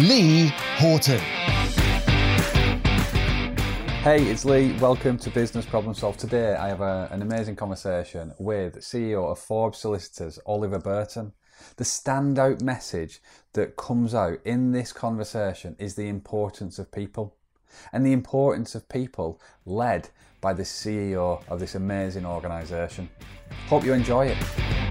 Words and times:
Lee 0.00 0.46
Horton. 0.78 1.18
Hey, 4.00 4.24
it's 4.24 4.44
Lee. 4.44 4.72
Welcome 4.78 5.18
to 5.18 5.30
Business 5.30 5.66
Problem 5.66 5.94
Solved. 5.94 6.18
Today 6.18 6.54
I 6.54 6.68
have 6.68 6.80
a, 6.80 7.08
an 7.12 7.20
amazing 7.20 7.56
conversation 7.56 8.32
with 8.38 8.76
CEO 8.76 9.30
of 9.30 9.38
Forbes 9.38 9.78
Solicitors, 9.78 10.38
Oliver 10.46 10.78
Burton. 10.78 11.34
The 11.76 11.84
standout 11.84 12.62
message 12.62 13.20
that 13.52 13.76
comes 13.76 14.14
out 14.14 14.38
in 14.46 14.72
this 14.72 14.94
conversation 14.94 15.76
is 15.78 15.94
the 15.94 16.08
importance 16.08 16.78
of 16.78 16.90
people 16.90 17.36
and 17.92 18.04
the 18.04 18.12
importance 18.12 18.74
of 18.74 18.88
people 18.88 19.40
led 19.66 20.08
by 20.40 20.54
the 20.54 20.62
CEO 20.64 21.42
of 21.48 21.60
this 21.60 21.74
amazing 21.74 22.24
organisation. 22.24 23.10
Hope 23.68 23.84
you 23.84 23.92
enjoy 23.92 24.28
it. 24.28 24.81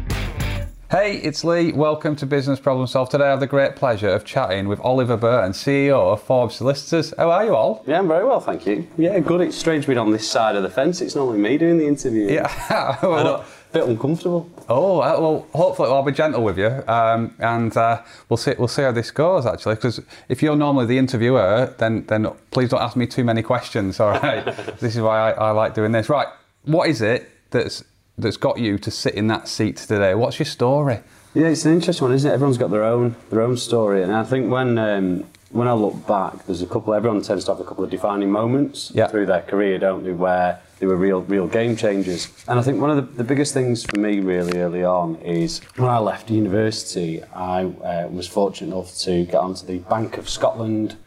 Hey, 0.91 1.19
it's 1.19 1.45
Lee. 1.45 1.71
Welcome 1.71 2.17
to 2.17 2.25
Business 2.25 2.59
Problem 2.59 2.85
Solved. 2.85 3.11
Today 3.11 3.23
I 3.23 3.29
have 3.29 3.39
the 3.39 3.47
great 3.47 3.77
pleasure 3.77 4.09
of 4.09 4.25
chatting 4.25 4.67
with 4.67 4.77
Oliver 4.81 5.15
Burton, 5.15 5.53
CEO 5.53 6.11
of 6.11 6.21
Forbes 6.21 6.55
Solicitors. 6.55 7.13
How 7.17 7.31
are 7.31 7.45
you 7.45 7.55
all? 7.55 7.81
Yeah, 7.87 7.99
I'm 7.99 8.09
very 8.09 8.25
well, 8.25 8.41
thank 8.41 8.67
you. 8.67 8.85
Yeah, 8.97 9.17
good. 9.19 9.39
It's 9.39 9.55
strange 9.55 9.87
being 9.87 9.97
on 9.97 10.11
this 10.11 10.29
side 10.29 10.57
of 10.57 10.63
the 10.63 10.69
fence. 10.69 10.99
It's 10.99 11.15
normally 11.15 11.39
me 11.39 11.57
doing 11.57 11.77
the 11.77 11.87
interview. 11.87 12.29
Yeah. 12.29 12.97
Know, 13.01 13.35
a 13.37 13.45
bit 13.71 13.87
uncomfortable. 13.87 14.49
Oh 14.67 14.99
uh, 14.99 15.17
well, 15.17 15.47
hopefully 15.53 15.87
I'll 15.87 16.03
be 16.03 16.11
gentle 16.11 16.43
with 16.43 16.57
you, 16.57 16.83
um, 16.89 17.35
and 17.39 17.75
uh, 17.77 18.01
we'll 18.27 18.35
see. 18.35 18.53
We'll 18.59 18.67
see 18.67 18.81
how 18.81 18.91
this 18.91 19.11
goes. 19.11 19.45
Actually, 19.45 19.75
because 19.75 20.01
if 20.27 20.43
you're 20.43 20.57
normally 20.57 20.87
the 20.87 20.97
interviewer, 20.97 21.73
then 21.77 22.03
then 22.07 22.27
please 22.51 22.67
don't 22.67 22.81
ask 22.81 22.97
me 22.97 23.07
too 23.07 23.23
many 23.23 23.41
questions. 23.43 24.01
All 24.01 24.11
right. 24.11 24.43
this 24.81 24.97
is 24.97 25.01
why 25.01 25.31
I, 25.31 25.47
I 25.47 25.51
like 25.51 25.73
doing 25.73 25.93
this. 25.93 26.09
Right. 26.09 26.27
What 26.65 26.89
is 26.89 27.01
it 27.01 27.29
that's 27.51 27.85
that's 28.17 28.37
got 28.37 28.59
you 28.59 28.77
to 28.77 28.91
sit 28.91 29.15
in 29.15 29.27
that 29.27 29.47
seat 29.47 29.77
today? 29.77 30.13
What's 30.15 30.39
your 30.39 30.45
story? 30.45 30.99
Yeah, 31.33 31.47
it's 31.47 31.65
an 31.65 31.73
interesting 31.73 32.07
one, 32.07 32.15
isn't 32.15 32.29
it? 32.29 32.33
Everyone's 32.33 32.57
got 32.57 32.71
their 32.71 32.83
own 32.83 33.15
their 33.29 33.41
own 33.41 33.55
story, 33.57 34.03
and 34.03 34.11
I 34.13 34.23
think 34.23 34.51
when 34.51 34.77
um, 34.77 35.25
when 35.51 35.67
I 35.67 35.73
look 35.73 36.05
back, 36.07 36.45
there's 36.45 36.61
a 36.61 36.65
couple. 36.65 36.93
Everyone 36.93 37.21
tends 37.21 37.45
to 37.45 37.51
have 37.51 37.59
a 37.59 37.63
couple 37.63 37.83
of 37.83 37.89
defining 37.89 38.29
moments 38.31 38.91
Yeah. 38.93 39.07
through 39.07 39.25
their 39.27 39.41
career, 39.41 39.79
don't 39.79 40.03
they? 40.03 40.11
Where 40.11 40.59
they 40.79 40.87
were 40.87 40.97
real 40.97 41.21
real 41.21 41.47
game 41.47 41.77
changers. 41.77 42.27
And 42.49 42.59
I 42.59 42.63
think 42.63 42.81
one 42.81 42.89
of 42.89 42.97
the, 42.97 43.13
the 43.19 43.23
biggest 43.23 43.53
things 43.53 43.83
for 43.85 43.97
me 43.97 44.19
really 44.19 44.59
early 44.59 44.83
on 44.83 45.15
is 45.17 45.61
when 45.77 45.89
I 45.89 45.99
left 45.99 46.29
university, 46.29 47.23
I 47.33 47.63
uh, 47.63 48.07
was 48.09 48.27
fortunate 48.27 48.75
enough 48.75 48.93
to 48.99 49.25
get 49.25 49.35
onto 49.35 49.65
the 49.65 49.77
Bank 49.79 50.17
of 50.17 50.27
Scotland 50.29 50.97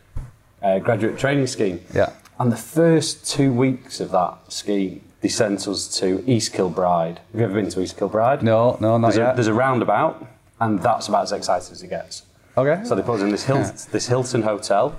uh, 0.62 0.78
graduate 0.78 1.18
training 1.18 1.48
scheme. 1.48 1.80
Yeah. 1.92 2.12
And 2.38 2.50
the 2.50 2.56
first 2.56 3.26
two 3.30 3.52
weeks 3.52 4.00
of 4.00 4.10
that 4.12 4.38
scheme, 4.52 5.02
they 5.24 5.30
sent 5.30 5.66
us 5.66 5.88
to 6.00 6.22
East 6.30 6.52
Kilbride. 6.52 7.18
Have 7.32 7.40
you 7.40 7.46
ever 7.46 7.54
been 7.54 7.70
to 7.70 7.80
East 7.80 7.96
Kilbride? 7.96 8.42
No, 8.42 8.76
no, 8.78 8.98
not 8.98 9.08
There's 9.08 9.16
a, 9.16 9.20
yet. 9.20 9.36
there's 9.36 9.46
a 9.46 9.54
roundabout, 9.54 10.26
and 10.60 10.78
that's 10.82 11.08
about 11.08 11.22
as 11.22 11.32
exciting 11.32 11.72
as 11.72 11.82
it 11.82 11.88
gets. 11.88 12.24
Okay. 12.58 12.84
So 12.84 12.94
they 12.94 13.00
put 13.00 13.14
us 13.16 13.22
in 13.22 13.30
this, 13.30 13.44
Hil- 13.44 13.72
this 13.90 14.06
Hilton 14.06 14.42
hotel 14.42 14.94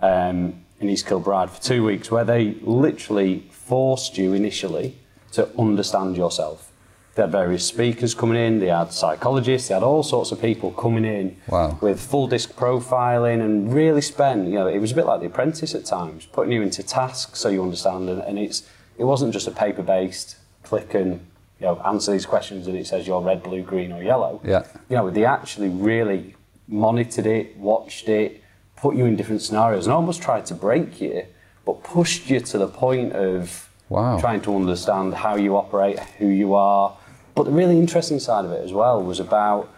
um, 0.00 0.62
in 0.78 0.90
East 0.90 1.06
Kilbride 1.06 1.48
for 1.48 1.62
two 1.62 1.82
weeks, 1.86 2.10
where 2.10 2.22
they 2.22 2.56
literally 2.60 3.46
forced 3.50 4.18
you 4.18 4.34
initially 4.34 4.98
to 5.32 5.48
understand 5.58 6.18
yourself. 6.18 6.70
They 7.14 7.22
had 7.22 7.32
various 7.32 7.66
speakers 7.66 8.12
coming 8.14 8.36
in, 8.36 8.58
they 8.58 8.66
had 8.66 8.92
psychologists, 8.92 9.68
they 9.68 9.74
had 9.74 9.82
all 9.82 10.02
sorts 10.02 10.32
of 10.32 10.40
people 10.42 10.70
coming 10.72 11.06
in 11.06 11.38
Wow. 11.48 11.78
with 11.80 11.98
full 11.98 12.26
disc 12.26 12.54
profiling 12.56 13.40
and 13.40 13.72
really 13.72 14.02
spend, 14.02 14.48
you 14.48 14.58
know, 14.58 14.66
it 14.66 14.80
was 14.80 14.92
a 14.92 14.94
bit 14.94 15.06
like 15.06 15.20
The 15.20 15.26
Apprentice 15.28 15.74
at 15.74 15.86
times, 15.86 16.26
putting 16.26 16.52
you 16.52 16.60
into 16.60 16.82
tasks 16.82 17.38
so 17.38 17.48
you 17.48 17.62
understand. 17.62 18.10
And, 18.10 18.20
and 18.22 18.38
it's, 18.38 18.64
it 19.02 19.06
wasn't 19.06 19.32
just 19.32 19.48
a 19.48 19.50
paper 19.50 19.82
based 19.82 20.36
click 20.62 20.94
and 20.94 21.14
you 21.58 21.66
know, 21.66 21.82
answer 21.84 22.12
these 22.12 22.24
questions 22.24 22.68
and 22.68 22.76
it 22.76 22.86
says 22.86 23.04
you're 23.04 23.20
red, 23.20 23.42
blue, 23.42 23.60
green, 23.62 23.90
or 23.90 24.00
yellow. 24.00 24.40
Yeah. 24.44 24.64
You 24.88 24.96
know, 24.96 25.10
they 25.10 25.24
actually 25.24 25.70
really 25.70 26.36
monitored 26.68 27.26
it, 27.26 27.56
watched 27.56 28.08
it, 28.08 28.40
put 28.76 28.94
you 28.94 29.04
in 29.06 29.16
different 29.16 29.42
scenarios, 29.42 29.86
and 29.86 29.92
almost 29.92 30.22
tried 30.22 30.46
to 30.46 30.54
break 30.54 31.00
you, 31.00 31.26
but 31.66 31.82
pushed 31.82 32.30
you 32.30 32.38
to 32.38 32.58
the 32.58 32.68
point 32.68 33.12
of 33.12 33.68
Wow. 33.88 34.20
trying 34.20 34.40
to 34.42 34.54
understand 34.54 35.14
how 35.14 35.34
you 35.34 35.56
operate, 35.56 35.98
who 36.18 36.28
you 36.28 36.54
are. 36.54 36.96
But 37.34 37.44
the 37.44 37.50
really 37.50 37.78
interesting 37.78 38.20
side 38.20 38.44
of 38.44 38.52
it 38.52 38.64
as 38.64 38.72
well 38.72 39.02
was 39.02 39.18
about 39.18 39.68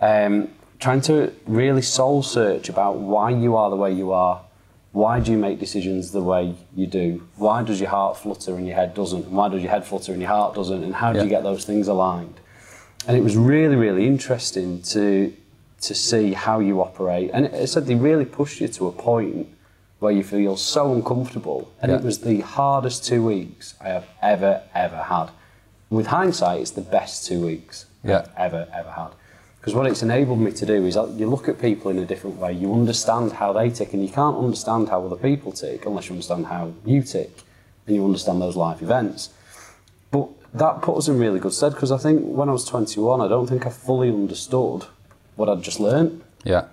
um, 0.00 0.48
trying 0.78 1.00
to 1.02 1.32
really 1.46 1.82
soul 1.82 2.22
search 2.22 2.68
about 2.68 2.96
why 2.96 3.30
you 3.30 3.56
are 3.56 3.70
the 3.70 3.76
way 3.76 3.92
you 3.92 4.12
are. 4.12 4.40
Why 4.92 5.20
do 5.20 5.30
you 5.32 5.38
make 5.38 5.58
decisions 5.60 6.10
the 6.12 6.22
way 6.22 6.54
you 6.74 6.86
do? 6.86 7.22
Why 7.36 7.62
does 7.62 7.80
your 7.80 7.90
heart 7.90 8.16
flutter 8.16 8.56
and 8.56 8.66
your 8.66 8.74
head 8.76 8.94
doesn't? 8.94 9.26
And 9.26 9.32
why 9.36 9.48
does 9.48 9.62
your 9.62 9.70
head 9.70 9.84
flutter 9.84 10.12
and 10.12 10.20
your 10.20 10.30
heart 10.30 10.54
doesn't? 10.54 10.82
And 10.82 10.94
how 10.94 11.12
do 11.12 11.18
Yeah. 11.18 11.24
you 11.24 11.30
get 11.30 11.42
those 11.42 11.64
things 11.64 11.88
aligned? 11.88 12.34
And 13.06 13.16
it 13.16 13.22
was 13.22 13.36
really, 13.36 13.76
really 13.76 14.06
interesting 14.06 14.82
to 14.82 15.32
to 15.80 15.94
see 15.94 16.32
how 16.32 16.58
you 16.58 16.80
operate. 16.82 17.30
And 17.32 17.46
it, 17.46 17.68
said 17.68 17.86
they 17.86 17.94
really 17.94 18.24
pushed 18.24 18.60
you 18.60 18.66
to 18.66 18.88
a 18.88 18.92
point 18.92 19.46
where 20.00 20.10
you 20.10 20.24
feel 20.24 20.56
so 20.56 20.92
uncomfortable. 20.92 21.68
And 21.80 21.92
Yeah. 21.92 21.98
it 21.98 22.04
was 22.04 22.18
the 22.18 22.40
hardest 22.40 23.04
two 23.04 23.24
weeks 23.24 23.74
I 23.80 23.90
have 23.90 24.06
ever, 24.20 24.62
ever 24.74 24.96
had. 24.96 25.28
With 25.88 26.08
hindsight, 26.08 26.60
it's 26.62 26.72
the 26.72 26.80
best 26.80 27.26
two 27.26 27.46
weeks 27.46 27.86
Yeah. 28.02 28.22
I've 28.36 28.52
ever, 28.54 28.66
ever 28.74 28.90
had. 28.90 29.10
Because 29.68 29.76
what 29.76 29.86
it's 29.86 30.02
enabled 30.02 30.40
me 30.40 30.50
to 30.50 30.64
do 30.64 30.86
is 30.86 30.94
that 30.94 31.10
you 31.10 31.28
look 31.28 31.46
at 31.46 31.60
people 31.60 31.90
in 31.90 31.98
a 31.98 32.06
different 32.06 32.38
way, 32.38 32.54
you 32.54 32.72
understand 32.72 33.32
how 33.32 33.52
they 33.52 33.68
tick, 33.68 33.92
and 33.92 34.02
you 34.02 34.10
can't 34.10 34.38
understand 34.38 34.88
how 34.88 35.04
other 35.04 35.16
people 35.16 35.52
tick 35.52 35.84
unless 35.84 36.06
you 36.06 36.12
understand 36.12 36.46
how 36.46 36.72
you 36.86 37.02
tick 37.02 37.30
and 37.86 37.94
you 37.94 38.02
understand 38.02 38.40
those 38.40 38.56
life 38.56 38.80
events. 38.80 39.28
But 40.10 40.30
that 40.54 40.80
put 40.80 40.96
us 40.96 41.08
in 41.08 41.18
really 41.18 41.38
good 41.38 41.52
stead 41.52 41.74
because 41.74 41.92
I 41.92 41.98
think 41.98 42.22
when 42.22 42.48
I 42.48 42.52
was 42.52 42.64
21, 42.64 43.20
I 43.20 43.28
don't 43.28 43.46
think 43.46 43.66
I 43.66 43.68
fully 43.68 44.08
understood 44.08 44.86
what 45.36 45.50
I'd 45.50 45.60
just 45.60 45.80
learned. 45.80 46.22
Yeah. 46.44 46.68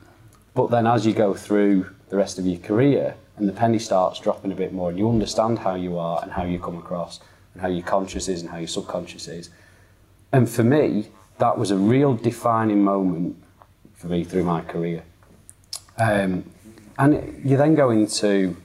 But 0.54 0.72
then 0.72 0.88
as 0.88 1.06
you 1.06 1.12
go 1.12 1.34
through 1.34 1.94
the 2.08 2.16
rest 2.16 2.40
of 2.40 2.48
your 2.48 2.60
career 2.60 3.16
and 3.36 3.50
the 3.50 3.52
penny 3.52 3.78
starts 3.78 4.22
dropping 4.22 4.54
a 4.54 4.56
bit 4.56 4.72
more 4.72 4.92
and 4.92 4.98
you 4.98 5.10
understand 5.10 5.60
how 5.60 5.76
you 5.76 5.98
are 5.98 6.24
and 6.24 6.32
how 6.32 6.46
you 6.46 6.60
come 6.60 6.78
across 6.78 7.20
and 7.52 7.62
how 7.62 7.68
your 7.68 7.86
conscious 7.86 8.30
is 8.30 8.40
and 8.40 8.52
how 8.52 8.58
your 8.60 8.70
subconscious 8.70 9.28
is. 9.28 9.50
And 10.32 10.50
for 10.50 10.64
me, 10.64 11.10
that 11.38 11.58
was 11.58 11.72
a 11.72 11.78
real 11.78 12.14
defining 12.16 12.84
moment 12.84 13.36
for 13.94 14.08
me 14.08 14.24
through 14.24 14.44
my 14.44 14.62
career. 14.62 15.04
Um, 15.98 16.50
and 16.98 17.42
you 17.44 17.58
then 17.58 17.76
go 17.76 17.90
into 17.90 18.56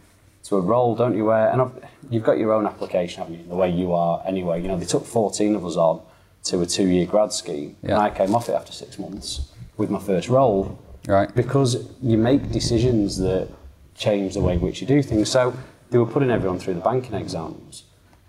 to 0.44 0.56
a 0.56 0.60
role, 0.60 0.94
don't 0.94 1.16
you? 1.16 1.24
Where 1.26 1.48
and 1.50 1.62
I've, 1.62 1.72
you've 2.10 2.24
got 2.24 2.38
your 2.38 2.52
own 2.52 2.66
application, 2.66 3.22
haven't 3.22 3.38
you? 3.38 3.46
The 3.48 3.54
way 3.56 3.70
you 3.70 3.92
are, 3.92 4.22
anyway. 4.26 4.62
You 4.62 4.68
know, 4.68 4.78
they 4.78 4.86
took 4.86 5.04
14 5.04 5.54
of 5.56 5.64
us 5.64 5.76
on 5.76 6.00
to 6.44 6.60
a 6.60 6.66
two-year 6.66 7.06
grad 7.06 7.32
scheme, 7.32 7.76
Yeah. 7.82 7.90
and 7.94 7.98
I 8.02 8.10
came 8.10 8.34
off 8.34 8.48
it 8.48 8.52
after 8.54 8.72
six 8.72 8.98
months 8.98 9.52
with 9.76 9.90
my 9.90 9.98
first 10.00 10.28
role. 10.28 10.78
Right. 11.06 11.32
Because 11.34 11.88
you 12.02 12.16
make 12.18 12.50
decisions 12.50 13.18
that 13.18 13.48
change 13.94 14.34
the 14.34 14.40
way 14.40 14.54
in 14.54 14.60
which 14.60 14.80
you 14.80 14.86
do 14.86 15.02
things. 15.02 15.28
So 15.30 15.54
they 15.90 15.98
were 15.98 16.06
putting 16.06 16.30
everyone 16.30 16.58
through 16.58 16.74
the 16.74 16.80
banking 16.80 17.14
exams, 17.14 17.84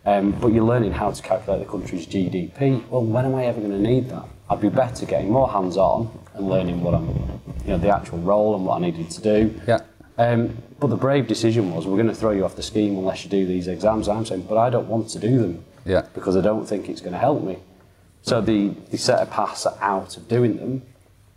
um, 0.06 0.32
but 0.32 0.48
you're 0.54 0.64
learning 0.66 0.92
how 0.94 1.12
to 1.12 1.22
calculate 1.22 1.66
the 1.66 1.70
country's 1.72 2.08
GDP. 2.08 2.88
Well, 2.90 3.04
when 3.04 3.26
am 3.26 3.36
I 3.36 3.46
ever 3.46 3.60
going 3.60 3.72
to 3.72 3.80
need 3.80 4.10
that? 4.10 4.26
I'd 4.50 4.62
be 4.62 4.70
better 4.70 5.06
getting 5.06 5.32
more 5.32 5.50
hands-on 5.50 6.10
and 6.34 6.48
learning 6.50 6.82
what 6.84 6.94
I'm, 6.96 7.08
you 7.66 7.68
know, 7.72 7.78
the 7.78 7.90
actual 7.96 8.18
role 8.20 8.56
and 8.56 8.66
what 8.66 8.78
I 8.78 8.80
needed 8.82 9.10
to 9.12 9.22
do. 9.22 9.62
Yeah. 9.68 9.80
Um, 10.18 10.58
but 10.80 10.88
the 10.88 10.98
brave 10.98 11.28
decision 11.28 11.74
was, 11.74 11.86
we're 11.88 11.96
going 11.98 12.08
to 12.10 12.16
throw 12.16 12.32
you 12.32 12.44
off 12.44 12.56
the 12.56 12.64
scheme 12.64 12.98
unless 12.98 13.24
you 13.24 13.30
do 13.30 13.46
these 13.46 13.68
exams. 13.68 14.08
I'm 14.08 14.26
saying, 14.26 14.48
but 14.50 14.58
I 14.58 14.70
don't 14.70 14.88
want 14.88 15.10
to 15.10 15.20
do 15.20 15.40
them 15.40 15.64
Yeah. 15.86 16.06
because 16.14 16.36
I 16.36 16.42
don't 16.42 16.66
think 16.66 16.90
it's 16.90 17.02
going 17.02 17.14
to 17.14 17.20
help 17.20 17.44
me. 17.44 17.58
So 18.24 18.42
they, 18.42 18.68
they 18.68 18.98
set 18.98 19.22
a 19.22 19.26
pass 19.26 19.66
out 19.80 20.18
of 20.18 20.28
doing 20.28 20.58
them, 20.58 20.84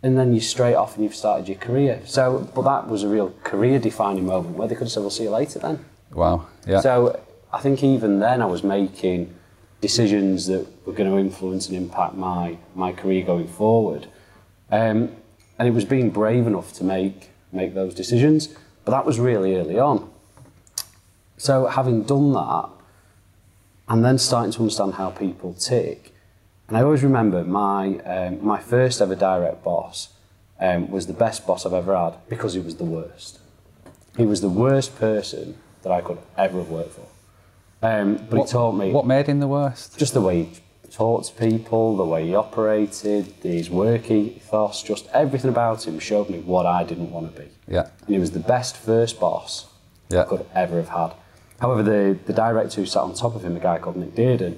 and 0.03 0.17
then 0.19 0.33
you're 0.33 0.41
straight 0.41 0.75
off 0.75 0.95
and 0.95 1.03
you've 1.03 1.15
started 1.15 1.47
your 1.47 1.57
career. 1.57 2.01
So, 2.05 2.47
but 2.53 2.61
that 2.63 2.87
was 2.87 3.01
a 3.03 3.07
real 3.07 3.33
career 3.43 3.79
defining 3.79 4.25
moment 4.27 4.55
where 4.55 4.67
they 4.67 4.75
could 4.75 4.83
have 4.85 4.91
said, 4.91 4.99
we'll 4.99 5.09
see 5.09 5.23
you 5.23 5.31
later 5.31 5.57
then. 5.59 5.83
Wow. 6.11 6.47
Yeah. 6.67 6.81
So 6.81 7.19
I 7.55 7.61
think 7.61 7.81
even 7.85 8.19
then 8.19 8.41
I 8.41 8.47
was 8.47 8.63
making 8.63 9.33
decisions 9.79 10.47
that 10.47 10.67
were 10.85 10.91
going 10.91 11.09
to 11.09 11.17
influence 11.17 11.69
and 11.69 11.77
impact 11.77 12.13
my, 12.15 12.57
my 12.75 12.91
career 12.91 13.23
going 13.23 13.47
forward. 13.47 14.07
Um, 14.69 15.15
and 15.57 15.65
it 15.65 15.71
was 15.71 15.85
being 15.85 16.09
brave 16.09 16.47
enough 16.47 16.73
to 16.73 16.83
make, 16.83 17.29
make 17.53 17.73
those 17.73 17.95
decisions, 17.95 18.49
but 18.83 18.91
that 18.91 19.05
was 19.05 19.21
really 19.21 19.55
early 19.55 19.79
on. 19.79 20.11
So 21.37 21.67
having 21.67 22.03
done 22.03 22.33
that, 22.33 22.69
and 23.87 24.03
then 24.03 24.17
starting 24.17 24.51
to 24.51 24.59
understand 24.59 24.95
how 24.95 25.11
people 25.11 25.53
tick, 25.53 26.13
and 26.67 26.75
I 26.75 26.81
always 26.81 27.03
remember 27.03 27.45
my, 27.45 27.99
um, 27.99 28.43
my 28.45 28.59
first 28.59 28.99
ever 28.99 29.15
direct 29.15 29.63
boss 29.63 30.09
um, 30.59 30.91
was 30.91 31.07
the 31.07 31.13
best 31.13 31.47
boss 31.47 31.65
I've 31.65 31.71
ever 31.71 31.95
had 31.95 32.15
because 32.27 32.53
he 32.53 32.59
was 32.59 32.75
the 32.75 32.83
worst. 32.83 33.39
He 34.17 34.25
was 34.25 34.41
the 34.41 34.49
worst 34.49 34.99
person 34.99 35.57
that 35.83 35.93
I 35.93 36.01
could 36.01 36.17
ever 36.37 36.57
have 36.57 36.69
worked 36.69 36.91
for. 36.91 37.07
Um, 37.81 38.15
but 38.29 38.39
what, 38.39 38.47
he 38.47 38.51
taught 38.53 38.71
me 38.73 38.91
What 38.91 39.05
made 39.05 39.27
him 39.27 39.39
the 39.39 39.47
worst? 39.47 39.97
just 39.97 40.13
the 40.13 40.21
way 40.21 40.43
he 40.43 40.49
talked 40.91 41.27
to 41.27 41.33
people, 41.33 41.97
the 41.97 42.05
way 42.05 42.25
he 42.27 42.35
operated, 42.35 43.25
his 43.43 43.69
work 43.69 44.09
ethos, 44.09 44.81
just 44.81 45.07
everything 45.13 45.49
about 45.49 45.85
him 45.85 45.99
showed 45.99 46.29
me 46.29 46.39
what 46.39 46.65
I 46.65 46.83
didn't 46.83 47.11
want 47.11 47.35
to 47.35 47.41
be. 47.41 47.47
Yeah. 47.67 47.89
And 48.05 48.15
he 48.15 48.19
was 48.19 48.31
the 48.31 48.39
best 48.39 48.77
first 48.77 49.19
boss 49.19 49.67
Yeah. 50.09 50.21
I 50.21 50.25
could 50.25 50.45
ever 50.55 50.77
have 50.77 50.89
had. 50.89 51.13
However, 51.59 51.83
the, 51.83 52.17
the 52.25 52.33
director 52.33 52.81
who 52.81 52.85
sat 52.87 53.01
on 53.01 53.13
top 53.13 53.35
of 53.35 53.43
him, 53.43 53.55
a 53.55 53.59
guy 53.59 53.77
called 53.79 53.97
Nick 53.97 54.15
Dearden, 54.15 54.57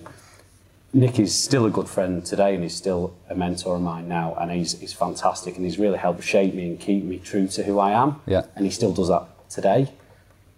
Nick 0.94 1.20
is 1.20 1.36
still 1.38 1.66
a 1.66 1.70
good 1.70 1.90
friend 1.90 2.26
today 2.26 2.56
and 2.56 2.64
he's 2.64 2.74
still 2.76 3.14
a 3.30 3.36
mentor 3.36 3.76
of 3.76 3.82
mine 3.82 4.08
now 4.08 4.36
and 4.40 4.52
he's, 4.52 4.80
he's 4.80 4.94
fantastic 4.94 5.56
and 5.56 5.66
he's 5.66 5.78
really 5.78 5.98
helped 5.98 6.24
shape 6.24 6.54
me 6.54 6.68
and 6.70 6.80
keep 6.80 7.04
me 7.04 7.20
true 7.20 7.48
to 7.50 7.64
who 7.64 7.78
I 7.80 7.92
am. 7.92 8.22
Yeah. 8.26 8.44
And 8.56 8.66
he 8.66 8.72
still 8.72 8.94
does 8.94 9.10
that 9.10 9.28
today. 9.50 9.92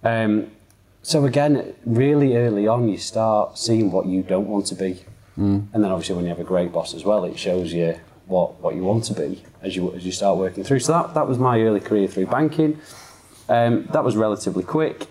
Um, 0.04 0.52
so 1.02 1.26
again, 1.26 1.76
really 1.86 2.36
early 2.36 2.68
on, 2.68 2.90
you 2.90 2.98
start 2.98 3.58
seeing 3.58 3.92
what 3.92 4.06
you 4.06 4.22
don't 4.22 4.48
want 4.48 4.66
to 4.68 4.76
be, 4.76 5.00
mm. 5.38 5.68
and 5.74 5.84
then 5.84 5.92
obviously 5.92 6.16
when 6.16 6.26
you 6.26 6.30
have 6.30 6.40
a 6.40 6.44
great 6.44 6.72
boss 6.72 6.94
as 6.94 7.06
well, 7.06 7.24
it 7.26 7.38
shows 7.38 7.74
you 7.74 8.00
what, 8.28 8.60
what 8.60 8.76
you 8.76 8.84
want 8.84 9.04
to 9.06 9.14
be 9.14 9.42
as 9.62 9.76
you 9.76 9.94
as 9.96 10.06
you 10.06 10.12
start 10.12 10.38
working 10.38 10.64
through. 10.64 10.80
So 10.80 10.94
that 10.94 11.14
that 11.14 11.28
was 11.28 11.38
my 11.38 11.60
early 11.62 11.80
career 11.80 12.08
through 12.08 12.28
banking. 12.28 12.80
Um, 13.48 13.88
that 13.92 14.04
was 14.04 14.16
relatively 14.16 14.64
quick, 14.64 15.08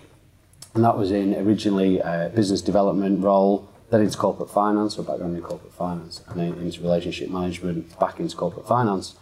and 0.73 0.83
that 0.83 0.97
was 0.97 1.11
in 1.11 1.35
originally 1.35 1.99
a 1.99 2.31
business 2.33 2.61
development 2.61 3.21
role, 3.23 3.67
then 3.89 4.01
into 4.01 4.17
corporate 4.17 4.49
finance, 4.49 4.97
or 4.97 5.03
background 5.03 5.35
in 5.35 5.41
corporate 5.41 5.73
finance, 5.73 6.21
and 6.27 6.39
then 6.39 6.53
into 6.53 6.81
relationship 6.81 7.29
management, 7.29 7.99
back 7.99 8.19
into 8.19 8.35
corporate 8.37 8.67
finance. 8.67 9.15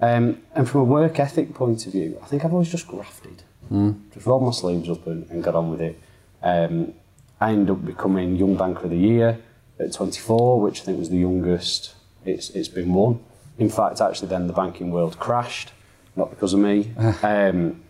Um, 0.00 0.42
and 0.54 0.68
from 0.68 0.82
a 0.82 0.84
work 0.84 1.18
ethic 1.18 1.54
point 1.54 1.86
of 1.86 1.92
view, 1.92 2.18
I 2.22 2.26
think 2.26 2.44
I've 2.44 2.52
always 2.52 2.70
just 2.70 2.88
grafted. 2.88 3.42
Mm. 3.70 4.12
Just 4.12 4.26
rolled 4.26 4.44
my 4.44 4.50
sleeves 4.50 4.88
up 4.88 5.06
and, 5.06 5.28
and 5.30 5.42
got 5.42 5.54
on 5.54 5.70
with 5.70 5.80
it. 5.80 5.98
Um, 6.42 6.94
I 7.40 7.52
ended 7.52 7.70
up 7.70 7.84
becoming 7.84 8.36
Young 8.36 8.56
Banker 8.56 8.84
of 8.84 8.90
the 8.90 8.96
Year 8.96 9.38
at 9.78 9.92
24, 9.92 10.60
which 10.60 10.82
I 10.82 10.84
think 10.84 10.98
was 10.98 11.10
the 11.10 11.18
youngest 11.18 11.94
it's, 12.24 12.50
it's 12.50 12.68
been 12.68 12.92
won. 12.92 13.20
In 13.58 13.68
fact, 13.68 14.00
actually, 14.00 14.28
then 14.28 14.46
the 14.46 14.52
banking 14.52 14.90
world 14.90 15.18
crashed, 15.18 15.72
not 16.16 16.30
because 16.30 16.52
of 16.54 16.60
me. 16.60 16.92
um, 17.22 17.82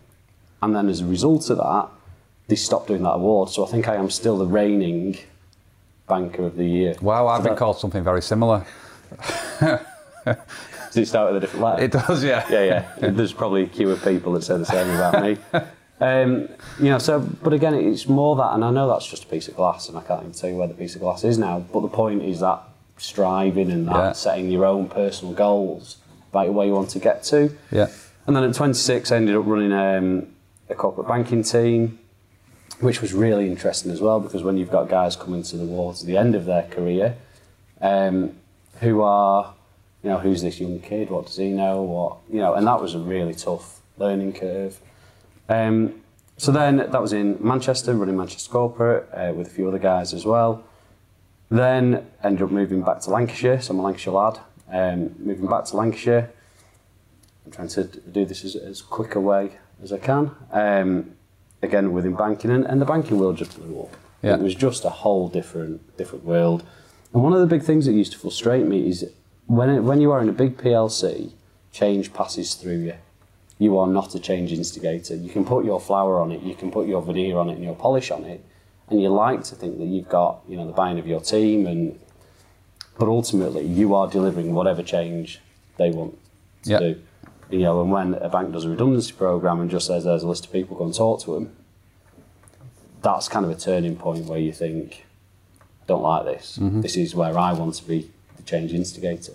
and 0.62 0.74
then 0.74 0.88
as 0.88 1.00
a 1.00 1.06
result 1.06 1.50
of 1.50 1.58
that, 1.58 1.88
they 2.48 2.56
stopped 2.56 2.88
doing 2.88 3.02
that 3.02 3.12
award. 3.12 3.50
So 3.50 3.66
I 3.66 3.70
think 3.70 3.88
I 3.88 3.96
am 3.96 4.10
still 4.10 4.38
the 4.38 4.46
reigning 4.46 5.18
Banker 6.08 6.44
of 6.44 6.56
the 6.56 6.64
Year. 6.64 6.96
Wow, 7.00 7.28
I've 7.28 7.38
so 7.38 7.44
been 7.44 7.52
that, 7.52 7.58
called 7.58 7.78
something 7.78 8.04
very 8.04 8.22
similar. 8.22 8.66
Does 10.94 11.08
it 11.08 11.10
start 11.10 11.32
with 11.32 11.42
a 11.42 11.46
different 11.46 11.64
letter? 11.64 11.82
It 11.82 11.90
does, 11.92 12.22
yeah. 12.22 12.46
yeah, 12.48 12.86
yeah. 13.00 13.10
There's 13.10 13.32
probably 13.32 13.64
a 13.64 13.66
queue 13.66 13.90
of 13.90 14.02
people 14.04 14.32
that 14.34 14.42
say 14.44 14.56
the 14.56 14.64
same 14.64 14.90
about 14.90 15.22
me. 15.22 15.36
Um, 16.00 16.48
you 16.80 16.90
know, 16.90 16.98
so 16.98 17.20
but 17.20 17.52
again, 17.52 17.72
it's 17.72 18.08
more 18.08 18.34
that, 18.36 18.52
and 18.54 18.64
I 18.64 18.70
know 18.72 18.88
that's 18.88 19.06
just 19.06 19.24
a 19.24 19.26
piece 19.28 19.46
of 19.46 19.54
glass, 19.54 19.88
and 19.88 19.96
I 19.96 20.02
can't 20.02 20.22
even 20.22 20.32
tell 20.32 20.50
you 20.50 20.56
where 20.56 20.66
the 20.66 20.74
piece 20.74 20.96
of 20.96 21.00
glass 21.00 21.22
is 21.22 21.38
now. 21.38 21.60
But 21.60 21.80
the 21.80 21.88
point 21.88 22.22
is 22.22 22.40
that 22.40 22.60
striving 22.98 23.70
and 23.70 23.86
that 23.86 23.94
Yeah. 23.94 24.12
setting 24.12 24.50
your 24.50 24.64
own 24.66 24.88
personal 24.88 25.34
goals 25.34 25.98
about 26.32 26.52
where 26.52 26.66
you 26.66 26.72
want 26.74 26.90
to 26.90 26.98
get 26.98 27.22
to. 27.24 27.56
Yeah. 27.70 27.88
And 28.26 28.34
then 28.34 28.42
at 28.42 28.54
26, 28.54 29.12
I 29.12 29.16
ended 29.16 29.36
up 29.36 29.46
running 29.46 29.72
um, 29.72 30.26
a 30.68 30.74
corporate 30.74 31.06
banking 31.06 31.44
team, 31.44 31.98
which 32.80 33.00
was 33.00 33.14
really 33.14 33.46
interesting 33.46 33.92
as 33.92 34.00
well 34.00 34.18
because 34.18 34.42
when 34.42 34.56
you've 34.58 34.72
got 34.72 34.88
guys 34.88 35.14
coming 35.14 35.42
to 35.44 35.56
the 35.56 35.64
towards 35.64 36.04
the 36.04 36.16
end 36.16 36.34
of 36.34 36.44
their 36.44 36.64
career, 36.64 37.16
um, 37.80 38.32
who 38.80 39.00
are, 39.00 39.54
you 40.04 40.10
know, 40.10 40.18
who's 40.18 40.42
this 40.42 40.60
young 40.60 40.80
kid? 40.80 41.08
What 41.08 41.26
does 41.26 41.36
he 41.36 41.48
know? 41.48 41.82
What 41.82 42.18
you 42.30 42.38
know? 42.38 42.54
And 42.54 42.66
that 42.66 42.80
was 42.80 42.94
a 42.94 42.98
really 42.98 43.34
tough 43.34 43.80
learning 43.96 44.34
curve. 44.34 44.78
Um, 45.48 46.02
so 46.36 46.52
then 46.52 46.76
that 46.76 47.00
was 47.00 47.12
in 47.12 47.38
Manchester, 47.40 47.94
running 47.94 48.16
Manchester 48.16 48.50
Corporate 48.50 49.08
uh, 49.12 49.32
with 49.34 49.46
a 49.46 49.50
few 49.50 49.66
other 49.66 49.78
guys 49.78 50.12
as 50.12 50.26
well. 50.26 50.62
Then 51.50 52.06
ended 52.22 52.42
up 52.42 52.50
moving 52.50 52.82
back 52.82 53.00
to 53.00 53.10
Lancashire, 53.10 53.60
so 53.62 53.72
I'm 53.72 53.80
a 53.80 53.82
Lancashire 53.82 54.12
lad. 54.12 54.40
Um, 54.70 55.14
moving 55.18 55.46
back 55.46 55.64
to 55.66 55.76
Lancashire, 55.76 56.30
I'm 57.46 57.52
trying 57.52 57.68
to 57.68 57.84
do 57.84 58.24
this 58.24 58.44
as, 58.44 58.56
as 58.56 58.82
quick 58.82 59.14
a 59.14 59.20
way 59.20 59.52
as 59.82 59.92
I 59.92 59.98
can. 59.98 60.32
Um, 60.50 61.12
again, 61.62 61.92
within 61.92 62.14
banking, 62.14 62.50
and, 62.50 62.66
and 62.66 62.80
the 62.80 62.86
banking 62.86 63.18
world 63.18 63.38
just 63.38 63.58
blew 63.58 63.82
up. 63.82 63.96
Yeah. 64.22 64.34
It 64.34 64.40
was 64.40 64.54
just 64.54 64.84
a 64.84 64.90
whole 64.90 65.28
different 65.28 65.96
different 65.96 66.24
world. 66.24 66.62
And 67.12 67.22
one 67.22 67.32
of 67.32 67.40
the 67.40 67.46
big 67.46 67.62
things 67.62 67.86
that 67.86 67.92
used 67.92 68.12
to 68.12 68.18
frustrate 68.18 68.66
me 68.66 68.88
is 68.88 69.08
when 69.46 69.70
it, 69.70 69.80
when 69.80 70.00
you 70.00 70.10
are 70.12 70.20
in 70.20 70.28
a 70.28 70.32
big 70.32 70.56
PLC, 70.56 71.32
change 71.72 72.12
passes 72.12 72.54
through 72.54 72.78
you. 72.78 72.94
You 73.58 73.78
are 73.78 73.86
not 73.86 74.14
a 74.14 74.18
change 74.20 74.52
instigator. 74.52 75.14
You 75.14 75.30
can 75.30 75.44
put 75.44 75.64
your 75.64 75.80
flour 75.80 76.20
on 76.20 76.32
it, 76.32 76.42
you 76.42 76.54
can 76.54 76.70
put 76.70 76.88
your 76.88 77.02
veneer 77.02 77.38
on 77.38 77.48
it, 77.50 77.54
and 77.54 77.64
your 77.64 77.76
polish 77.76 78.10
on 78.10 78.24
it, 78.24 78.44
and 78.88 79.00
you 79.00 79.08
like 79.08 79.44
to 79.44 79.54
think 79.54 79.78
that 79.78 79.86
you've 79.86 80.08
got 80.08 80.40
you 80.48 80.56
know 80.56 80.66
the 80.66 80.72
buying 80.72 80.98
of 80.98 81.06
your 81.06 81.20
team, 81.20 81.66
and 81.66 81.98
but 82.98 83.08
ultimately 83.08 83.64
you 83.66 83.94
are 83.94 84.08
delivering 84.08 84.54
whatever 84.54 84.82
change 84.82 85.40
they 85.78 85.90
want 85.90 86.18
to 86.64 86.70
Yeah. 86.70 86.78
do. 86.80 87.00
You 87.50 87.60
know, 87.60 87.80
and 87.82 87.90
when 87.92 88.14
a 88.14 88.28
bank 88.28 88.52
does 88.52 88.64
a 88.64 88.70
redundancy 88.70 89.12
program 89.12 89.60
and 89.60 89.70
just 89.70 89.86
says 89.86 90.04
there's 90.04 90.22
a 90.22 90.28
list 90.28 90.46
of 90.46 90.52
people, 90.52 90.76
go 90.76 90.84
and 90.86 90.94
talk 90.94 91.20
to 91.24 91.34
them, 91.34 91.54
that's 93.02 93.28
kind 93.28 93.44
of 93.44 93.50
a 93.50 93.54
turning 93.54 93.96
point 93.96 94.24
where 94.24 94.38
you 94.38 94.52
think, 94.52 95.04
don't 95.86 96.02
like 96.02 96.24
this. 96.24 96.58
Mm-hmm. 96.60 96.80
This 96.80 96.96
is 96.96 97.14
where 97.14 97.38
I 97.38 97.52
want 97.52 97.74
to 97.74 97.84
be 97.84 98.10
change 98.46 98.72
instigator. 98.72 99.34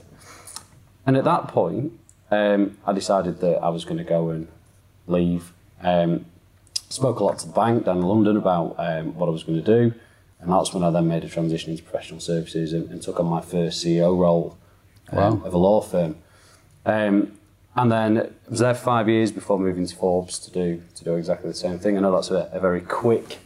And 1.06 1.18
at 1.18 1.24
that 1.24 1.48
point, 1.48 1.94
um, 2.32 2.78
I 2.86 2.94
decided 2.94 3.40
that 3.42 3.60
I 3.64 3.70
was 3.70 3.86
going 3.86 3.98
to 3.98 4.04
go 4.04 4.30
and 4.30 4.48
leave. 5.08 5.52
Um, 5.82 6.26
spoke 6.90 7.20
a 7.20 7.24
lot 7.24 7.40
to 7.40 7.48
the 7.48 7.54
bank 7.54 7.86
down 7.86 7.98
in 7.98 8.04
London 8.04 8.38
about 8.38 8.76
um, 8.78 9.16
what 9.16 9.28
I 9.28 9.32
was 9.32 9.44
going 9.44 9.64
to 9.64 9.66
do, 9.66 9.94
and 10.40 10.52
that's 10.52 10.74
when 10.74 10.84
I 10.84 10.90
then 10.90 11.08
made 11.08 11.24
a 11.24 11.30
transition 11.30 11.72
into 11.72 11.84
professional 11.84 12.20
services 12.20 12.74
and, 12.74 12.90
and 12.90 13.02
took 13.02 13.20
on 13.20 13.26
my 13.28 13.42
first 13.42 13.84
CEO 13.84 14.18
role 14.18 14.58
um, 15.12 15.18
Wow. 15.40 15.46
of 15.46 15.54
a 15.54 15.58
law 15.58 15.82
firm. 15.82 16.16
Um, 16.86 17.34
and 17.76 17.92
then 17.92 18.18
I 18.18 18.50
was 18.50 18.60
there 18.60 18.74
for 18.74 18.84
five 18.84 19.08
years 19.10 19.32
before 19.32 19.60
moving 19.60 19.86
to 19.86 19.96
Forbes 19.96 20.40
to 20.40 20.52
do 20.52 20.84
to 20.96 21.04
do 21.04 21.16
exactly 21.16 21.50
the 21.50 21.56
same 21.56 21.80
thing. 21.80 21.98
I 21.98 22.02
know 22.02 22.12
that's 22.12 22.32
a, 22.32 22.50
a 22.52 22.60
very 22.60 22.82
quick 22.82 23.38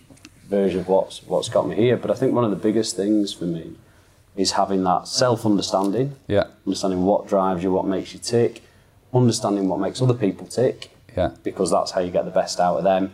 version 0.50 0.80
of 0.80 0.88
what's 0.88 1.24
what's 1.24 1.50
got 1.50 1.68
me 1.68 1.76
here, 1.76 1.98
but 1.98 2.10
I 2.10 2.14
think 2.16 2.34
one 2.34 2.44
of 2.44 2.50
the 2.50 2.56
biggest 2.58 2.96
things 2.96 3.34
for 3.34 3.46
me 3.46 3.76
is 4.36 4.52
having 4.52 4.84
that 4.84 5.08
self 5.08 5.46
understanding, 5.46 6.16
Yeah. 6.28 6.46
understanding 6.66 7.06
what 7.06 7.28
drives 7.28 7.64
you, 7.64 7.72
what 7.72 7.86
makes 7.86 8.14
you 8.14 8.20
tick, 8.20 8.64
understanding 9.14 9.70
what 9.70 9.80
makes 9.80 10.02
other 10.02 10.14
people 10.14 10.48
tick, 10.48 10.90
Yeah. 11.16 11.32
because 11.44 11.70
that's 11.72 11.92
how 11.92 12.02
you 12.02 12.12
get 12.12 12.26
the 12.26 12.32
best 12.32 12.60
out 12.60 12.78
of 12.78 12.84
them. 12.84 13.14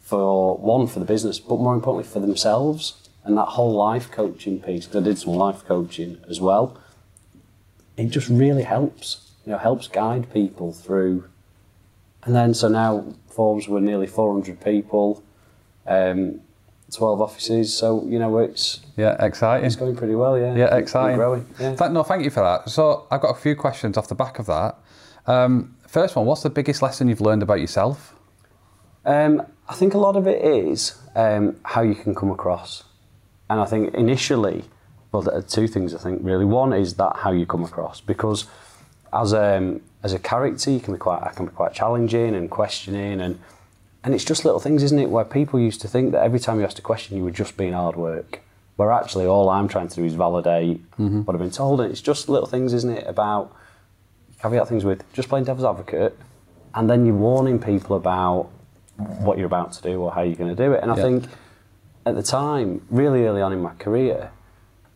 For 0.00 0.56
one, 0.56 0.86
for 0.86 0.98
the 1.00 1.04
business, 1.04 1.38
but 1.40 1.58
more 1.58 1.74
importantly 1.74 2.08
for 2.10 2.20
themselves, 2.20 2.94
and 3.24 3.36
that 3.36 3.48
whole 3.48 3.72
life 3.72 4.10
coaching 4.10 4.60
piece. 4.60 4.86
'cause 4.86 4.96
I 4.96 5.00
did 5.00 5.18
some 5.18 5.34
life 5.34 5.64
coaching 5.66 6.18
as 6.28 6.40
well. 6.40 6.74
It 7.96 8.06
just 8.06 8.28
really 8.28 8.62
helps. 8.62 9.32
You 9.44 9.52
know, 9.52 9.58
helps 9.58 9.88
guide 9.88 10.32
people 10.32 10.72
through. 10.72 11.24
And 12.24 12.34
then 12.34 12.54
so 12.54 12.68
now 12.68 13.04
Forbes 13.28 13.68
were 13.68 13.80
nearly 13.80 14.06
400 14.06 14.60
people, 14.60 15.22
um, 15.86 16.40
12 16.94 17.20
offices. 17.20 17.76
So 17.76 18.04
you 18.06 18.18
know 18.18 18.38
it's 18.38 18.80
Yeah, 18.96 19.16
exciting. 19.24 19.66
it's 19.66 19.76
going 19.76 19.96
pretty 19.96 20.14
well. 20.14 20.38
Yeah. 20.38 20.54
Yeah, 20.54 20.76
exciting. 20.76 21.16
growing. 21.16 21.46
Yeah. 21.58 21.74
No, 21.90 22.02
thank 22.02 22.24
you 22.24 22.30
for 22.30 22.40
that. 22.42 22.70
So 22.70 23.06
I've 23.10 23.20
got 23.20 23.30
a 23.36 23.40
few 23.40 23.56
questions 23.56 23.96
off 23.96 24.08
the 24.08 24.14
back 24.14 24.38
of 24.38 24.46
that. 24.46 24.76
Um, 25.26 25.76
first 25.86 26.14
one, 26.16 26.26
what's 26.26 26.42
the 26.42 26.50
biggest 26.50 26.82
lesson 26.82 27.08
you've 27.08 27.20
learned 27.20 27.42
about 27.42 27.60
yourself? 27.60 28.14
Um, 29.04 29.42
I 29.68 29.74
think 29.74 29.94
a 29.94 29.98
lot 29.98 30.16
of 30.16 30.26
it 30.26 30.40
is 30.44 30.96
um, 31.14 31.56
how 31.64 31.82
you 31.82 31.94
can 31.94 32.14
come 32.14 32.30
across. 32.30 32.84
And 33.50 33.60
I 33.60 33.64
think 33.64 33.94
initially, 33.94 34.64
well, 35.12 35.22
there 35.22 35.34
are 35.36 35.42
two 35.42 35.66
things 35.68 35.94
I 35.94 35.98
think 35.98 36.20
really. 36.22 36.44
One 36.44 36.72
is 36.72 36.94
that 36.94 37.16
how 37.16 37.32
you 37.32 37.46
come 37.46 37.64
across, 37.64 38.00
because 38.00 38.46
as 39.12 39.32
a, 39.32 39.80
as 40.02 40.12
a 40.12 40.18
character, 40.18 40.70
you 40.70 40.80
can 40.80 40.92
be 40.94 40.98
quite, 40.98 41.22
I 41.22 41.30
can 41.30 41.46
be 41.46 41.52
quite 41.52 41.72
challenging 41.72 42.34
and 42.34 42.50
questioning, 42.50 43.20
and, 43.20 43.38
and 44.06 44.14
it's 44.14 44.24
just 44.24 44.44
little 44.44 44.60
things, 44.60 44.84
isn't 44.84 45.00
it, 45.00 45.10
where 45.10 45.24
people 45.24 45.58
used 45.58 45.80
to 45.80 45.88
think 45.88 46.12
that 46.12 46.22
every 46.22 46.38
time 46.38 46.60
you 46.60 46.64
asked 46.64 46.78
a 46.78 46.82
question, 46.82 47.16
you 47.16 47.24
were 47.24 47.32
just 47.32 47.56
being 47.56 47.72
hard 47.72 47.96
work. 47.96 48.40
Where 48.76 48.92
actually, 48.92 49.26
all 49.26 49.50
I'm 49.50 49.66
trying 49.66 49.88
to 49.88 49.96
do 49.96 50.04
is 50.04 50.14
validate 50.14 50.80
what 50.96 51.34
I've 51.34 51.40
been 51.40 51.50
told, 51.50 51.80
and 51.80 51.90
it's 51.90 52.00
just 52.00 52.28
little 52.28 52.46
things, 52.46 52.72
isn't 52.72 52.90
it, 52.98 53.04
about 53.08 53.52
caveat 54.40 54.68
things 54.68 54.84
with 54.84 55.02
just 55.12 55.28
playing 55.28 55.44
devil's 55.46 55.64
advocate, 55.64 56.16
and 56.72 56.88
then 56.88 57.04
you're 57.04 57.16
warning 57.16 57.58
people 57.58 57.96
about 57.96 58.48
what 58.96 59.38
you're 59.38 59.46
about 59.48 59.72
to 59.72 59.82
do 59.82 60.00
or 60.00 60.12
how 60.12 60.22
you're 60.22 60.36
going 60.36 60.54
to 60.54 60.62
do 60.62 60.72
it. 60.72 60.82
And 60.84 60.92
I 60.92 60.96
Yeah. 60.96 61.02
think 61.02 61.24
at 62.06 62.14
the 62.14 62.22
time, 62.22 62.82
really 62.90 63.26
early 63.26 63.42
on 63.42 63.52
in 63.52 63.60
my 63.60 63.72
career, 63.74 64.30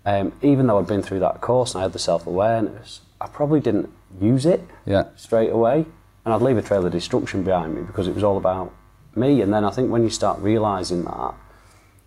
um, 0.06 0.32
even 0.40 0.68
though 0.68 0.78
I'd 0.78 0.86
been 0.86 1.02
through 1.02 1.18
that 1.20 1.40
course 1.40 1.74
and 1.74 1.80
I 1.80 1.82
had 1.82 1.92
the 1.92 1.98
self 1.98 2.28
awareness, 2.28 3.00
I 3.20 3.26
probably 3.26 3.58
didn't 3.58 3.90
use 4.20 4.46
it 4.46 4.62
Yeah. 4.86 5.04
straight 5.16 5.50
away. 5.50 5.86
And 6.24 6.32
I'd 6.32 6.42
leave 6.42 6.58
a 6.58 6.62
trail 6.62 6.86
of 6.86 6.92
destruction 6.92 7.42
behind 7.42 7.74
me 7.74 7.82
because 7.82 8.06
it 8.06 8.14
was 8.14 8.22
all 8.22 8.36
about 8.36 8.72
me. 9.20 9.40
And 9.42 9.52
then 9.52 9.64
I 9.64 9.70
think 9.70 9.90
when 9.90 10.02
you 10.02 10.10
start 10.10 10.40
realizing 10.40 11.04
that, 11.04 11.34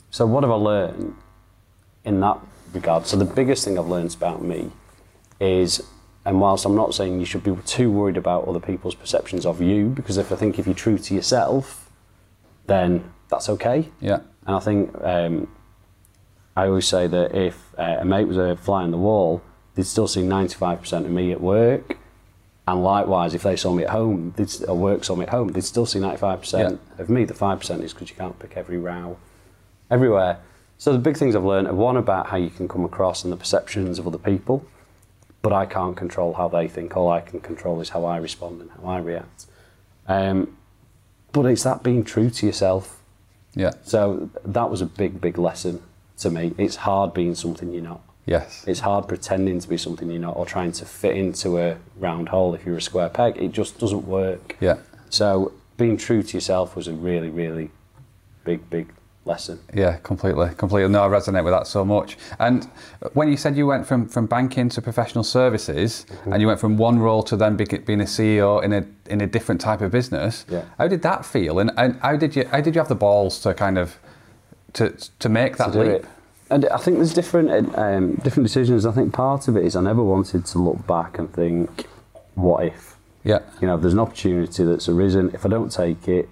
so 0.09 0.25
what 0.25 0.43
have 0.43 0.51
I 0.51 0.55
learned 0.55 1.15
in 2.03 2.19
that 2.19 2.39
regard? 2.73 3.05
So 3.07 3.17
the 3.17 3.25
biggest 3.25 3.63
thing 3.63 3.79
I've 3.79 3.87
learned 3.87 4.13
about 4.15 4.43
me 4.43 4.71
is, 5.39 5.81
and 6.25 6.41
whilst 6.41 6.65
I'm 6.65 6.75
not 6.75 6.93
saying 6.93 7.19
you 7.19 7.25
should 7.25 7.43
be 7.43 7.55
too 7.65 7.91
worried 7.91 8.17
about 8.17 8.47
other 8.47 8.59
people's 8.59 8.95
perceptions 8.95 9.45
of 9.45 9.61
you, 9.61 9.89
because 9.89 10.17
if 10.17 10.31
I 10.31 10.35
think 10.35 10.59
if 10.59 10.65
you're 10.65 10.75
true 10.75 10.97
to 10.97 11.15
yourself, 11.15 11.89
then 12.67 13.11
that's 13.29 13.49
okay. 13.49 13.89
Yeah. 13.99 14.19
And 14.45 14.55
I 14.55 14.59
think 14.59 14.93
um, 15.01 15.47
I 16.55 16.67
always 16.67 16.87
say 16.87 17.07
that 17.07 17.35
if 17.35 17.73
uh, 17.77 17.97
a 17.99 18.05
mate 18.05 18.27
was 18.27 18.37
a 18.37 18.55
fly 18.55 18.83
on 18.83 18.91
the 18.91 18.97
wall, 18.97 19.41
they'd 19.75 19.85
still 19.85 20.07
see 20.07 20.21
95% 20.21 21.05
of 21.05 21.11
me 21.11 21.31
at 21.31 21.41
work. 21.41 21.97
And 22.67 22.81
likewise, 22.83 23.33
if 23.33 23.43
they 23.43 23.55
saw 23.57 23.73
me 23.73 23.83
at 23.83 23.89
home, 23.89 24.33
or 24.67 24.75
work 24.77 25.03
saw 25.03 25.15
me 25.15 25.23
at 25.23 25.29
home, 25.29 25.49
they'd 25.49 25.63
still 25.63 25.85
see 25.85 25.99
95% 25.99 26.79
Yeah. 26.97 27.01
of 27.01 27.09
me. 27.09 27.25
The 27.25 27.33
5% 27.33 27.83
is 27.83 27.91
because 27.93 28.09
you 28.09 28.15
can't 28.15 28.39
pick 28.39 28.55
every 28.55 28.77
row 28.77 29.17
everywhere. 29.91 30.37
So 30.77 30.93
the 30.93 30.99
big 30.99 31.17
things 31.17 31.35
I've 31.35 31.43
learned 31.43 31.67
are 31.67 31.73
one 31.73 31.97
about 31.97 32.27
how 32.27 32.37
you 32.37 32.49
can 32.49 32.67
come 32.67 32.85
across 32.85 33.23
and 33.23 33.33
the 33.33 33.37
perceptions 33.37 33.99
of 33.99 34.07
other 34.07 34.17
people, 34.17 34.65
but 35.41 35.51
I 35.51 35.65
can't 35.65 35.95
control 35.97 36.33
how 36.33 36.47
they 36.47 36.67
think. 36.69 36.95
All 36.95 37.09
I 37.09 37.19
can 37.19 37.41
control 37.41 37.81
is 37.81 37.89
how 37.89 38.05
I 38.05 38.17
respond 38.17 38.61
and 38.61 38.71
how 38.71 38.87
I 38.89 38.99
react. 38.99 39.45
Um, 40.07 40.55
but 41.33 41.45
it's 41.45 41.63
that 41.63 41.83
being 41.83 42.03
true 42.03 42.29
to 42.29 42.45
yourself. 42.45 43.01
Yeah. 43.55 43.71
So 43.83 44.29
that 44.45 44.69
was 44.69 44.81
a 44.81 44.85
big, 44.85 45.19
big 45.19 45.37
lesson 45.37 45.81
to 46.19 46.29
me. 46.29 46.53
It's 46.57 46.77
hard 46.77 47.13
being 47.13 47.35
something 47.35 47.71
you're 47.73 47.83
not. 47.83 48.01
Yes. 48.25 48.63
It's 48.67 48.79
hard 48.79 49.07
pretending 49.07 49.59
to 49.59 49.67
be 49.67 49.77
something 49.77 50.09
you're 50.09 50.19
not 50.21 50.37
or 50.37 50.45
trying 50.45 50.71
to 50.73 50.85
fit 50.85 51.17
into 51.17 51.57
a 51.57 51.77
round 51.97 52.29
hole 52.29 52.53
if 52.55 52.65
you're 52.65 52.77
a 52.77 52.81
square 52.81 53.09
peg. 53.09 53.37
It 53.37 53.51
just 53.51 53.79
doesn't 53.79 54.07
work. 54.07 54.55
Yeah. 54.61 54.77
So 55.09 55.51
being 55.77 55.97
true 55.97 56.23
to 56.23 56.37
yourself 56.37 56.75
was 56.75 56.87
a 56.87 56.93
really, 56.93 57.29
really 57.29 57.69
big, 58.45 58.69
big 58.69 58.93
lesson. 59.25 59.59
Yeah, 59.73 59.97
completely, 60.03 60.49
completely. 60.57 60.89
No, 60.91 61.03
I 61.03 61.07
resonate 61.07 61.43
with 61.43 61.53
that 61.53 61.67
so 61.67 61.83
much. 61.85 62.17
And 62.39 62.65
when 63.13 63.29
you 63.29 63.37
said 63.37 63.55
you 63.57 63.65
went 63.67 63.85
from, 63.87 64.07
from 64.07 64.25
banking 64.25 64.69
to 64.69 64.81
professional 64.81 65.23
services, 65.23 66.05
Mm-hmm. 66.09 66.33
and 66.33 66.41
you 66.41 66.47
went 66.47 66.59
from 66.59 66.77
one 66.77 66.99
role 66.99 67.23
to 67.23 67.35
then 67.37 67.55
being 67.57 68.01
a 68.01 68.05
CEO 68.05 68.63
in 68.63 68.71
a 68.73 68.85
in 69.09 69.19
a 69.21 69.27
different 69.27 69.59
type 69.61 69.81
of 69.81 69.91
business, 69.91 70.45
Yeah. 70.49 70.63
how 70.77 70.87
did 70.87 71.01
that 71.03 71.25
feel? 71.25 71.59
And, 71.59 71.71
and 71.77 71.99
how 72.01 72.15
did 72.17 72.35
you 72.35 72.45
how 72.47 72.61
did 72.61 72.75
you 72.75 72.79
have 72.79 72.87
the 72.89 72.95
balls 72.95 73.39
to 73.41 73.53
kind 73.53 73.77
of 73.77 73.97
to 74.73 74.89
to 75.19 75.29
make 75.29 75.57
that 75.57 75.73
to 75.73 75.79
leap? 75.79 75.89
it. 75.89 76.05
And 76.49 76.65
I 76.67 76.77
think 76.77 76.97
there's 76.97 77.13
different 77.13 77.75
um, 77.77 78.15
different 78.15 78.45
decisions. 78.45 78.85
I 78.85 78.91
think 78.91 79.13
part 79.13 79.47
of 79.47 79.57
it 79.57 79.65
is 79.65 79.75
I 79.75 79.81
never 79.81 80.03
wanted 80.03 80.45
to 80.45 80.59
look 80.59 80.85
back 80.85 81.17
and 81.17 81.31
think, 81.33 81.87
what 82.35 82.65
if? 82.65 82.95
Yeah, 83.23 83.39
You 83.61 83.67
know, 83.67 83.75
if 83.75 83.81
there's 83.81 83.93
an 83.93 83.99
opportunity 83.99 84.63
that's 84.65 84.89
arisen, 84.89 85.31
if 85.33 85.45
I 85.45 85.49
don't 85.49 85.71
take 85.71 86.07
it, 86.09 86.27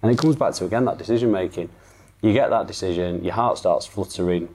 and 0.00 0.12
it 0.12 0.18
comes 0.18 0.36
back 0.36 0.54
to 0.54 0.64
again 0.64 0.84
that 0.84 0.96
decision 0.98 1.32
making. 1.32 1.68
You 2.22 2.32
get 2.32 2.50
that 2.50 2.66
decision, 2.66 3.22
your 3.24 3.34
heart 3.34 3.58
starts 3.58 3.84
fluttering 3.84 4.48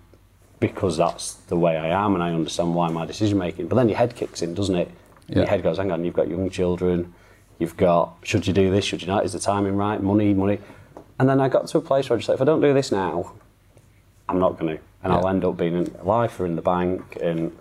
because 0.60 0.98
that's 0.98 1.34
the 1.34 1.58
way 1.58 1.78
I 1.78 1.88
am, 1.88 2.14
and 2.14 2.24
I 2.24 2.34
understand 2.34 2.74
why 2.76 2.90
my 2.90 3.06
decision 3.06 3.38
making. 3.38 3.68
But 3.68 3.76
then 3.76 3.90
your 3.90 3.98
head 3.98 4.16
kicks 4.16 4.42
in, 4.42 4.54
doesn't 4.54 4.76
it? 4.76 4.90
Yeah. 5.28 5.40
Your 5.40 5.48
head 5.48 5.64
goes, 5.64 5.78
hang 5.78 5.92
on, 5.92 6.06
you've 6.06 6.14
got 6.14 6.28
young 6.30 6.50
children, 6.50 7.14
you've 7.60 7.78
got, 7.78 8.16
should 8.24 8.48
you 8.48 8.54
do 8.54 8.72
this, 8.72 8.86
should 8.86 9.02
you 9.02 9.08
not? 9.08 9.26
Is 9.26 9.34
the 9.34 9.40
timing 9.40 9.76
right? 9.76 10.02
Money, 10.02 10.34
money. 10.34 10.60
And 11.20 11.28
then 11.30 11.40
I 11.42 11.50
got 11.50 11.68
to 11.68 11.78
a 11.78 11.82
place 11.82 12.10
where 12.10 12.18
I 12.18 12.20
just 12.20 12.30
like, 12.30 12.36
if 12.36 12.42
I 12.42 12.46
don't 12.46 12.62
do 12.62 12.74
this 12.74 12.92
now, 12.92 13.34
I'm 14.30 14.40
not 14.40 14.58
going 14.58 14.78
to. 14.78 14.84
And 15.04 15.12
I'll 15.12 15.28
end 15.28 15.44
up 15.44 15.58
being 15.58 15.90
a 16.00 16.04
lifer 16.04 16.46
in 16.46 16.56
the 16.56 16.62
bank. 16.62 17.18
And, 17.22 17.58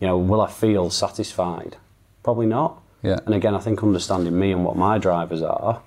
you 0.00 0.06
know, 0.06 0.16
will 0.16 0.40
I 0.40 0.50
feel 0.50 0.90
satisfied? 0.90 1.76
Probably 2.22 2.46
not. 2.46 2.80
Yeah. 3.02 3.18
And 3.26 3.34
again, 3.34 3.54
I 3.54 3.58
think 3.58 3.82
understanding 3.82 4.38
me 4.38 4.52
and 4.52 4.64
what 4.64 4.76
my 4.76 4.98
drivers 4.98 5.42
are, 5.42 5.82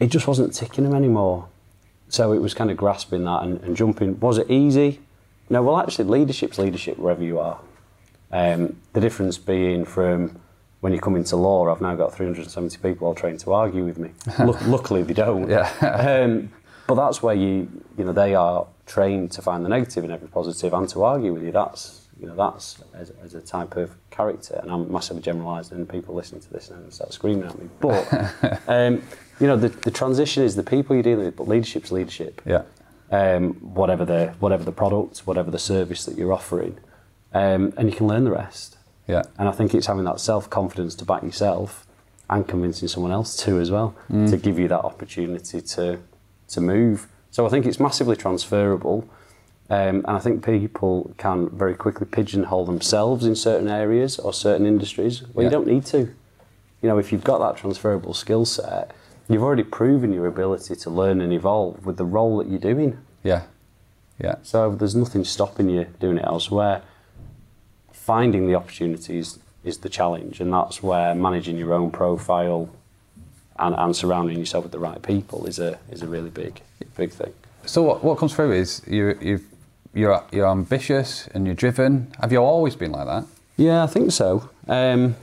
it 0.00 0.08
just 0.08 0.26
wasn't 0.26 0.54
ticking 0.54 0.84
them 0.84 0.94
anymore. 0.94 1.48
So 2.08 2.32
it 2.32 2.38
was 2.38 2.54
kind 2.54 2.70
of 2.70 2.76
grasping 2.76 3.24
that 3.24 3.42
and, 3.42 3.60
and 3.62 3.76
jumping. 3.76 4.20
Was 4.20 4.38
it 4.38 4.50
easy? 4.50 5.00
No, 5.48 5.62
well, 5.62 5.78
actually, 5.78 6.06
leadership's 6.06 6.58
leadership 6.58 6.98
wherever 6.98 7.22
you 7.22 7.38
are. 7.38 7.60
Um, 8.32 8.76
the 8.92 9.00
difference 9.00 9.38
being 9.38 9.84
from 9.84 10.38
when 10.80 10.92
you 10.92 11.00
come 11.00 11.16
into 11.16 11.36
law, 11.36 11.72
I've 11.72 11.80
now 11.80 11.94
got 11.94 12.14
370 12.14 12.78
people 12.78 13.06
all 13.06 13.14
trained 13.14 13.40
to 13.40 13.52
argue 13.52 13.84
with 13.84 13.98
me. 13.98 14.10
Luck 14.38 14.60
luckily, 14.66 15.02
they 15.02 15.14
don't. 15.14 15.48
Yeah. 15.48 15.68
um, 15.82 16.50
but 16.86 16.94
that's 16.94 17.22
where 17.22 17.34
you, 17.34 17.68
you 17.96 18.04
know, 18.04 18.12
they 18.12 18.34
are 18.34 18.66
trained 18.86 19.32
to 19.32 19.42
find 19.42 19.64
the 19.64 19.68
negative 19.68 20.04
in 20.04 20.10
every 20.10 20.28
positive 20.28 20.72
and 20.72 20.88
to 20.90 21.02
argue 21.02 21.32
with 21.32 21.42
you. 21.42 21.52
That's, 21.52 22.06
you 22.20 22.26
know, 22.26 22.36
that's 22.36 22.82
as, 22.94 23.10
as 23.22 23.34
a 23.34 23.40
type 23.40 23.76
of 23.76 23.90
character. 24.10 24.58
And 24.62 24.70
I'm 24.70 24.90
massively 24.90 25.22
generalising, 25.22 25.76
and 25.78 25.88
people 25.88 26.14
listening 26.14 26.40
to 26.42 26.50
this 26.52 26.70
and 26.70 26.92
start 26.92 27.12
screaming 27.12 27.44
at 27.48 27.58
me. 27.58 27.68
But, 27.80 28.60
um, 28.68 29.02
you 29.40 29.46
know, 29.46 29.56
the, 29.56 29.68
the 29.68 29.90
transition 29.90 30.42
is 30.44 30.56
the 30.56 30.62
people 30.62 30.94
you're 30.96 31.02
dealing 31.02 31.26
with, 31.26 31.36
but 31.36 31.48
leadership's 31.48 31.90
leadership 31.92 32.40
yeah, 32.46 32.62
um, 33.10 33.54
whatever 33.74 34.04
the 34.04 34.34
whatever 34.40 34.64
the 34.64 34.72
product, 34.72 35.18
whatever 35.26 35.50
the 35.50 35.58
service 35.58 36.04
that 36.06 36.16
you're 36.16 36.32
offering, 36.32 36.78
um, 37.34 37.72
and 37.76 37.90
you 37.90 37.94
can 37.96 38.06
learn 38.06 38.24
the 38.24 38.30
rest. 38.30 38.78
yeah, 39.06 39.22
And 39.38 39.48
I 39.48 39.52
think 39.52 39.74
it's 39.74 39.86
having 39.86 40.04
that 40.04 40.20
self 40.20 40.48
confidence 40.48 40.94
to 40.96 41.04
back 41.04 41.22
yourself 41.22 41.86
and 42.30 42.46
convincing 42.48 42.88
someone 42.88 43.12
else 43.12 43.36
to 43.44 43.60
as 43.60 43.70
well 43.70 43.94
Mm. 44.10 44.30
to 44.30 44.36
give 44.36 44.58
you 44.58 44.68
that 44.68 44.80
opportunity 44.84 45.60
to 45.60 45.98
to 46.48 46.60
move. 46.60 47.08
So 47.36 47.44
I 47.44 47.50
think 47.50 47.66
it's 47.66 47.78
massively 47.78 48.16
transferable. 48.16 49.06
Um, 49.68 49.96
and 49.96 50.16
I 50.16 50.18
think 50.20 50.42
people 50.42 51.12
can 51.18 51.50
very 51.50 51.74
quickly 51.74 52.06
pigeonhole 52.10 52.64
themselves 52.64 53.26
in 53.26 53.36
certain 53.36 53.68
areas 53.68 54.18
or 54.18 54.32
certain 54.32 54.64
industries 54.64 55.20
where 55.34 55.44
Yeah. 55.44 55.50
you 55.50 55.56
don't 55.56 55.66
need 55.66 55.84
to. 55.86 55.98
You 56.80 56.88
know, 56.88 56.96
if 56.96 57.12
you've 57.12 57.24
got 57.24 57.40
that 57.40 57.58
transferable 57.60 58.14
skill 58.14 58.46
set, 58.46 58.92
you've 59.28 59.42
already 59.42 59.64
proven 59.64 60.14
your 60.14 60.26
ability 60.26 60.76
to 60.76 60.88
learn 60.88 61.20
and 61.20 61.30
evolve 61.30 61.84
with 61.84 61.98
the 61.98 62.06
role 62.06 62.38
that 62.38 62.48
you're 62.48 62.58
doing. 62.58 62.96
yeah, 63.22 63.42
yeah, 64.18 64.36
So 64.42 64.74
there's 64.74 64.96
nothing 64.96 65.22
stopping 65.24 65.68
you 65.68 65.88
doing 66.00 66.16
it 66.16 66.24
elsewhere. 66.24 66.80
Finding 67.92 68.46
the 68.46 68.54
opportunities 68.54 69.38
is 69.62 69.76
the 69.78 69.90
challenge, 69.90 70.40
and 70.40 70.50
that's 70.50 70.82
where 70.82 71.14
managing 71.14 71.58
your 71.58 71.74
own 71.74 71.90
profile 71.90 72.70
and, 73.58 73.74
and 73.74 73.94
surrounding 73.96 74.38
yourself 74.38 74.64
with 74.64 74.72
the 74.72 74.78
right 74.78 75.00
people 75.02 75.46
is 75.46 75.58
a 75.58 75.78
is 75.90 76.02
a 76.02 76.06
really 76.06 76.30
big 76.30 76.60
big 76.96 77.10
thing. 77.12 77.32
So 77.64 77.82
what, 77.82 78.04
what 78.04 78.18
comes 78.18 78.34
through 78.34 78.52
is 78.52 78.82
you 78.86 79.16
you've, 79.20 79.44
you're 79.94 80.22
you're 80.32 80.48
ambitious 80.48 81.26
and 81.34 81.46
you're 81.46 81.54
driven. 81.54 82.12
Have 82.20 82.32
you 82.32 82.38
always 82.38 82.76
been 82.76 82.92
like 82.92 83.06
that? 83.06 83.24
Yeah, 83.56 83.82
I 83.82 83.86
think 83.86 84.12
so. 84.12 84.48
Um, 84.68 85.16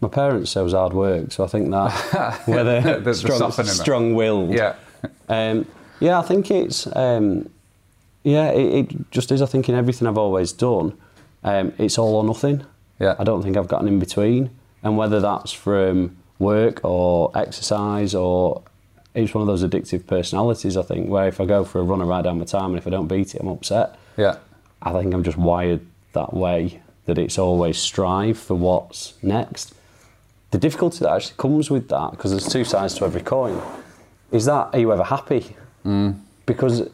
my 0.00 0.08
parents 0.08 0.50
say 0.50 0.60
it 0.60 0.64
was 0.64 0.74
hard 0.74 0.92
work, 0.92 1.32
so 1.32 1.42
I 1.44 1.46
think 1.46 1.70
that 1.70 2.42
whether 2.46 2.80
The- 2.80 3.00
the 3.00 3.14
strong, 3.14 3.38
softening 3.38 3.72
strong-willed. 3.72 4.52
Yeah, 4.52 4.74
Um, 5.28 5.66
yeah, 6.00 6.18
I 6.18 6.22
think 6.22 6.50
it's 6.50 6.86
um, 6.94 7.48
yeah, 8.22 8.50
it, 8.50 8.90
it 8.92 9.10
just 9.10 9.32
is. 9.32 9.40
I 9.40 9.46
think 9.46 9.68
in 9.68 9.74
everything 9.74 10.06
I've 10.06 10.18
always 10.18 10.52
done, 10.52 10.92
um, 11.44 11.72
it's 11.78 11.96
all 11.98 12.16
or 12.16 12.24
nothing. 12.24 12.64
Yeah. 12.98 13.14
I 13.18 13.24
don't 13.24 13.42
think 13.42 13.56
I've 13.56 13.68
got 13.68 13.80
an 13.82 13.88
in 13.88 13.98
between, 13.98 14.50
and 14.82 14.98
whether 14.98 15.20
that's 15.20 15.52
from 15.52 16.16
work 16.38 16.84
or 16.84 17.30
exercise 17.36 18.14
or 18.14 18.62
it's 19.14 19.32
one 19.32 19.40
of 19.40 19.48
those 19.48 19.64
addictive 19.64 20.06
personalities. 20.06 20.76
I 20.76 20.82
think 20.82 21.08
where 21.08 21.26
if 21.26 21.40
I 21.40 21.46
go 21.46 21.64
for 21.64 21.80
a 21.80 21.82
run, 21.82 22.02
I 22.02 22.04
ride 22.04 22.24
down 22.24 22.38
my 22.38 22.44
time, 22.44 22.70
and 22.70 22.78
if 22.78 22.86
I 22.86 22.90
don't 22.90 23.08
beat 23.08 23.34
it, 23.34 23.40
I'm 23.40 23.48
upset. 23.48 23.98
yeah, 24.16 24.36
I 24.82 24.92
think 24.92 25.14
I'm 25.14 25.22
just 25.24 25.38
wired 25.38 25.80
that 26.12 26.34
way 26.34 26.82
that 27.06 27.18
it's 27.18 27.38
always 27.38 27.78
strive 27.78 28.38
for 28.38 28.54
what's 28.54 29.14
next. 29.22 29.74
The 30.50 30.58
difficulty 30.58 30.98
that 31.00 31.10
actually 31.10 31.36
comes 31.38 31.70
with 31.70 31.88
that, 31.88 32.10
because 32.10 32.30
there's 32.30 32.46
two 32.46 32.64
sides 32.64 32.94
to 32.94 33.04
every 33.04 33.22
coin, 33.22 33.60
is 34.30 34.44
that 34.44 34.70
are 34.74 34.78
you 34.78 34.92
ever 34.92 35.04
happy? 35.04 35.56
Mm. 35.84 36.20
Because 36.44 36.88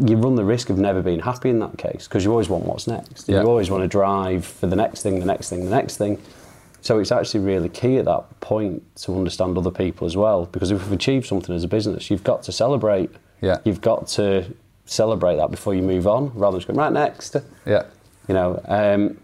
you 0.00 0.16
run 0.16 0.36
the 0.36 0.44
risk 0.44 0.70
of 0.70 0.78
never 0.78 1.02
being 1.02 1.20
happy 1.20 1.50
in 1.50 1.58
that 1.58 1.76
case, 1.76 2.08
because 2.08 2.24
you 2.24 2.30
always 2.30 2.48
want 2.48 2.64
what's 2.64 2.86
next. 2.86 3.28
Yeah. 3.28 3.42
You 3.42 3.46
always 3.48 3.70
want 3.70 3.84
to 3.84 3.88
drive 3.88 4.44
for 4.44 4.66
the 4.66 4.76
next 4.76 5.02
thing, 5.02 5.20
the 5.20 5.26
next 5.26 5.50
thing, 5.50 5.64
the 5.64 5.70
next 5.70 5.96
thing. 5.98 6.18
So 6.88 6.98
it's 6.98 7.12
actually 7.12 7.40
really 7.40 7.68
key 7.68 7.98
at 7.98 8.06
that 8.06 8.40
point 8.40 8.82
to 9.02 9.14
understand 9.14 9.58
other 9.58 9.70
people 9.70 10.06
as 10.06 10.16
well, 10.16 10.46
because 10.46 10.70
if 10.70 10.80
you've 10.80 10.92
achieved 10.92 11.26
something 11.26 11.54
as 11.54 11.62
a 11.62 11.68
business, 11.68 12.10
you've 12.10 12.24
got 12.24 12.42
to 12.44 12.50
celebrate. 12.50 13.10
Yeah. 13.42 13.58
You've 13.62 13.82
got 13.82 14.08
to 14.16 14.46
celebrate 14.86 15.36
that 15.36 15.50
before 15.50 15.74
you 15.74 15.82
move 15.82 16.06
on, 16.06 16.32
rather 16.32 16.52
than 16.52 16.60
just 16.60 16.66
going 16.66 16.78
right 16.78 16.90
next 16.90 17.36
yeah, 17.66 17.82
you 18.26 18.32
know. 18.32 18.58
Um, 18.64 19.18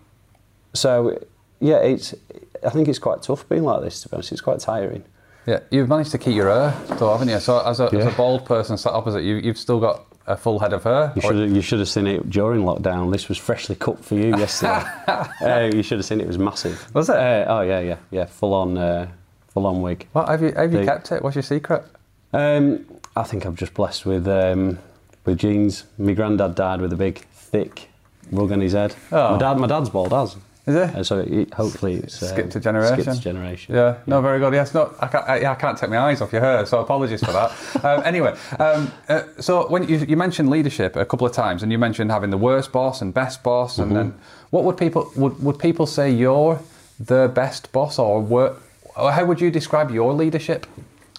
so 0.75 1.19
yeah, 1.59 1.79
it's. 1.79 2.15
I 2.63 2.69
think 2.69 2.87
it's 2.87 2.99
quite 2.99 3.23
tough 3.23 3.49
being 3.49 3.65
like 3.65 3.81
this. 3.81 4.03
To 4.03 4.11
be 4.11 4.17
honest, 4.17 4.33
it's 4.33 4.43
quite 4.43 4.61
tiring. 4.61 5.03
yeah. 5.47 5.61
You've 5.71 5.89
managed 5.89 6.11
to 6.11 6.19
keep 6.19 6.35
your 6.35 6.51
hair, 6.51 6.79
though, 6.99 7.13
haven't 7.13 7.31
you? 7.31 7.41
So 7.41 7.61
as 7.67 7.81
a, 7.81 7.85
as 7.85 8.05
a 8.05 8.15
bald 8.15 8.45
person 8.45 8.77
sat 8.77 8.93
opposite 8.93 9.23
you, 9.23 9.37
you've 9.37 9.57
still 9.57 9.81
got 9.81 10.05
a 10.27 10.37
full 10.37 10.59
head 10.59 10.73
of 10.73 10.85
hair. 10.85 11.13
You 11.17 11.23
should 11.23 11.37
have, 11.37 11.51
you 11.51 11.61
should 11.61 11.79
have 11.81 11.89
seen 11.89 12.07
it 12.07 12.29
during 12.31 12.63
lockdown. 12.63 13.13
This 13.13 13.29
was 13.29 13.39
freshly 13.39 13.75
cut 13.77 14.05
for 14.05 14.15
you 14.15 14.37
yesterday. 14.37 14.83
uh, 15.09 15.71
you 15.75 15.83
should 15.83 15.99
have 15.99 16.05
seen 16.07 16.21
it. 16.21 16.25
It 16.25 16.29
was 16.29 16.39
massive. 16.39 16.93
Was 16.95 17.09
it? 17.09 17.17
Uh, 17.17 17.45
oh 17.49 17.61
yeah, 17.61 17.81
yeah, 17.81 17.97
yeah. 18.11 18.25
Full 18.27 18.55
on, 18.55 18.79
uh, 18.79 19.09
full 19.49 19.67
on 19.67 19.83
wig. 19.83 20.07
What 20.13 20.29
have 20.29 20.43
you 20.43 20.53
have 20.53 20.73
you 20.73 20.81
The- 20.81 20.85
kept 20.87 21.13
it? 21.13 21.23
What's 21.23 21.37
your 21.37 21.43
secret? 21.43 21.85
Um, 22.33 22.85
I 23.17 23.23
think 23.23 23.45
I'm 23.45 23.55
just 23.57 23.75
blessed 23.75 24.07
with 24.07 24.27
um, 24.27 24.79
with 25.25 25.39
genes. 25.39 25.85
My 25.99 26.13
granddad 26.15 26.55
died 26.55 26.81
with 26.81 26.93
a 26.93 26.97
big, 26.97 27.19
thick 27.33 27.89
rug 28.33 28.51
on 28.53 28.61
his 28.61 28.73
head. 28.73 28.95
Oh. 29.13 29.33
My 29.33 29.39
dad, 29.39 29.59
my 29.59 29.67
dad's 29.67 29.91
bald 29.91 30.13
as. 30.13 30.37
Is 30.67 30.77
it? 30.77 30.95
Uh, 30.95 31.05
so 31.05 31.19
it, 31.19 31.53
hopefully 31.53 31.97
it's 31.97 32.23
um, 32.23 32.31
Skipped 32.31 32.57
a 32.57 32.61
generation. 32.61 33.03
Skipped 33.03 33.19
a 33.19 33.21
generation. 33.21 33.75
Yeah, 33.75 33.99
no, 34.07 34.23
very 34.23 34.39
good. 34.39 34.55
Yes, 34.55 34.73
no, 34.73 34.95
I 34.99 35.09
can't, 35.09 35.29
I, 35.29 35.41
yeah, 35.41 35.53
I 35.53 35.57
can't 35.57 35.77
take 35.77 35.91
my 35.91 35.99
eyes 35.99 36.23
off 36.23 36.33
your 36.33 36.41
hair, 36.41 36.65
so 36.65 36.81
apologies 36.81 37.21
for 37.21 37.33
that. 37.33 37.53
um, 37.85 38.03
anyway, 38.05 38.35
um, 38.59 38.91
uh, 39.09 39.25
so 39.39 39.69
when 39.69 39.87
you, 39.87 39.99
you 39.99 40.17
mentioned 40.17 40.49
leadership 40.49 40.97
a 40.97 41.05
couple 41.05 41.27
of 41.27 41.35
times, 41.35 41.63
and 41.63 41.71
you 41.71 41.77
mentioned 41.77 42.11
having 42.11 42.31
the 42.31 42.39
worst 42.39 42.73
boss 42.73 43.03
and 43.03 43.13
best 43.13 43.43
boss, 43.43 43.79
and 43.79 43.95
then 43.95 44.15
what 44.51 44.65
would 44.65 44.79
people 44.79 45.13
would, 45.17 45.43
would 45.43 45.59
people 45.59 45.87
say 45.87 46.11
you're 46.11 46.59
the 46.99 47.31
best 47.35 47.71
boss, 47.71 47.99
or, 47.99 48.23
were, 48.23 48.57
or 48.97 49.13
how 49.13 49.27
would 49.27 49.43
you 49.43 49.51
describe 49.51 49.91
your 49.91 50.15
leadership? 50.15 50.67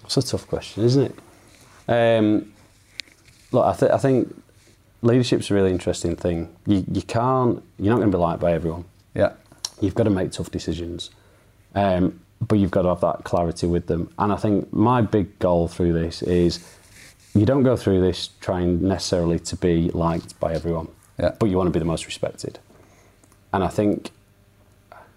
It's 0.06 0.18
a 0.18 0.24
tough 0.24 0.48
question, 0.48 0.84
isn't 0.86 1.04
it? 1.04 1.16
Um, 1.88 2.52
look, 3.52 3.66
I, 3.66 3.78
th- 3.78 3.92
I 3.92 3.98
think 3.98 4.36
leadership's 5.04 5.52
a 5.52 5.54
really 5.54 5.72
interesting 5.72 6.16
thing. 6.16 6.56
You, 6.66 6.84
you 6.92 7.04
can't, 7.04 7.64
you're 7.78 7.92
not 7.92 7.98
going 7.98 8.12
to 8.12 8.18
be 8.18 8.22
liked 8.22 8.40
by 8.40 8.54
everyone. 8.54 8.86
Yeah. 9.16 9.34
You've 9.82 9.96
got 9.96 10.04
to 10.04 10.10
make 10.10 10.32
tough 10.32 10.52
decisions, 10.52 11.10
um, 11.74 12.20
but 12.42 12.60
you've 12.60 12.72
got 12.72 12.84
to 12.84 12.90
have 12.90 13.02
that 13.02 13.24
clarity 13.24 13.68
with 13.68 13.88
them. 13.88 14.10
And 14.20 14.32
I 14.32 14.36
think 14.36 14.72
my 14.72 15.02
big 15.02 15.38
goal 15.40 15.68
through 15.68 15.94
this 15.94 16.22
is 16.22 16.66
you 17.34 17.46
don't 17.46 17.64
go 17.64 17.76
through 17.76 18.02
this 18.02 18.30
trying 18.40 18.88
necessarily 18.88 19.40
to 19.40 19.56
be 19.56 19.90
liked 19.92 20.40
by 20.40 20.54
everyone, 20.54 20.88
Yeah. 21.20 21.32
but 21.40 21.50
you 21.50 21.58
want 21.58 21.68
to 21.68 21.72
be 21.72 21.80
the 21.80 21.86
most 21.86 22.06
respected. 22.06 22.60
And 23.52 23.64
I 23.64 23.68
think, 23.68 24.12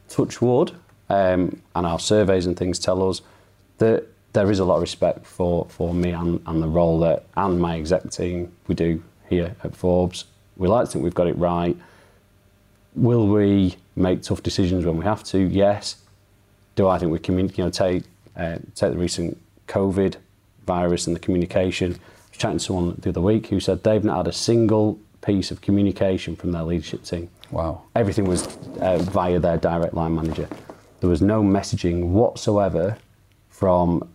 touch 0.08 0.40
wood, 0.40 0.72
um, 1.08 1.60
and 1.74 1.86
our 1.86 1.98
surveys 1.98 2.46
and 2.46 2.56
things 2.56 2.78
tell 2.78 3.08
us 3.08 3.20
that 3.78 4.06
there 4.32 4.50
is 4.50 4.58
a 4.58 4.64
lot 4.64 4.76
of 4.76 4.80
respect 4.82 5.26
for, 5.26 5.66
for 5.68 5.94
me 5.94 6.10
and, 6.10 6.40
and 6.46 6.62
the 6.62 6.68
role 6.68 7.00
that 7.00 7.24
and 7.36 7.60
my 7.60 7.76
exec 7.76 8.10
team 8.10 8.52
we 8.66 8.74
do 8.74 9.02
here 9.28 9.54
at 9.64 9.74
Forbes. 9.74 10.24
We 10.56 10.68
like 10.68 10.86
to 10.86 10.92
think 10.92 11.04
we've 11.04 11.14
got 11.14 11.28
it 11.28 11.38
right. 11.38 11.76
Will 12.94 13.26
we 13.28 13.76
make 13.98 14.22
tough 14.22 14.42
decisions 14.42 14.84
when 14.84 14.96
we 14.96 15.04
have 15.04 15.22
to? 15.24 15.38
Yes. 15.38 15.96
Do 16.76 16.88
I 16.88 16.98
think 16.98 17.12
we 17.12 17.18
can, 17.18 17.38
you 17.38 17.64
know, 17.64 17.70
take 17.70 18.04
uh, 18.36 18.58
take 18.74 18.92
the 18.92 18.98
recent 18.98 19.36
COVID 19.66 20.16
virus 20.66 21.06
and 21.06 21.16
the 21.16 21.20
communication? 21.20 21.92
I 21.92 22.30
was 22.30 22.38
chatting 22.38 22.58
to 22.58 22.64
someone 22.64 22.96
the 23.00 23.08
other 23.10 23.20
week 23.20 23.48
who 23.48 23.60
said 23.60 23.82
they've 23.82 24.04
not 24.04 24.18
had 24.18 24.28
a 24.28 24.32
single 24.32 24.98
piece 25.20 25.50
of 25.50 25.60
communication 25.60 26.36
from 26.36 26.52
their 26.52 26.62
leadership 26.62 27.02
team. 27.02 27.28
Wow. 27.50 27.82
Everything 27.96 28.26
was 28.26 28.46
uh, 28.80 28.98
via 28.98 29.38
their 29.40 29.56
direct 29.56 29.94
line 29.94 30.14
manager. 30.14 30.48
There 31.00 31.10
was 31.10 31.22
no 31.22 31.42
messaging 31.42 32.08
whatsoever 32.08 32.96
from, 33.48 34.08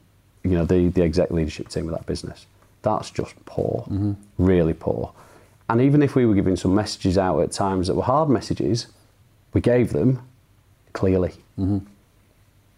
you 0.44 0.52
know, 0.52 0.66
the, 0.66 0.88
the 0.90 1.02
exec 1.02 1.32
leadership 1.32 1.70
team 1.70 1.88
of 1.88 1.96
that 1.96 2.06
business. 2.06 2.46
That's 2.82 3.12
just 3.12 3.34
poor, 3.46 3.86
really 4.38 4.74
poor. 4.74 5.14
And 5.70 5.82
even 5.82 6.04
if 6.04 6.16
we 6.16 6.26
were 6.26 6.36
giving 6.36 6.58
some 6.58 6.76
messages 6.76 7.18
out 7.18 7.40
at 7.40 7.52
times 7.52 7.88
that 7.88 7.96
were 7.96 8.04
hard 8.04 8.30
messages, 8.30 8.88
we 9.54 9.62
gave 9.62 9.94
them 9.94 10.20
clearly. 10.94 11.34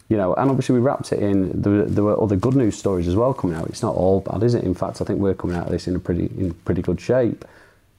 You 0.08 0.18
know, 0.18 0.36
and 0.36 0.52
obviously 0.52 0.76
we 0.76 0.82
wrapped 0.82 1.12
it 1.14 1.20
in. 1.20 1.62
There, 1.62 1.72
were- 1.74 1.86
there 1.86 2.04
were 2.04 2.22
other 2.22 2.36
good 2.36 2.56
news 2.56 2.78
stories 2.78 3.08
as 3.08 3.16
well 3.16 3.34
coming 3.34 3.56
out. 3.58 3.68
It's 3.70 3.82
not 3.82 3.96
all 3.96 4.20
bad, 4.22 4.44
is 4.44 4.54
it? 4.54 4.64
In 4.64 4.76
fact, 4.76 5.02
I 5.02 5.06
think 5.06 5.20
we're 5.20 5.34
coming 5.34 5.58
out 5.58 5.66
of 5.66 5.72
this 5.72 5.88
in 5.88 5.96
a 5.96 6.00
pretty 6.00 6.26
in 6.38 6.54
pretty 6.66 6.84
good 6.84 7.02
shape. 7.02 7.44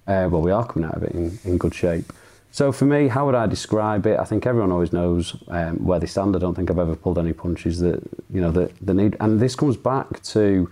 Uh, 0.06 0.28
well, 0.30 0.40
we 0.40 0.52
are 0.52 0.64
coming 0.64 0.88
out 0.88 0.94
of 0.94 1.02
it 1.02 1.12
in, 1.12 1.36
in 1.44 1.58
good 1.58 1.74
shape. 1.74 2.12
So 2.52 2.70
for 2.70 2.84
me, 2.84 3.08
how 3.08 3.26
would 3.26 3.34
I 3.34 3.46
describe 3.46 4.06
it? 4.06 4.20
I 4.20 4.24
think 4.24 4.46
everyone 4.46 4.70
always 4.70 4.92
knows 4.92 5.36
um, 5.48 5.84
where 5.84 5.98
they 5.98 6.06
stand. 6.06 6.36
I 6.36 6.38
don't 6.38 6.54
think 6.54 6.70
I've 6.70 6.78
ever 6.78 6.94
pulled 6.94 7.18
any 7.18 7.32
punches 7.32 7.80
that 7.80 8.00
you 8.32 8.40
know 8.40 8.52
that 8.52 8.72
the 8.80 8.94
need. 8.94 9.16
And 9.18 9.40
this 9.40 9.56
comes 9.56 9.76
back 9.76 10.22
to 10.34 10.70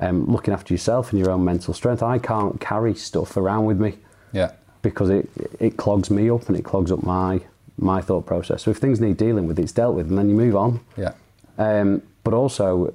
um, 0.00 0.26
looking 0.30 0.52
after 0.52 0.74
yourself 0.74 1.12
and 1.12 1.18
your 1.18 1.30
own 1.30 1.44
mental 1.46 1.72
strength. 1.72 2.02
I 2.02 2.18
can't 2.18 2.60
carry 2.60 2.94
stuff 2.94 3.38
around 3.38 3.64
with 3.64 3.80
me 3.80 3.94
Yeah. 4.32 4.50
Because 4.84 5.10
it 5.10 5.28
it 5.58 5.76
clogs 5.76 6.10
me 6.10 6.30
up 6.30 6.46
and 6.48 6.56
it 6.56 6.62
clogs 6.62 6.92
up 6.92 7.02
my 7.02 7.40
my 7.76 8.00
thought 8.00 8.24
process. 8.24 8.62
So 8.62 8.70
if 8.70 8.76
things 8.76 9.00
need 9.00 9.16
dealing 9.16 9.48
with, 9.48 9.58
it's 9.58 9.72
dealt 9.72 9.96
with, 9.96 10.08
and 10.08 10.16
then 10.16 10.28
you 10.28 10.36
move 10.36 10.54
on. 10.54 10.78
Yeah. 10.96 11.14
Um, 11.58 12.02
but 12.22 12.34
also, 12.34 12.94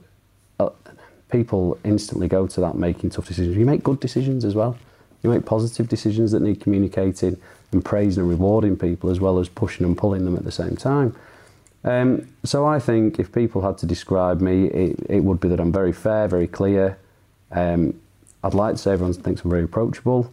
uh, 0.60 0.69
people 1.29 1.77
instantly 1.84 2.29
go 2.29 2.48
to 2.48 2.62
that 2.62 2.75
making 2.75 3.10
tough 3.10 3.27
decisions. 3.27 3.58
You 3.58 3.65
make 3.65 3.84
good 3.84 4.00
decisions 4.00 4.46
as 4.46 4.55
well. 4.55 4.77
You 5.22 5.29
make 5.29 5.46
positive 5.46 5.89
decisions 5.89 6.31
that 6.31 6.41
need 6.41 6.62
communicating 6.62 7.36
and 7.74 7.84
praising 7.84 8.22
and 8.22 8.29
rewarding 8.29 8.77
people 8.77 9.10
as 9.10 9.19
well 9.19 9.38
as 9.39 9.50
pushing 9.50 9.86
and 9.86 9.98
pulling 9.98 10.24
them 10.24 10.38
at 10.38 10.46
the 10.46 10.51
same 10.51 10.77
time. 10.77 11.13
Um, 11.84 12.27
so 12.43 12.65
I 12.65 12.79
think 12.79 13.19
if 13.19 13.31
people 13.31 13.62
had 13.62 13.77
to 13.79 13.86
describe 13.86 14.39
me, 14.41 14.67
it, 14.67 15.05
it 15.10 15.24
would 15.24 15.39
be 15.39 15.50
that 15.50 15.60
I'm 15.60 15.72
very 15.72 15.93
fair, 15.93 16.27
very 16.27 16.48
clear. 16.48 16.98
Um, 17.51 18.00
I'd 18.43 18.53
like 18.53 18.75
to 18.75 18.77
say 18.77 18.93
everyone 18.93 19.13
thinks 19.13 19.41
I'm 19.41 19.50
very 19.50 19.63
approachable. 19.63 20.31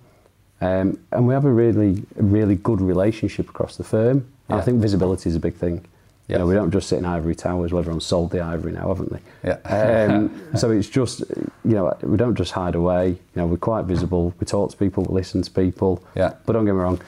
Um, 0.61 0.99
and 1.13 1.27
we 1.27 1.35
have 1.35 1.45
a 1.45 1.53
really, 1.53 2.03
really 2.17 2.57
good 2.57 2.81
relationship 2.81 3.49
across 3.49 3.77
the 3.77 3.85
firm. 3.85 4.27
Yeah. 4.49 4.57
I 4.57 4.61
think 4.63 4.81
visibility 4.81 5.29
is 5.29 5.37
a 5.37 5.41
big 5.41 5.55
thing. 5.55 5.85
You 6.29 6.39
know, 6.39 6.47
we 6.47 6.55
don't 6.55 6.73
just 6.73 6.89
sit 6.89 6.99
in 6.99 7.05
ivory 7.05 7.37
towers. 7.37 7.73
Well, 7.73 7.79
everyone's 7.79 8.05
sold 8.05 8.33
the 8.33 8.41
ivory 8.41 8.73
now, 8.73 8.89
haven't 8.89 9.13
they? 9.13 9.21
Yeah. 9.45 10.09
Um, 10.09 10.43
so 10.57 10.73
it's 10.73 10.89
just, 10.89 11.21
you 11.65 11.75
know, 11.75 11.97
we 12.03 12.17
don't 12.17 12.35
just 12.35 12.51
hide 12.51 12.75
away. 12.75 13.11
You 13.11 13.19
know, 13.37 13.47
we're 13.47 13.59
quite 13.59 13.85
visible. 13.85 14.35
We 14.41 14.47
talk 14.47 14.71
to 14.73 14.77
people, 14.77 15.05
we 15.05 15.15
listen 15.15 15.43
to 15.43 15.51
people. 15.51 16.03
Yeah. 16.17 16.35
But 16.45 16.55
don't 16.55 16.65
get 16.65 16.73
me 16.73 16.81
wrong. 16.81 17.01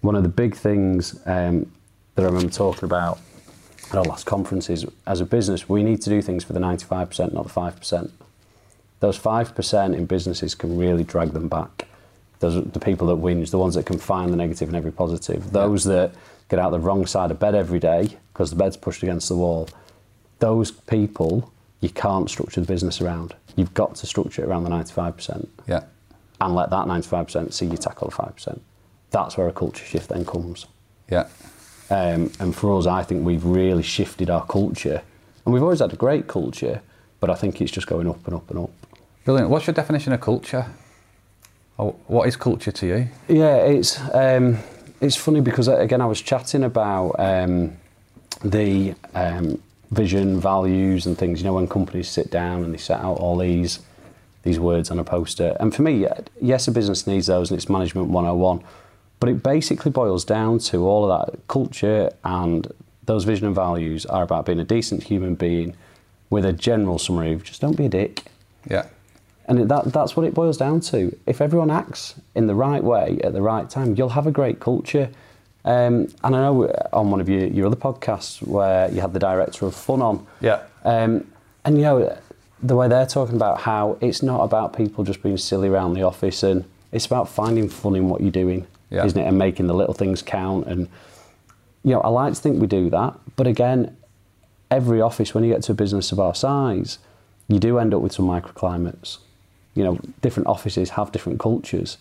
One 0.00 0.16
of 0.16 0.24
the 0.24 0.28
big 0.28 0.56
things 0.56 1.14
um, 1.26 1.70
that 2.16 2.22
I 2.22 2.24
remember 2.24 2.50
talking 2.50 2.84
about 2.84 3.20
at 3.90 3.94
our 3.96 4.04
last 4.04 4.26
conference 4.26 4.68
is, 4.68 4.86
as 5.06 5.20
a 5.20 5.24
business, 5.24 5.68
we 5.68 5.84
need 5.84 6.02
to 6.02 6.10
do 6.10 6.20
things 6.20 6.42
for 6.42 6.52
the 6.52 6.60
95%, 6.60 7.32
not 7.32 7.44
the 7.44 7.50
5%. 7.50 8.10
Those 8.98 9.18
5% 9.18 9.96
in 9.96 10.06
businesses 10.06 10.54
can 10.56 10.76
really 10.76 11.04
drag 11.04 11.32
them 11.32 11.48
back. 11.48 11.86
Those 12.44 12.62
the 12.72 12.80
people 12.80 13.06
that 13.06 13.16
whinge, 13.16 13.50
the 13.50 13.58
ones 13.58 13.74
that 13.74 13.86
can 13.86 13.98
find 13.98 14.30
the 14.32 14.36
negative 14.36 14.68
in 14.68 14.74
every 14.74 14.92
positive. 14.92 15.50
Those 15.52 15.84
that 15.84 16.12
get 16.50 16.58
out 16.58 16.70
the 16.72 16.78
wrong 16.78 17.06
side 17.06 17.30
of 17.30 17.38
bed 17.40 17.54
every 17.54 17.78
day 17.78 18.18
because 18.32 18.50
the 18.50 18.56
bed's 18.56 18.76
pushed 18.76 19.02
against 19.02 19.28
the 19.30 19.36
wall. 19.36 19.68
Those 20.40 20.70
people 20.70 21.50
you 21.80 21.88
can't 21.88 22.28
structure 22.28 22.60
the 22.60 22.66
business 22.66 23.00
around. 23.00 23.34
You've 23.56 23.72
got 23.74 23.94
to 23.96 24.06
structure 24.06 24.42
it 24.42 24.48
around 24.48 24.64
the 24.64 24.70
95% 24.70 25.48
Yeah. 25.66 25.84
and 26.40 26.54
let 26.54 26.70
that 26.70 26.86
95% 26.86 27.52
see 27.52 27.66
you 27.66 27.76
tackle 27.76 28.08
the 28.08 28.14
5%. 28.14 28.60
That's 29.10 29.36
where 29.36 29.48
a 29.48 29.52
culture 29.52 29.84
shift 29.84 30.08
then 30.08 30.24
comes. 30.24 30.66
Yeah. 31.10 31.26
Um, 31.90 32.30
and 32.40 32.54
for 32.54 32.78
us, 32.78 32.86
I 32.86 33.02
think 33.04 33.24
we've 33.24 33.44
really 33.44 33.82
shifted 33.82 34.28
our 34.30 34.44
culture. 34.46 35.02
And 35.44 35.52
we've 35.54 35.62
always 35.62 35.80
had 35.80 35.92
a 35.92 35.96
great 35.96 36.26
culture, 36.26 36.80
but 37.20 37.28
I 37.30 37.34
think 37.34 37.60
it's 37.60 37.70
just 37.72 37.86
going 37.86 38.08
up 38.08 38.26
and 38.26 38.34
up 38.36 38.48
and 38.50 38.58
up. 38.60 38.70
Brilliant. 39.24 39.50
What's 39.50 39.66
your 39.66 39.74
definition 39.74 40.12
of 40.14 40.20
culture? 40.20 40.66
Or 41.76 41.92
what 42.06 42.28
is 42.28 42.36
culture 42.36 42.72
to 42.72 42.86
you? 42.86 43.08
Yeah, 43.28 43.56
it's 43.56 44.00
um, 44.12 44.58
it's 45.00 45.16
funny 45.16 45.40
because 45.40 45.68
uh, 45.68 45.78
again 45.78 46.00
I 46.00 46.06
was 46.06 46.20
chatting 46.20 46.64
about 46.64 47.16
um, 47.18 47.76
the 48.44 48.94
um, 49.14 49.60
vision, 49.90 50.40
values, 50.40 51.06
and 51.06 51.18
things. 51.18 51.40
You 51.40 51.46
know, 51.46 51.54
when 51.54 51.66
companies 51.66 52.08
sit 52.08 52.30
down 52.30 52.62
and 52.62 52.72
they 52.72 52.78
set 52.78 53.00
out 53.00 53.18
all 53.18 53.36
these 53.36 53.80
these 54.44 54.60
words 54.60 54.90
on 54.90 54.98
a 54.98 55.04
poster. 55.04 55.56
And 55.58 55.74
for 55.74 55.82
me, 55.82 56.06
yes, 56.40 56.68
a 56.68 56.72
business 56.72 57.06
needs 57.06 57.26
those, 57.26 57.50
and 57.50 57.58
it's 57.58 57.68
management 57.68 58.08
101. 58.08 58.62
But 59.18 59.30
it 59.30 59.42
basically 59.42 59.90
boils 59.90 60.24
down 60.24 60.58
to 60.58 60.86
all 60.86 61.10
of 61.10 61.32
that 61.32 61.48
culture 61.48 62.10
and 62.24 62.70
those 63.06 63.24
vision 63.24 63.46
and 63.46 63.54
values 63.54 64.06
are 64.06 64.22
about 64.22 64.46
being 64.46 64.60
a 64.60 64.64
decent 64.64 65.04
human 65.04 65.34
being 65.34 65.74
with 66.30 66.44
a 66.44 66.52
general 66.52 66.98
summary 66.98 67.32
of 67.32 67.42
just 67.42 67.60
don't 67.60 67.76
be 67.76 67.86
a 67.86 67.88
dick. 67.88 68.22
Yeah. 68.68 68.86
And 69.46 69.68
that, 69.68 69.92
that's 69.92 70.16
what 70.16 70.24
it 70.26 70.32
boils 70.34 70.56
down 70.56 70.80
to. 70.80 71.14
If 71.26 71.40
everyone 71.40 71.70
acts 71.70 72.14
in 72.34 72.46
the 72.46 72.54
right 72.54 72.82
way 72.82 73.18
at 73.22 73.32
the 73.32 73.42
right 73.42 73.68
time, 73.68 73.94
you'll 73.96 74.08
have 74.10 74.26
a 74.26 74.30
great 74.30 74.58
culture. 74.60 75.10
Um, 75.66 76.08
and 76.22 76.36
I 76.36 76.42
know 76.42 76.64
on 76.92 77.10
one 77.10 77.20
of 77.20 77.28
your, 77.28 77.46
your 77.46 77.66
other 77.66 77.76
podcasts 77.76 78.42
where 78.46 78.90
you 78.90 79.00
had 79.00 79.12
the 79.12 79.18
director 79.18 79.66
of 79.66 79.74
fun 79.74 80.00
on. 80.02 80.26
Yeah. 80.40 80.62
Um, 80.84 81.30
and 81.64 81.76
you 81.76 81.82
know, 81.82 82.18
the 82.62 82.76
way 82.76 82.88
they're 82.88 83.06
talking 83.06 83.36
about 83.36 83.60
how 83.60 83.98
it's 84.00 84.22
not 84.22 84.42
about 84.42 84.74
people 84.76 85.04
just 85.04 85.22
being 85.22 85.36
silly 85.36 85.68
around 85.68 85.94
the 85.94 86.02
office 86.02 86.42
and 86.42 86.64
it's 86.92 87.06
about 87.06 87.28
finding 87.28 87.68
fun 87.68 87.96
in 87.96 88.08
what 88.08 88.20
you're 88.22 88.30
doing, 88.30 88.66
Yeah. 88.90 89.04
isn't 89.04 89.18
it? 89.20 89.26
And 89.26 89.36
making 89.36 89.66
the 89.66 89.74
little 89.74 89.94
things 89.94 90.22
count. 90.22 90.66
And, 90.66 90.88
you 91.82 91.92
know, 91.92 92.00
I 92.00 92.08
like 92.08 92.32
to 92.34 92.40
think 92.40 92.60
we 92.60 92.66
do 92.66 92.88
that. 92.90 93.14
But 93.36 93.46
again, 93.46 93.94
every 94.70 95.00
office, 95.00 95.34
when 95.34 95.44
you 95.44 95.52
get 95.52 95.62
to 95.64 95.72
a 95.72 95.74
business 95.74 96.12
of 96.12 96.20
our 96.20 96.34
size, 96.34 96.98
you 97.48 97.58
do 97.58 97.78
end 97.78 97.92
up 97.92 98.00
with 98.00 98.12
some 98.12 98.26
microclimates. 98.26 99.18
You 99.74 99.84
know, 99.84 99.98
different 100.22 100.46
offices 100.48 100.90
have 100.90 101.10
different 101.12 101.40
cultures. 101.40 101.98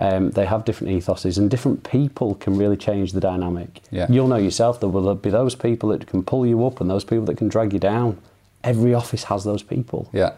Um, 0.00 0.30
they 0.30 0.46
have 0.46 0.64
different 0.64 0.92
ethoses, 0.94 1.38
and 1.38 1.48
different 1.50 1.84
people 1.88 2.34
can 2.34 2.56
really 2.56 2.76
change 2.76 3.12
the 3.12 3.20
dynamic. 3.20 3.80
Yeah. 3.90 4.06
You'll 4.10 4.26
know 4.26 4.36
yourself 4.36 4.80
there 4.80 4.88
will 4.88 5.14
be 5.14 5.30
those 5.30 5.54
people 5.54 5.90
that 5.90 6.06
can 6.06 6.22
pull 6.24 6.44
you 6.46 6.66
up 6.66 6.80
and 6.80 6.90
those 6.90 7.04
people 7.04 7.24
that 7.26 7.36
can 7.36 7.48
drag 7.48 7.72
you 7.72 7.78
down. 7.78 8.18
Every 8.64 8.94
office 8.94 9.24
has 9.24 9.44
those 9.44 9.62
people, 9.62 10.08
Yeah. 10.12 10.32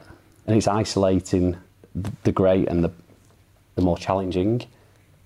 and 0.47 0.57
it's 0.57 0.69
isolating 0.69 1.57
the 2.25 2.33
great 2.33 2.69
and 2.69 2.85
the 2.85 2.91
the 3.77 3.83
more 3.83 3.97
challenging 3.99 4.63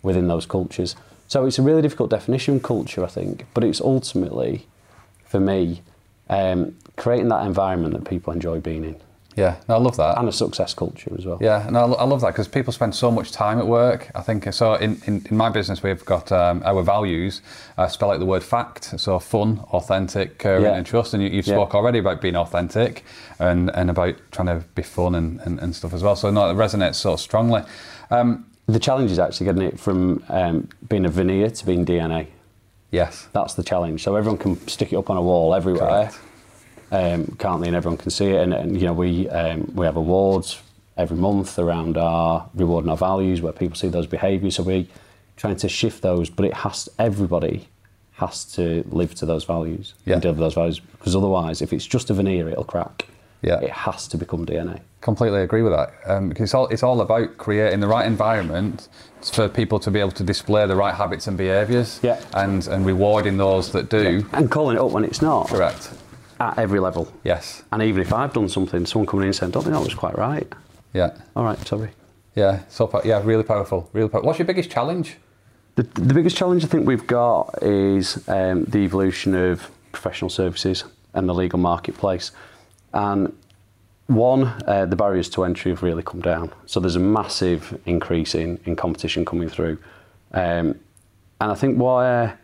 within 0.03 0.29
those 0.29 0.47
cultures. 0.47 0.95
So 1.27 1.45
it's 1.45 1.59
a 1.59 1.63
really 1.63 1.83
difficult 1.83 2.09
definition, 2.11 2.61
culture, 2.61 3.05
I 3.05 3.09
think, 3.09 3.45
but 3.53 3.63
it's 3.63 3.81
ultimately, 3.81 4.67
for 5.27 5.39
me, 5.41 5.83
um, 6.31 6.75
creating 6.97 7.29
that 7.29 7.45
environment 7.45 7.93
that 7.93 8.05
people 8.09 8.33
enjoy 8.33 8.61
being 8.61 8.85
in, 8.85 8.97
Yeah. 9.39 9.57
No, 9.69 9.77
I 9.77 9.79
love 9.79 9.97
that. 9.97 10.19
and 10.19 10.29
a 10.29 10.33
success 10.33 10.75
culture 10.75 11.13
as 11.19 11.25
well. 11.25 11.39
Yeah, 11.41 11.69
no, 11.71 11.79
I 11.81 11.85
lo- 11.85 11.97
I 11.97 12.05
love 12.05 12.21
that 12.23 12.29
because 12.35 12.49
people 12.49 12.73
spend 12.73 12.95
so 12.95 13.11
much 13.11 13.31
time 13.33 13.59
at 13.59 13.67
work. 13.67 14.11
I 14.15 14.21
think 14.23 14.53
so. 14.53 14.75
In, 14.75 15.01
in, 15.07 15.25
in 15.31 15.37
my 15.37 15.49
business, 15.49 15.83
we've 15.83 16.05
got 16.05 16.33
um, 16.33 16.63
our 16.65 16.83
values 16.83 17.41
uh, 17.79 17.87
spell 17.89 18.11
out 18.11 18.19
the 18.19 18.27
word 18.27 18.43
fact. 18.43 18.99
So 19.01 19.19
fun, 19.19 19.61
authentic, 19.73 20.39
caring, 20.39 20.65
Yeah. 20.65 20.75
and 20.77 20.85
trust. 20.85 21.15
And 21.15 21.23
you, 21.23 21.29
you've 21.31 21.47
Yeah. 21.47 21.55
spoke 21.55 21.75
already 21.75 21.99
about 22.01 22.21
being 22.21 22.37
authentic 22.37 23.05
and, 23.39 23.71
and 23.75 23.91
about 23.91 24.17
trying 24.33 24.49
to 24.49 24.65
be 24.75 24.83
fun 24.83 25.15
and, 25.15 25.41
and, 25.43 25.59
and 25.61 25.75
stuff 25.77 25.95
as 25.95 26.03
well. 26.03 26.17
So 26.17 26.31
no, 26.31 26.51
it 26.51 26.55
resonates 26.55 26.97
so 26.97 27.17
strongly. 27.17 27.63
Um, 28.11 28.45
The 28.67 28.81
challenge 28.81 29.11
is 29.13 29.19
actually 29.19 29.47
getting 29.47 29.63
it 29.63 29.79
from 29.79 30.23
um, 30.29 30.69
being 30.89 31.07
a 31.07 31.09
veneer 31.11 31.49
to 31.51 31.65
being 31.67 31.87
DNA. 31.87 32.27
yes. 32.91 33.29
That's 33.33 33.55
the 33.55 33.63
challenge. 33.63 34.03
So 34.03 34.17
everyone 34.17 34.39
can 34.39 34.57
stick 34.69 34.93
it 34.93 34.97
up 34.97 35.11
on 35.11 35.17
a 35.17 35.23
wall 35.23 35.55
everywhere, 35.55 36.11
Correct. 36.11 36.19
Um, 36.91 37.27
can't? 37.39 37.67
And 37.67 37.77
everyone 37.77 37.99
can 37.99 38.11
see 38.11 38.27
it. 38.27 38.41
And, 38.43 38.53
and 38.55 38.81
you 38.81 38.87
know, 38.87 38.93
we 38.93 39.29
um, 39.31 39.71
we 39.75 39.87
have 39.87 39.97
awards 39.97 40.61
every 40.97 41.17
month 41.17 41.59
around 41.59 41.97
our 41.97 42.49
rewarding 42.55 42.91
our 42.91 42.97
values, 42.97 43.41
where 43.41 43.53
people 43.53 43.77
see 43.77 43.89
those 43.89 44.07
behaviours. 44.07 44.57
So 44.57 44.63
we're 44.63 44.87
trying 45.37 45.57
to 45.57 45.69
shift 45.69 46.03
those, 46.03 46.29
but 46.31 46.45
it 46.45 46.55
has 46.55 46.89
everybody 46.99 47.69
has 48.15 48.45
to 48.45 48.85
live 48.91 49.15
to 49.15 49.25
those 49.25 49.45
values 49.45 49.95
Yeah. 50.05 50.15
and 50.15 50.23
deliver 50.23 50.41
those 50.41 50.55
values 50.55 50.81
because 50.81 51.15
otherwise, 51.15 51.63
if 51.63 51.73
it's 51.73 51.87
just 51.87 52.11
a 52.11 52.15
veneer, 52.15 52.49
it'll 52.49 52.65
crack. 52.65 53.07
Yeah. 53.43 53.61
It 53.61 53.71
has 53.71 54.09
to 54.09 54.17
become 54.19 54.45
DNA. 54.45 54.81
Completely 55.01 55.43
agree 55.43 55.63
with 55.63 55.73
that. 55.73 55.93
Um, 56.05 56.29
because 56.29 56.43
it's 56.43 56.55
all, 56.55 56.67
it's 56.67 56.83
all 56.83 57.01
about 57.01 57.39
creating 57.39 57.79
the 57.79 57.87
right 57.87 58.05
environment 58.05 58.89
for 59.23 59.49
people 59.49 59.79
to 59.79 59.93
be 59.93 60.01
able 60.01 60.11
to 60.11 60.25
display 60.25 60.67
the 60.67 60.75
right 60.75 60.93
habits 60.95 61.29
and 61.29 61.39
behaviours. 61.39 62.01
Yeah. 62.03 62.21
And, 62.35 62.67
and 62.67 62.85
rewarding 62.85 63.37
those 63.37 63.71
that 63.71 63.89
do. 63.89 64.27
And 64.33 64.51
calling 64.51 64.77
it 64.77 64.81
up 64.81 64.91
when 64.91 65.05
it's 65.05 65.23
not 65.23 65.47
Correct. 65.47 65.93
At 66.41 66.59
every 66.59 66.81
level. 66.81 67.13
Yes. 67.25 67.63
And 67.73 67.83
even 67.83 68.01
if 68.03 68.13
I've 68.13 68.33
done 68.33 68.49
something, 68.49 68.87
someone 68.87 69.07
coming 69.07 69.25
in 69.25 69.29
and 69.29 69.37
saying, 69.37 69.53
"Don't 69.53 69.63
think 69.63 69.75
that 69.75 69.83
was 69.83 69.95
quite 69.95 70.17
right." 70.17 70.47
Yeah. 70.93 71.17
All 71.37 71.45
right, 71.45 71.59
sorry. 71.67 71.91
Yeah. 72.35 72.61
So 72.69 72.91
yeah, 73.05 73.21
really 73.25 73.43
powerful. 73.43 73.91
Really 73.93 74.09
powerful. 74.09 74.27
What's 74.27 74.39
your 74.39 74.47
biggest 74.47 74.71
challenge? 74.71 75.17
The, 75.75 75.83
the 75.83 76.15
biggest 76.15 76.37
challenge 76.37 76.65
I 76.65 76.69
think 76.69 76.87
we've 76.87 77.07
got 77.07 77.63
is 77.63 78.29
um, 78.29 78.65
the 78.65 78.79
evolution 78.79 79.35
of 79.35 79.71
professional 79.93 80.31
services 80.31 80.85
and 81.15 81.29
the 81.29 81.35
legal 81.35 81.59
marketplace. 81.59 82.33
And 82.93 83.37
one, 84.09 84.45
uh, 84.67 84.87
the 84.87 84.97
barriers 84.97 85.29
to 85.31 85.45
entry 85.45 85.71
have 85.71 85.83
really 85.83 86.03
come 86.03 86.21
down. 86.21 86.51
So 86.67 86.81
there's 86.81 86.97
a 86.97 87.01
massive 87.01 87.81
increase 87.87 88.35
in, 88.35 88.59
in 88.65 88.75
competition 88.75 89.25
coming 89.25 89.49
through. 89.49 89.79
Um, 90.33 90.81
and 91.41 91.53
I 91.53 91.55
think 91.55 91.79
why, 91.79 92.35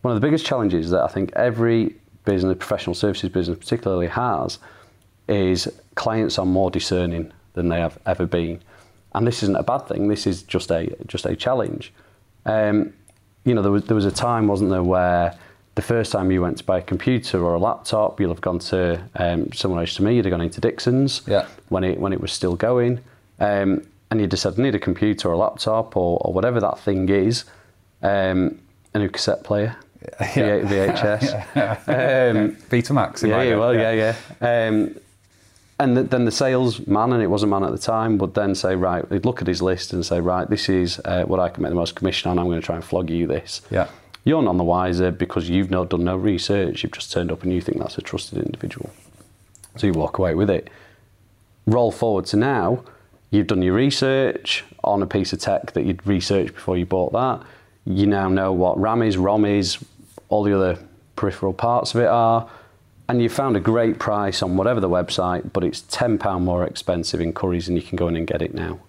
one 0.00 0.14
of 0.14 0.20
the 0.20 0.26
biggest 0.26 0.44
challenges 0.44 0.86
is 0.86 0.90
that 0.90 1.02
I 1.02 1.08
think 1.08 1.32
every 1.36 1.96
business, 2.24 2.50
the 2.50 2.56
professional 2.56 2.94
services 2.94 3.30
business 3.30 3.58
particularly 3.58 4.08
has, 4.08 4.58
is 5.28 5.68
clients 5.94 6.38
are 6.38 6.46
more 6.46 6.70
discerning 6.70 7.32
than 7.54 7.68
they 7.68 7.80
have 7.80 7.98
ever 8.06 8.26
been. 8.26 8.60
And 9.14 9.26
this 9.26 9.42
isn't 9.42 9.56
a 9.56 9.62
bad 9.62 9.86
thing. 9.88 10.08
This 10.08 10.26
is 10.26 10.42
just 10.42 10.70
a 10.70 10.94
just 11.06 11.26
a 11.26 11.36
challenge. 11.36 11.92
Um, 12.46 12.92
you 13.44 13.54
know, 13.54 13.62
there 13.62 13.70
was 13.72 13.84
there 13.84 13.94
was 13.94 14.06
a 14.06 14.10
time, 14.10 14.46
wasn't 14.48 14.70
there, 14.70 14.82
where 14.82 15.36
the 15.74 15.82
first 15.82 16.12
time 16.12 16.30
you 16.30 16.40
went 16.42 16.58
to 16.58 16.64
buy 16.64 16.78
a 16.78 16.82
computer 16.82 17.42
or 17.42 17.54
a 17.54 17.58
laptop, 17.58 18.20
you'll 18.20 18.30
have 18.30 18.40
gone 18.40 18.58
to 18.58 19.02
um, 19.16 19.52
someone 19.52 19.80
else 19.80 19.94
to 19.96 20.02
me. 20.02 20.16
You'd 20.16 20.24
have 20.26 20.32
gone 20.32 20.40
into 20.40 20.60
Dixons 20.60 21.22
Yeah. 21.26 21.46
when 21.68 21.84
it 21.84 21.98
when 22.00 22.12
it 22.12 22.20
was 22.20 22.32
still 22.32 22.56
going, 22.56 23.00
um, 23.40 23.82
and 24.10 24.20
you'd 24.20 24.30
just 24.30 24.42
said, 24.42 24.54
"I 24.58 24.62
need 24.62 24.74
a 24.74 24.78
computer 24.78 25.28
or 25.28 25.32
a 25.32 25.38
laptop 25.38 25.96
or, 25.96 26.18
or 26.22 26.32
whatever 26.32 26.60
that 26.60 26.78
thing 26.78 27.08
is." 27.08 27.44
Um, 28.02 28.58
a 28.94 28.98
new 28.98 29.08
cassette 29.08 29.44
player, 29.44 29.76
Yeah. 30.20 30.60
VHS. 30.60 31.32
um, 32.36 32.56
Betamax. 32.68 33.26
yeah, 33.26 33.42
yeah, 33.42 33.56
well, 33.56 33.74
yeah, 33.74 33.92
yeah. 33.92 34.68
Um, 34.68 34.94
and 35.78 35.96
th- 35.96 36.10
then 36.10 36.24
the 36.24 36.30
salesman, 36.30 37.12
and 37.12 37.22
it 37.22 37.26
was 37.26 37.42
a 37.42 37.46
man 37.46 37.64
at 37.64 37.72
the 37.72 37.78
time, 37.78 38.18
would 38.18 38.34
then 38.34 38.54
say, 38.54 38.76
right, 38.76 39.08
they'd 39.08 39.24
look 39.24 39.40
at 39.40 39.48
his 39.48 39.60
list 39.60 39.92
and 39.92 40.04
say, 40.06 40.20
right, 40.20 40.48
this 40.48 40.68
is 40.68 41.00
uh, 41.04 41.24
what 41.24 41.40
I 41.40 41.48
can 41.48 41.62
make 41.62 41.70
the 41.70 41.76
most 41.76 41.96
commission 41.96 42.30
on. 42.30 42.38
I'm 42.38 42.46
going 42.46 42.60
to 42.60 42.64
try 42.64 42.76
and 42.76 42.84
flog 42.84 43.10
you 43.10 43.26
this. 43.26 43.62
Yeah. 43.70 43.88
You're 44.24 44.42
none 44.42 44.56
the 44.56 44.64
wiser 44.64 45.10
because 45.10 45.48
you've 45.48 45.70
not 45.70 45.88
done 45.88 46.04
no 46.04 46.16
research. 46.16 46.82
You've 46.82 46.92
just 46.92 47.10
turned 47.10 47.32
up 47.32 47.42
and 47.42 47.52
you 47.52 47.60
think 47.60 47.78
that's 47.78 47.98
a 47.98 48.02
trusted 48.02 48.38
individual. 48.38 48.90
So 49.76 49.88
you 49.88 49.92
walk 49.92 50.18
away 50.18 50.34
with 50.34 50.50
it. 50.50 50.70
Roll 51.66 51.90
forward 51.90 52.26
to 52.26 52.36
now, 52.36 52.84
you've 53.30 53.48
done 53.48 53.62
your 53.62 53.74
research 53.74 54.64
on 54.84 55.02
a 55.02 55.06
piece 55.06 55.32
of 55.32 55.40
tech 55.40 55.72
that 55.72 55.84
you'd 55.84 56.06
researched 56.06 56.54
before 56.54 56.76
you 56.76 56.86
bought 56.86 57.12
that. 57.12 57.42
You 57.84 58.06
now 58.06 58.28
know 58.28 58.52
what 58.52 58.78
RAM 58.78 59.02
is, 59.02 59.16
ROM 59.16 59.44
is, 59.44 59.78
all 60.32 60.42
the 60.42 60.56
other 60.56 60.78
peripheral 61.14 61.52
parts 61.52 61.94
of 61.94 62.00
it 62.00 62.06
are, 62.06 62.48
and 63.08 63.20
you 63.20 63.28
found 63.28 63.54
a 63.54 63.60
great 63.60 63.98
price 63.98 64.42
on 64.42 64.56
whatever 64.56 64.80
the 64.80 64.88
website, 64.88 65.52
but 65.52 65.62
it's 65.62 65.82
£10 65.82 66.40
more 66.40 66.64
expensive 66.64 67.20
in 67.20 67.34
Currys 67.34 67.68
and 67.68 67.76
you 67.76 67.82
can 67.82 67.96
go 67.96 68.08
in 68.08 68.16
and 68.16 68.26
get 68.26 68.40
it 68.40 68.54
now. 68.54 68.80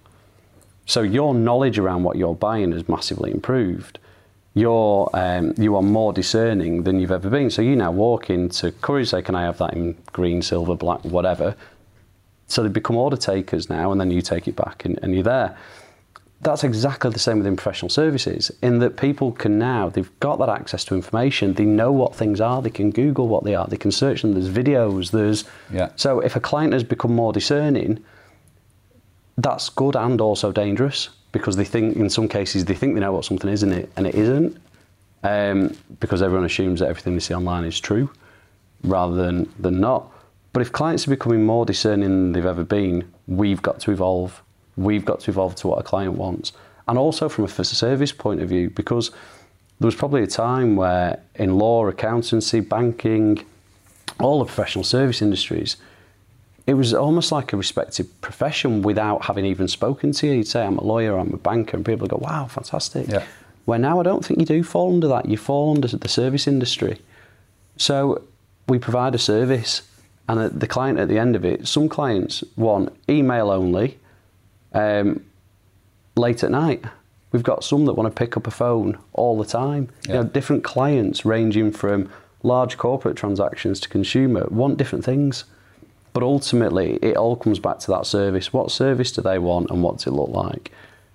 So 0.86 1.02
your 1.02 1.36
knowledge 1.36 1.78
around 1.78 2.04
what 2.04 2.16
you're 2.16 2.36
buying 2.36 2.72
has 2.72 2.88
massively 2.88 3.32
improved. 3.32 4.00
You're, 4.54 5.10
um, 5.14 5.54
you 5.58 5.76
are 5.76 5.82
more 5.82 6.14
discerning 6.14 6.84
than 6.84 7.00
you've 7.00 7.12
ever 7.12 7.30
been. 7.30 7.50
So 7.50 7.62
you 7.62 7.76
now 7.76 7.92
walk 7.92 8.30
into 8.30 8.72
Currys, 8.72 9.10
say, 9.10 9.22
can 9.22 9.36
I 9.36 9.42
have 9.42 9.58
that 9.58 9.74
in 9.74 9.98
green, 10.14 10.42
silver, 10.42 10.76
black, 10.76 11.04
whatever. 11.04 11.56
So 12.48 12.64
they 12.64 12.70
become 12.70 12.96
order 12.96 13.18
takers 13.18 13.70
now, 13.70 13.92
and 13.92 14.00
then 14.00 14.12
you 14.12 14.22
take 14.22 14.48
it 14.48 14.56
back 14.56 14.86
and, 14.86 15.00
and 15.02 15.14
you're 15.14 15.24
there. 15.24 15.58
That's 16.44 16.66
exactly 16.66 17.10
the 17.10 17.20
same 17.20 17.38
within 17.38 17.56
professional 17.56 17.90
services, 17.90 18.52
in 18.62 18.80
that 18.80 18.98
people 18.98 19.32
can 19.32 19.58
now, 19.58 19.88
they've 19.88 20.20
got 20.20 20.40
that 20.40 20.50
access 20.50 20.84
to 20.86 20.96
information, 20.96 21.54
they 21.54 21.64
know 21.64 21.92
what 21.92 22.14
things 22.14 22.42
are, 22.42 22.62
they 22.62 22.70
can 22.70 22.92
Google 22.92 23.30
what 23.30 23.46
they 23.46 23.56
are, 23.56 23.66
they 23.66 23.78
can 23.78 23.92
search 23.92 24.24
them, 24.24 24.34
there's 24.34 24.50
videos, 24.50 25.12
there's. 25.12 25.46
Yeah. 25.72 25.90
So 25.96 26.20
if 26.20 26.36
a 26.36 26.42
client 26.42 26.74
has 26.74 26.84
become 26.84 27.16
more 27.16 27.32
discerning, 27.32 28.04
that's 29.38 29.70
good 29.70 29.96
and 29.96 30.20
also 30.20 30.52
dangerous 30.52 31.10
because 31.32 31.56
they 31.56 31.64
think, 31.64 31.96
in 31.96 32.10
some 32.10 32.28
cases, 32.28 32.66
they 32.66 32.76
think 32.76 32.94
they 32.94 33.00
know 33.00 33.14
what 33.14 33.24
something 33.24 33.50
is 33.50 33.64
and 33.64 33.72
it, 33.72 33.90
and 33.96 34.06
it 34.06 34.16
isn't 34.16 34.58
um, 35.24 35.76
because 36.02 36.22
everyone 36.22 36.46
assumes 36.46 36.82
that 36.82 36.90
everything 36.90 37.14
they 37.14 37.22
see 37.22 37.34
online 37.34 37.64
is 37.64 37.80
true 37.80 38.12
rather 38.84 39.16
than, 39.16 39.50
than 39.60 39.80
not. 39.80 40.12
But 40.52 40.62
if 40.62 40.72
clients 40.72 41.08
are 41.08 41.12
becoming 41.12 41.46
more 41.46 41.66
discerning 41.66 42.10
than 42.10 42.32
they've 42.34 42.46
ever 42.46 42.66
been, 42.66 43.12
we've 43.28 43.62
got 43.62 43.80
to 43.82 43.92
evolve. 43.92 44.44
We've 44.76 45.06
got 45.06 45.22
to 45.22 45.32
evolve 45.32 45.56
to 45.56 45.68
what 45.68 45.80
a 45.80 45.84
client 45.84 46.14
wants. 46.14 46.54
And 46.88 46.98
also 46.98 47.30
from 47.30 47.46
a 47.46 47.48
service 47.48 48.12
point 48.12 48.42
of 48.42 48.50
view, 48.50 48.70
because 48.70 49.12
there 49.80 49.88
was 49.88 49.96
probably 49.96 50.24
a 50.24 50.28
time 50.28 50.76
where 50.76 51.20
in 51.36 51.58
law, 51.58 51.88
accountancy, 51.88 52.60
banking, 52.60 53.46
all 54.20 54.40
the 54.40 54.46
professional 54.46 54.84
service 54.84 55.22
industries, 55.22 55.78
it 56.66 56.76
was 56.76 56.94
almost 56.94 57.32
like 57.32 57.52
a 57.52 57.58
respected 57.58 58.10
profession 58.22 58.82
without 58.82 59.26
having 59.26 59.46
even 59.46 59.68
spoken 59.68 60.12
to 60.14 60.28
you. 60.28 60.34
You'd 60.34 60.48
say, 60.48 60.66
I'm 60.66 60.78
a 60.78 60.84
lawyer, 60.84 61.18
I'm 61.18 61.34
a 61.34 61.38
banker, 61.38 61.76
and 61.76 61.86
people 61.86 62.08
go, 62.08 62.18
wow, 62.18 62.46
fantastic. 62.46 63.08
Yeah. 63.08 63.26
Where 63.66 63.80
now 63.80 64.00
I 64.00 64.04
don't 64.04 64.26
think 64.26 64.40
you 64.40 64.46
do 64.46 64.64
fall 64.64 64.94
under 64.94 65.08
that. 65.10 65.28
You 65.28 65.38
fall 65.38 65.74
under 65.76 65.88
the 65.88 66.08
service 66.08 66.48
industry. 66.48 67.00
So 67.78 68.24
we 68.68 68.80
provide 68.80 69.16
a 69.16 69.18
service, 69.18 69.82
and 70.30 70.58
the 70.58 70.68
client 70.68 71.00
at 71.00 71.10
the 71.10 71.18
end 71.18 71.36
of 71.36 71.44
it, 71.44 71.68
some 71.68 71.90
clients 71.90 72.44
want 72.56 72.96
email 73.10 73.52
only, 73.52 73.98
um, 74.74 75.26
late 76.16 76.44
at 76.44 76.52
night. 76.52 76.84
We've 77.32 77.44
got 77.44 77.64
some 77.64 77.86
that 77.86 77.94
want 77.94 78.14
to 78.14 78.18
pick 78.18 78.38
up 78.38 78.46
a 78.46 78.52
phone 78.52 78.98
all 79.14 79.38
the 79.38 79.46
time. 79.46 79.90
You 80.08 80.14
know, 80.14 80.24
different 80.24 80.64
clients 80.64 81.26
ranging 81.26 81.72
from 81.72 82.10
large 82.44 82.78
corporate 82.78 83.16
transactions 83.16 83.80
to 83.80 83.90
consumer 83.90 84.46
want 84.50 84.78
different 84.78 85.04
things. 85.04 85.46
But 86.14 86.22
ultimately, 86.22 87.00
it 87.02 87.18
all 87.18 87.36
comes 87.36 87.58
back 87.58 87.80
to 87.80 87.88
that 87.92 88.06
service. 88.06 88.54
What 88.54 88.70
service 88.70 89.12
do 89.12 89.22
they 89.24 89.40
want 89.40 89.72
and 89.72 89.82
what 89.82 89.98
does 89.98 90.08
it 90.08 90.12
look 90.12 90.30
like? 90.30 90.72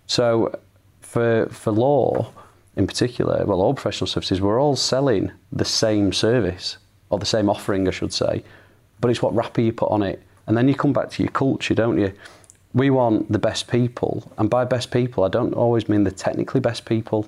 So, 0.08 0.58
for, 1.00 1.46
for 1.50 1.70
law 1.70 2.32
in 2.76 2.86
particular, 2.86 3.44
well, 3.44 3.60
all 3.60 3.74
professional 3.74 4.08
services, 4.08 4.40
we're 4.40 4.60
all 4.60 4.76
selling 4.76 5.30
the 5.52 5.64
same 5.64 6.12
service 6.12 6.78
or 7.10 7.18
the 7.18 7.26
same 7.26 7.48
offering, 7.48 7.86
I 7.88 7.90
should 7.90 8.12
say, 8.12 8.42
but 9.00 9.10
it's 9.10 9.22
what 9.22 9.34
wrapper 9.34 9.60
you 9.60 9.72
put 9.72 9.90
on 9.90 10.02
it. 10.02 10.22
And 10.46 10.56
then 10.56 10.68
you 10.68 10.74
come 10.74 10.92
back 10.92 11.10
to 11.10 11.22
your 11.22 11.32
culture, 11.32 11.74
don't 11.74 11.98
you? 11.98 12.12
We 12.78 12.90
want 12.90 13.30
the 13.32 13.38
best 13.38 13.68
people. 13.68 14.30
And 14.38 14.48
by 14.48 14.64
best 14.64 14.90
people, 14.90 15.24
I 15.24 15.28
don't 15.28 15.52
always 15.54 15.88
mean 15.88 16.04
the 16.04 16.10
technically 16.12 16.60
best 16.60 16.84
people, 16.84 17.26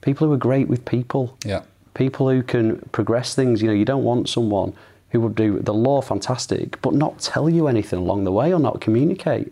people 0.00 0.26
who 0.26 0.32
are 0.32 0.36
great 0.50 0.68
with 0.68 0.84
people 0.84 1.36
Yeah. 1.44 1.62
people 1.94 2.28
who 2.28 2.42
can 2.42 2.76
progress 2.92 3.34
things. 3.34 3.60
You 3.62 3.68
know, 3.68 3.74
you 3.74 3.84
don't 3.84 4.04
want 4.04 4.28
someone 4.28 4.72
who 5.10 5.20
would 5.20 5.34
do 5.34 5.58
the 5.60 5.74
law 5.74 6.00
fantastic, 6.02 6.80
but 6.82 6.94
not 6.94 7.18
tell 7.18 7.48
you 7.48 7.66
anything 7.66 7.98
along 8.00 8.24
the 8.24 8.32
way 8.32 8.52
or 8.52 8.60
not 8.60 8.80
communicate. 8.80 9.50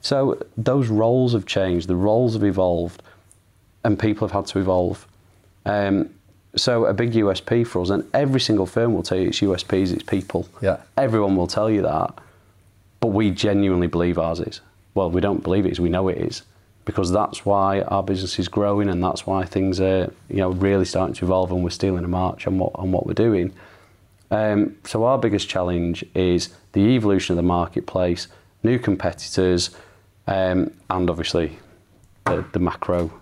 So 0.00 0.38
those 0.56 0.88
roles 0.88 1.32
have 1.32 1.46
changed, 1.46 1.86
the 1.88 1.96
roles 1.96 2.32
have 2.34 2.44
evolved, 2.44 3.02
and 3.84 3.98
people 3.98 4.26
have 4.26 4.34
had 4.38 4.46
to 4.52 4.58
evolve. 4.58 5.06
Um, 5.66 6.10
so 6.56 6.84
a 6.86 6.94
big 6.94 7.12
USP 7.12 7.64
for 7.66 7.80
us, 7.82 7.90
and 7.90 8.04
every 8.12 8.40
single 8.40 8.66
firm 8.66 8.94
will 8.94 9.02
tell 9.02 9.18
you 9.18 9.28
its 9.28 9.40
USP 9.40 9.82
is 9.82 9.92
its 9.92 10.02
people. 10.02 10.46
Yeah. 10.60 10.78
Everyone 10.96 11.36
will 11.36 11.46
tell 11.46 11.70
you 11.70 11.82
that, 11.82 12.14
but 13.00 13.08
we 13.08 13.30
genuinely 13.30 13.86
believe 13.86 14.18
ours 14.18 14.40
is. 14.40 14.60
Well, 14.98 15.12
we 15.12 15.20
don't 15.20 15.44
believe 15.44 15.64
it 15.64 15.70
is, 15.70 15.78
we 15.78 15.88
know 15.88 16.08
it 16.08 16.18
is. 16.18 16.42
Because 16.84 17.12
that's 17.12 17.44
why 17.46 17.82
our 17.82 18.02
business 18.02 18.38
is 18.38 18.48
growing 18.48 18.88
and 18.88 19.00
that's 19.04 19.24
why 19.26 19.44
things 19.44 19.78
are, 19.80 20.12
you 20.28 20.38
know, 20.38 20.50
really 20.50 20.84
starting 20.84 21.14
to 21.14 21.24
evolve 21.26 21.52
and 21.52 21.62
we're 21.62 21.70
stealing 21.70 22.02
a 22.04 22.08
march 22.08 22.46
on 22.48 22.58
what 22.58 22.72
on 22.74 22.90
what 22.92 23.06
we're 23.06 23.12
doing. 23.28 23.52
Um, 24.30 24.74
so 24.84 25.04
our 25.04 25.18
biggest 25.18 25.48
challenge 25.48 26.04
is 26.14 26.48
the 26.72 26.80
evolution 26.80 27.34
of 27.34 27.36
the 27.36 27.42
marketplace, 27.58 28.26
new 28.62 28.78
competitors, 28.78 29.70
um, 30.26 30.72
and 30.90 31.08
obviously 31.10 31.58
the, 32.24 32.44
the 32.52 32.58
macro 32.58 33.12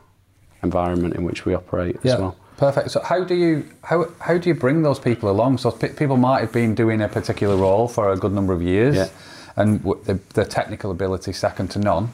environment 0.63 1.15
in 1.15 1.25
which 1.25 1.45
we 1.45 1.55
operate 1.55 1.97
as 2.05 2.19
well. 2.19 2.37
Perfect. 2.57 2.91
So 2.93 3.01
how 3.03 3.23
do 3.25 3.35
you 3.35 3.69
how 3.83 4.09
how 4.21 4.39
do 4.39 4.49
you 4.49 4.55
bring 4.55 4.83
those 4.83 4.99
people 4.99 5.29
along? 5.31 5.59
So 5.59 5.71
pe- 5.73 5.93
people 5.93 6.17
might 6.17 6.41
have 6.41 6.53
been 6.53 6.75
doing 6.75 7.03
a 7.03 7.09
particular 7.09 7.57
role 7.57 7.87
for 7.89 8.13
a 8.13 8.17
good 8.17 8.33
number 8.33 8.53
of 8.55 8.63
years, 8.63 8.97
Yeah. 8.97 9.09
And 9.57 9.83
the, 9.83 10.21
the 10.35 10.45
technical 10.45 10.91
ability 10.91 11.33
second 11.33 11.69
to 11.73 11.79
none. 11.79 12.13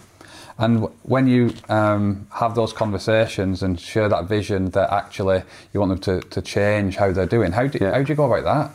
And 0.58 0.86
when 1.02 1.26
you 1.26 1.54
um, 1.68 2.26
have 2.30 2.54
those 2.54 2.72
conversations 2.72 3.62
and 3.62 3.80
share 3.80 4.08
that 4.08 4.26
vision 4.26 4.70
that 4.70 4.92
actually 4.92 5.42
you 5.72 5.80
want 5.80 5.90
them 5.90 6.20
to, 6.20 6.28
to 6.28 6.42
change 6.42 6.96
how 6.96 7.10
they're 7.12 7.26
doing, 7.26 7.52
how 7.52 7.66
do 7.66 7.78
Yeah. 7.80 7.92
how 7.92 8.02
do 8.02 8.12
you 8.12 8.16
go 8.16 8.32
about 8.32 8.44
that? 8.44 8.74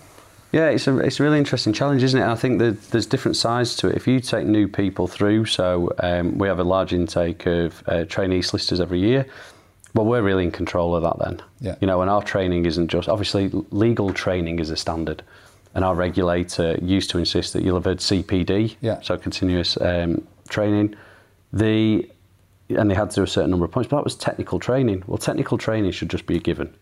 Yeah, 0.51 0.69
it's 0.69 0.87
a 0.87 0.97
it's 0.99 1.19
a 1.19 1.23
really 1.23 1.37
interesting 1.37 1.73
challenge, 1.73 2.03
isn't 2.03 2.19
it? 2.19 2.25
I 2.25 2.35
think 2.35 2.59
that 2.59 2.81
there's 2.91 3.05
different 3.05 3.35
sides 3.37 3.75
to 3.77 3.89
it. 3.89 3.95
If 3.95 4.07
you 4.07 4.19
take 4.19 4.45
new 4.47 4.67
people 4.67 5.07
through, 5.07 5.45
so 5.45 5.91
um, 5.99 6.37
we 6.37 6.47
have 6.47 6.59
a 6.59 6.63
large 6.63 6.93
intake 6.93 7.45
of 7.45 7.83
uh, 7.87 8.05
trainee 8.05 8.41
solicitors 8.41 8.79
every 8.79 8.99
year. 8.99 9.25
Well, 9.93 10.05
we're 10.05 10.21
really 10.21 10.43
in 10.45 10.51
control 10.51 10.95
of 10.95 11.03
that 11.03 11.19
then. 11.23 11.41
Yeah. 11.59 11.75
You 11.81 11.87
know, 11.87 12.01
and 12.01 12.09
our 12.09 12.23
training 12.23 12.65
isn't 12.65 12.87
just 12.87 13.09
obviously 13.09 13.49
legal 13.71 14.13
training 14.13 14.59
is 14.59 14.69
a 14.69 14.77
standard, 14.77 15.21
and 15.75 15.83
our 15.85 15.95
regulator 15.95 16.77
used 16.81 17.09
to 17.11 17.17
insist 17.17 17.53
that 17.53 17.63
you'll 17.63 17.75
have 17.75 17.85
heard 17.85 17.99
CPD, 17.99 18.75
Yeah. 18.81 19.01
so 19.01 19.17
continuous 19.17 19.79
um, 19.81 20.27
training. 20.49 20.95
The 21.53 22.09
and 22.69 22.91
they 22.91 22.95
had 22.95 23.09
to 23.11 23.15
do 23.15 23.23
a 23.23 23.27
certain 23.27 23.49
number 23.51 23.63
of 23.65 23.71
points, 23.71 23.87
but 23.89 23.95
that 23.97 24.03
was 24.03 24.15
technical 24.15 24.59
training. 24.59 25.01
Well, 25.07 25.17
technical 25.17 25.57
training 25.57 25.91
should 25.91 26.09
just 26.09 26.25
be 26.25 26.35
a 26.35 26.39
given. 26.39 26.73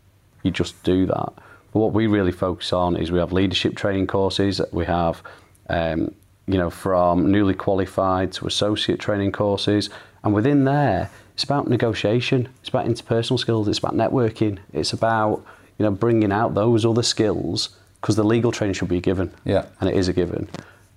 You 0.42 0.50
just 0.50 0.82
do 0.84 1.06
that. 1.06 1.34
But 1.72 1.80
what 1.80 1.94
we 1.94 2.08
really 2.08 2.32
focus 2.32 2.74
on 2.74 2.96
is 2.96 3.12
we 3.12 3.20
have 3.20 3.32
leadership 3.32 3.76
training 3.76 4.08
courses. 4.08 4.60
We 4.72 4.86
have, 4.86 5.22
um, 5.70 6.12
you 6.48 6.58
know, 6.58 6.72
from 6.72 7.32
newly 7.32 7.54
qualified 7.54 8.32
to 8.34 8.48
associate 8.48 9.00
training 9.00 9.32
courses, 9.34 9.92
and 10.24 10.34
within 10.34 10.64
there, 10.64 11.12
it's 11.36 11.44
about 11.44 11.68
negotiation. 11.68 12.50
It's 12.62 12.70
about 12.70 12.88
interpersonal 12.88 13.38
skills. 13.38 13.68
It's 13.68 13.78
about 13.80 13.94
networking. 13.94 14.58
It's 14.74 14.92
about 14.94 15.46
you 15.78 15.84
know 15.84 15.92
bringing 15.92 16.32
out 16.32 16.56
those 16.56 16.84
other 16.86 17.04
skills 17.04 17.70
because 18.06 18.18
the 18.18 18.24
legal 18.24 18.52
training 18.52 18.76
should 18.76 18.88
be 18.88 18.98
a 18.98 19.02
given. 19.02 19.34
Yeah. 19.46 19.66
and 19.80 19.90
it 19.90 19.96
is 19.96 20.08
a 20.08 20.14
given. 20.14 20.48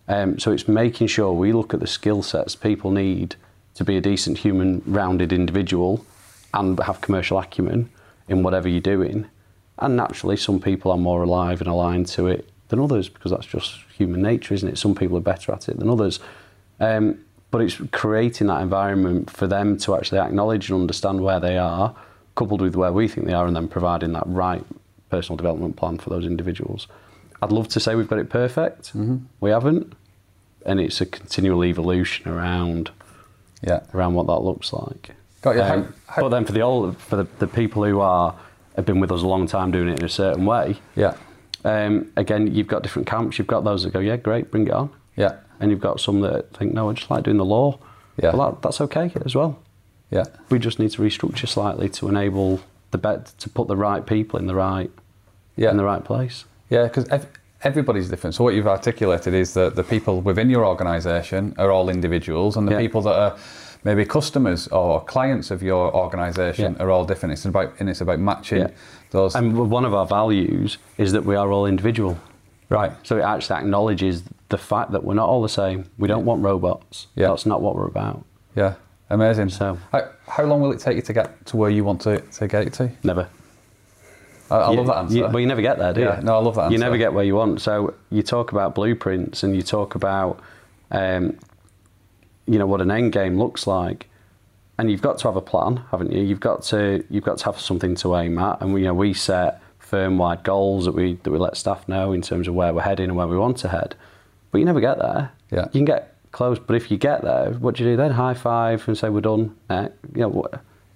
Um, 0.09 0.39
so 0.39 0.53
it's 0.53 0.69
making 0.69 1.07
sure 1.07 1.33
we 1.33 1.55
look 1.55 1.73
at 1.73 1.81
the 1.81 1.87
skill 1.87 2.23
sets 2.23 2.55
people 2.55 2.91
need 2.91 3.35
to 3.77 3.85
be 3.85 3.97
a 3.97 4.01
decent 4.03 4.37
human 4.37 4.83
rounded 4.85 5.33
individual 5.33 6.05
and 6.53 6.79
have 6.81 7.01
commercial 7.01 7.39
acumen 7.39 7.89
in 8.29 8.43
whatever 8.43 8.69
you're 8.69 8.83
doing. 8.83 9.27
And 9.79 9.97
naturally, 9.97 10.37
some 10.37 10.61
people 10.61 10.91
are 10.93 10.99
more 10.99 11.23
alive 11.23 11.63
and 11.63 11.69
aligned 11.69 12.09
to 12.09 12.27
it 12.27 12.47
than 12.69 12.79
others 12.79 13.09
because 13.09 13.31
that's 13.31 13.47
just 13.47 13.79
human 13.97 14.21
nature, 14.21 14.53
isn't 14.53 14.69
it? 14.69 14.77
Some 14.77 14.95
people 14.95 15.17
are 15.17 15.23
better 15.23 15.51
at 15.53 15.67
it 15.71 15.79
than 15.79 15.89
others. 15.89 16.21
Um, 16.79 17.25
but 17.51 17.63
it's 17.63 17.81
creating 17.91 18.49
that 18.49 18.61
environment 18.61 19.31
for 19.31 19.47
them 19.47 19.79
to 19.79 19.97
actually 19.97 20.19
acknowledge 20.19 20.69
and 20.69 20.79
understand 20.79 21.23
where 21.23 21.41
they 21.41 21.57
are, 21.57 21.97
coupled 22.35 22.61
with 22.61 22.77
where 22.77 22.93
we 22.93 23.09
think 23.09 23.27
they 23.27 23.33
are, 23.33 23.47
and 23.47 23.57
then 23.57 23.67
providing 23.67 24.13
that 24.13 24.27
right 24.27 24.67
personal 25.11 25.37
development 25.37 25.77
plan 25.77 25.99
for 25.99 26.11
those 26.11 26.25
individuals. 26.27 26.87
I'd 27.41 27.53
love 27.53 27.69
to 27.69 27.81
say 27.81 27.95
we've 27.95 28.09
got 28.09 28.19
it 28.19 28.29
perfect. 28.31 28.93
We 29.41 29.51
haven't, 29.51 29.93
and 30.67 30.81
it's 30.81 31.01
a 31.01 31.07
continual 31.07 31.65
evolution 31.65 32.31
around 32.31 32.91
Yeah. 33.63 33.81
around 33.95 34.15
what 34.15 34.27
that 34.27 34.41
looks 34.41 34.73
like. 34.73 35.11
Got 35.43 35.57
you. 35.57 35.63
Um, 35.63 35.95
How- 36.07 36.15
how- 36.15 36.23
but 36.23 36.29
then 36.31 36.45
for 36.45 36.53
the 36.53 36.61
old, 36.63 36.97
for 36.97 37.17
the, 37.17 37.27
the 37.39 37.47
people 37.47 37.85
who 37.85 38.01
are 38.01 38.35
have 38.77 38.87
been 38.87 39.01
with 39.01 39.11
us 39.11 39.23
a 39.23 39.27
long 39.27 39.47
time 39.47 39.71
doing 39.73 39.89
it 39.89 39.99
in 40.01 40.05
a 40.05 40.09
certain 40.09 40.45
way, 40.47 40.77
Yeah. 40.95 41.15
um, 41.65 42.07
again, 42.17 42.55
you've 42.55 42.69
got 42.69 42.83
different 42.83 43.09
camps. 43.09 43.37
You've 43.39 43.49
got 43.49 43.65
those 43.65 43.83
that 43.83 43.93
go, 43.93 43.99
yeah, 43.99 44.17
great, 44.17 44.51
bring 44.53 44.67
it 44.69 44.73
on, 44.73 44.91
Yeah. 45.17 45.35
and 45.59 45.71
you've 45.73 45.81
got 45.81 45.99
some 46.01 46.21
that 46.21 46.53
think, 46.57 46.75
no, 46.75 46.89
I 46.89 46.93
just 46.93 47.11
like 47.11 47.25
doing 47.25 47.39
the 47.39 47.45
law. 47.45 47.79
Yeah. 48.23 48.35
well, 48.35 48.51
that, 48.53 48.63
that's 48.63 48.81
okay 48.81 49.13
as 49.25 49.35
well. 49.37 49.59
Yeah. 50.11 50.25
We 50.51 50.59
just 50.59 50.79
need 50.81 50.91
to 50.93 51.03
restructure 51.03 51.47
slightly 51.49 51.89
to 51.91 52.09
enable 52.09 52.61
the 52.91 52.99
bet 52.99 53.27
to 53.39 53.49
put 53.49 53.69
the 53.69 53.77
right 53.77 54.05
people 54.07 54.39
in 54.39 54.47
the 54.47 54.55
right 54.55 54.91
Yeah. 55.57 55.71
in 55.71 55.77
the 55.77 55.85
right 55.85 56.05
place. 56.05 56.45
Yeah, 56.71 56.85
because 56.85 57.09
ev- 57.09 57.27
everybody's 57.63 58.09
different. 58.09 58.35
So 58.35 58.45
what 58.45 58.55
you've 58.55 58.69
articulated 58.69 59.35
is 59.35 59.55
that 59.55 59.75
the 59.77 59.83
people 59.85 60.21
within 60.21 60.49
your 60.51 60.65
organisation 60.65 61.55
are 61.59 61.71
all 61.71 61.89
individuals, 61.89 62.57
and 62.57 62.67
the 62.69 62.73
Yeah. 62.73 62.79
people 62.79 63.03
that 63.03 63.15
are 63.19 63.35
maybe 63.85 64.05
customers 64.05 64.69
or 64.69 65.01
clients 65.05 65.51
of 65.51 65.63
your 65.63 65.95
organisation 65.95 66.75
Yeah. 66.77 66.83
are 66.85 66.91
all 66.91 67.05
different. 67.05 67.33
It's 67.33 67.45
about 67.45 67.73
and 67.81 67.89
it's 67.89 68.01
about 68.01 68.19
matching 68.21 68.59
Yeah. 68.61 68.69
those. 69.11 69.35
And 69.35 69.57
one 69.71 69.85
of 69.85 69.95
our 69.95 70.07
values 70.07 70.79
is 70.99 71.13
that 71.13 71.25
we 71.25 71.37
are 71.37 71.51
all 71.51 71.67
individual. 71.67 72.17
right. 72.71 72.93
So 73.03 73.17
it 73.17 73.23
actually 73.23 73.61
acknowledges 73.61 74.23
the 74.51 74.59
fact 74.59 74.93
that 74.93 75.03
we're 75.03 75.15
not 75.15 75.27
all 75.29 75.41
the 75.41 75.49
same. 75.49 75.87
We 75.99 76.07
don't 76.07 76.27
want 76.27 76.43
robots. 76.43 77.07
Yeah. 77.15 77.29
That's 77.29 77.47
not 77.47 77.63
what 77.63 77.75
we're 77.77 77.87
about. 77.87 78.25
Yeah. 78.55 78.75
Amazing. 79.11 79.49
So- 79.51 79.79
how, 79.93 80.09
how 80.27 80.45
long 80.45 80.61
will 80.61 80.73
it 80.73 80.81
take 80.81 80.97
you 80.97 81.03
to 81.03 81.13
get 81.13 81.47
to 81.47 81.57
where 81.57 81.71
you 81.71 81.85
want 81.85 82.01
to, 82.03 82.21
to 82.21 82.49
get 82.49 82.67
it 82.67 82.73
to? 82.75 82.91
Never. 83.03 83.29
I, 84.51 84.57
I 84.57 84.71
You- 84.71 84.77
love 84.79 84.87
that 84.87 84.97
answer. 84.99 85.17
You, 85.17 85.23
well, 85.25 85.41
you 85.41 85.47
never 85.47 85.63
get 85.63 85.79
there, 85.79 85.93
do 85.93 86.01
Yeah, 86.03 86.19
you? 86.19 86.25
no, 86.25 86.37
I 86.37 86.41
love 86.41 86.55
that 86.57 86.63
answer. 86.63 86.73
You 86.75 86.79
never 86.79 86.97
get 86.99 87.13
where 87.13 87.25
you 87.25 87.35
want. 87.35 87.61
So 87.61 87.95
you 88.11 88.23
talk 88.23 88.53
about 88.53 88.75
blueprints 88.75 89.43
and 89.43 89.55
you 89.57 89.63
talk 89.63 89.95
about, 89.95 90.41
um, 90.91 91.39
you 92.47 92.59
know, 92.59 92.67
what 92.67 92.81
an 92.81 92.91
end 92.91 93.13
game 93.13 93.39
looks 93.39 93.67
like, 93.67 94.09
and 94.79 94.91
you've 94.91 95.03
got 95.03 95.19
to 95.19 95.29
have 95.29 95.37
a 95.37 95.41
plan, 95.43 95.83
haven't 95.91 96.13
you? 96.13 96.23
You've 96.23 96.41
got 96.41 96.63
to 96.65 97.05
you've 97.11 97.25
got 97.25 97.39
to 97.39 97.45
have 97.47 97.59
something 97.61 97.95
to 97.97 98.15
aim 98.17 98.39
at, 98.39 98.61
and 98.63 98.73
we, 98.73 98.81
you 98.83 98.87
know 98.87 98.95
we 98.95 99.13
set 99.13 99.61
firm-wide 99.81 100.45
goals 100.45 100.85
that 100.85 100.93
we 100.93 101.15
that 101.25 101.31
we 101.31 101.37
let 101.39 101.57
staff 101.57 101.87
know 101.89 102.13
in 102.13 102.23
terms 102.23 102.47
of 102.49 102.55
where 102.55 102.73
we're 102.73 102.83
heading 102.83 103.07
and 103.09 103.17
where 103.17 103.27
we 103.27 103.37
want 103.37 103.57
to 103.59 103.69
head, 103.69 103.97
but 104.51 104.59
you 104.59 104.65
never 104.65 104.81
get 104.81 104.99
there. 104.99 105.31
Yeah. 105.51 105.65
You 105.73 105.81
can 105.81 105.85
get 105.85 106.15
close, 106.33 106.59
but 106.59 106.77
if 106.77 106.91
you 106.91 106.97
get 106.99 107.23
there, 107.23 107.51
what 107.53 107.75
do 107.77 107.85
you 107.85 107.91
do 107.91 107.97
then? 107.97 108.13
High 108.13 108.35
five 108.35 108.87
and 108.89 108.97
say 108.97 109.09
we're 109.09 109.21
done. 109.21 109.55
Uh, 109.71 109.89
you 110.15 110.23
know, 110.23 110.47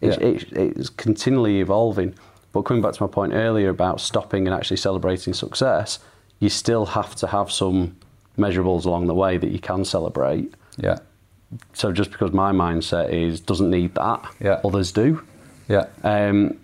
it's, 0.01 0.17
Yeah. 0.19 0.27
it's, 0.29 0.45
it's 0.53 0.89
continually 0.91 1.61
evolving. 1.61 2.15
But 2.53 2.63
coming 2.63 2.83
back 2.83 2.93
to 2.95 3.03
my 3.03 3.09
point 3.09 3.33
earlier 3.33 3.71
about 3.71 4.01
stopping 4.01 4.47
and 4.47 4.55
actually 4.55 4.77
celebrating 4.77 5.33
success, 5.33 5.99
you 6.39 6.49
still 6.49 6.85
have 6.87 7.15
to 7.17 7.27
have 7.29 7.51
some 7.51 7.97
measurables 8.39 8.85
along 8.85 9.07
the 9.07 9.15
way 9.15 9.39
that 9.39 9.51
you 9.51 9.59
can 9.59 9.85
celebrate. 9.85 10.53
Yeah. 10.77 10.99
So 11.73 11.93
just 11.93 12.11
because 12.11 12.33
my 12.33 12.53
mindset 12.53 13.11
is 13.11 13.41
doesn't 13.41 13.71
need 13.71 13.95
that, 13.95 14.25
Yeah. 14.41 14.61
others 14.65 14.93
do. 14.93 15.23
Yeah. 15.69 15.87
Um, 16.05 16.59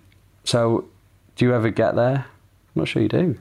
so 0.45 0.85
do 1.37 1.45
you 1.45 1.55
ever 1.55 1.71
get 1.71 1.95
there? 1.95 2.27
I'm 2.27 2.75
not 2.75 2.89
sure 2.89 3.03
you 3.03 3.09
do. 3.09 3.39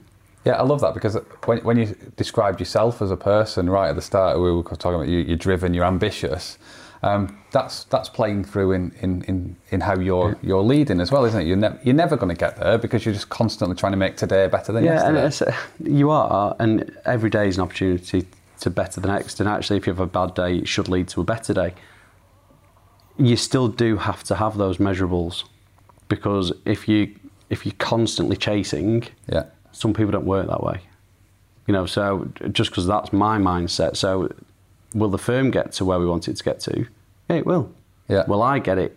Yeah, 0.48 0.54
I 0.54 0.62
love 0.62 0.80
that 0.80 0.94
because 0.94 1.14
when, 1.44 1.58
when 1.58 1.76
you 1.76 1.94
described 2.16 2.58
yourself 2.58 3.02
as 3.02 3.10
a 3.10 3.16
person 3.18 3.68
right 3.68 3.90
at 3.90 3.96
the 3.96 4.02
start, 4.02 4.38
we 4.40 4.50
were 4.50 4.62
talking 4.62 4.94
about 4.94 5.08
you, 5.08 5.18
you're 5.18 5.36
driven, 5.36 5.74
you're 5.74 5.84
ambitious. 5.84 6.56
Um, 7.02 7.38
that's 7.52 7.84
that's 7.84 8.08
playing 8.08 8.44
through 8.44 8.72
in, 8.72 8.92
in, 9.02 9.22
in, 9.24 9.56
in 9.70 9.80
how 9.82 9.98
you're 9.98 10.36
you're 10.42 10.62
leading 10.62 11.00
as 11.00 11.12
well, 11.12 11.24
isn't 11.26 11.42
it? 11.42 11.46
You're, 11.46 11.56
ne- 11.58 11.78
you're 11.84 11.94
never 11.94 12.16
going 12.16 12.34
to 12.34 12.40
get 12.46 12.56
there 12.56 12.78
because 12.78 13.04
you're 13.04 13.14
just 13.14 13.28
constantly 13.28 13.76
trying 13.76 13.92
to 13.92 13.98
make 13.98 14.16
today 14.16 14.46
better 14.48 14.72
than 14.72 14.84
Yeah, 14.84 14.94
yesterday. 15.12 15.50
it's, 15.50 15.88
you 16.00 16.10
are, 16.10 16.56
and 16.58 16.96
every 17.04 17.30
day 17.30 17.46
is 17.46 17.58
an 17.58 17.62
opportunity 17.64 18.26
to 18.60 18.70
better 18.70 19.00
the 19.02 19.08
next. 19.08 19.38
And 19.40 19.48
actually, 19.48 19.76
if 19.76 19.86
you 19.86 19.92
have 19.92 20.00
a 20.00 20.06
bad 20.06 20.34
day, 20.34 20.56
it 20.56 20.66
should 20.66 20.88
lead 20.88 21.08
to 21.08 21.20
a 21.20 21.24
better 21.24 21.52
day. 21.52 21.74
You 23.18 23.36
still 23.36 23.68
do 23.68 23.98
have 23.98 24.24
to 24.24 24.34
have 24.36 24.56
those 24.56 24.78
measurables, 24.78 25.44
because 26.08 26.52
if 26.64 26.88
you 26.88 27.14
if 27.50 27.64
you're 27.66 27.74
constantly 27.78 28.36
chasing, 28.36 29.04
yeah, 29.32 29.44
some 29.78 29.94
people 29.94 30.10
don't 30.10 30.26
work 30.26 30.48
that 30.48 30.62
way. 30.62 30.80
You 31.66 31.74
know, 31.74 31.86
so 31.86 32.30
just 32.52 32.70
because 32.70 32.86
that's 32.86 33.12
my 33.12 33.38
mindset. 33.38 33.96
So, 33.96 34.32
will 34.94 35.10
the 35.10 35.18
firm 35.18 35.50
get 35.50 35.72
to 35.72 35.84
where 35.84 35.98
we 35.98 36.06
want 36.06 36.28
it 36.28 36.36
to 36.36 36.44
get 36.44 36.60
to? 36.60 36.86
Yeah, 37.28 37.36
it 37.36 37.46
will. 37.46 37.72
Yeah. 38.08 38.24
Will 38.26 38.42
I 38.42 38.58
get 38.58 38.78
it? 38.78 38.96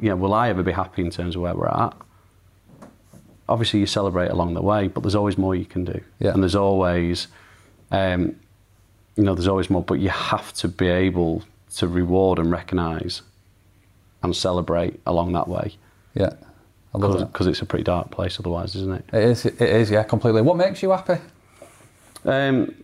You 0.00 0.10
know, 0.10 0.16
will 0.16 0.34
I 0.34 0.50
ever 0.50 0.62
be 0.62 0.72
happy 0.72 1.02
in 1.02 1.10
terms 1.10 1.36
of 1.36 1.42
where 1.42 1.54
we're 1.54 1.68
at? 1.68 1.94
Obviously, 3.48 3.80
you 3.80 3.86
celebrate 3.86 4.28
along 4.28 4.54
the 4.54 4.62
way, 4.62 4.88
but 4.88 5.02
there's 5.02 5.14
always 5.14 5.38
more 5.38 5.54
you 5.54 5.64
can 5.64 5.84
do. 5.84 6.00
Yeah. 6.18 6.32
And 6.32 6.42
there's 6.42 6.56
always, 6.56 7.28
um, 7.90 8.36
you 9.16 9.24
know, 9.24 9.34
there's 9.34 9.48
always 9.48 9.70
more. 9.70 9.82
But 9.82 10.00
you 10.00 10.10
have 10.10 10.52
to 10.54 10.68
be 10.68 10.88
able 10.88 11.44
to 11.76 11.88
reward 11.88 12.38
and 12.38 12.50
recognise 12.50 13.22
and 14.22 14.36
celebrate 14.36 15.00
along 15.06 15.32
that 15.32 15.48
way 15.48 15.76
yeah. 16.16 16.30
I 16.96 17.06
love 17.06 17.18
that. 17.18 17.32
because 17.32 17.46
it's 17.46 17.62
a 17.62 17.66
pretty 17.66 17.84
dark 17.84 18.10
place 18.10 18.38
otherwise, 18.40 18.74
isn't 18.74 18.92
it? 18.92 19.04
It 19.12 19.24
is. 19.24 19.46
It 19.46 19.60
is. 19.60 19.90
Yeah, 19.90 20.02
completely. 20.02 20.42
What 20.42 20.56
makes 20.56 20.82
you 20.82 20.90
happy? 20.90 21.18
Um, 22.24 22.74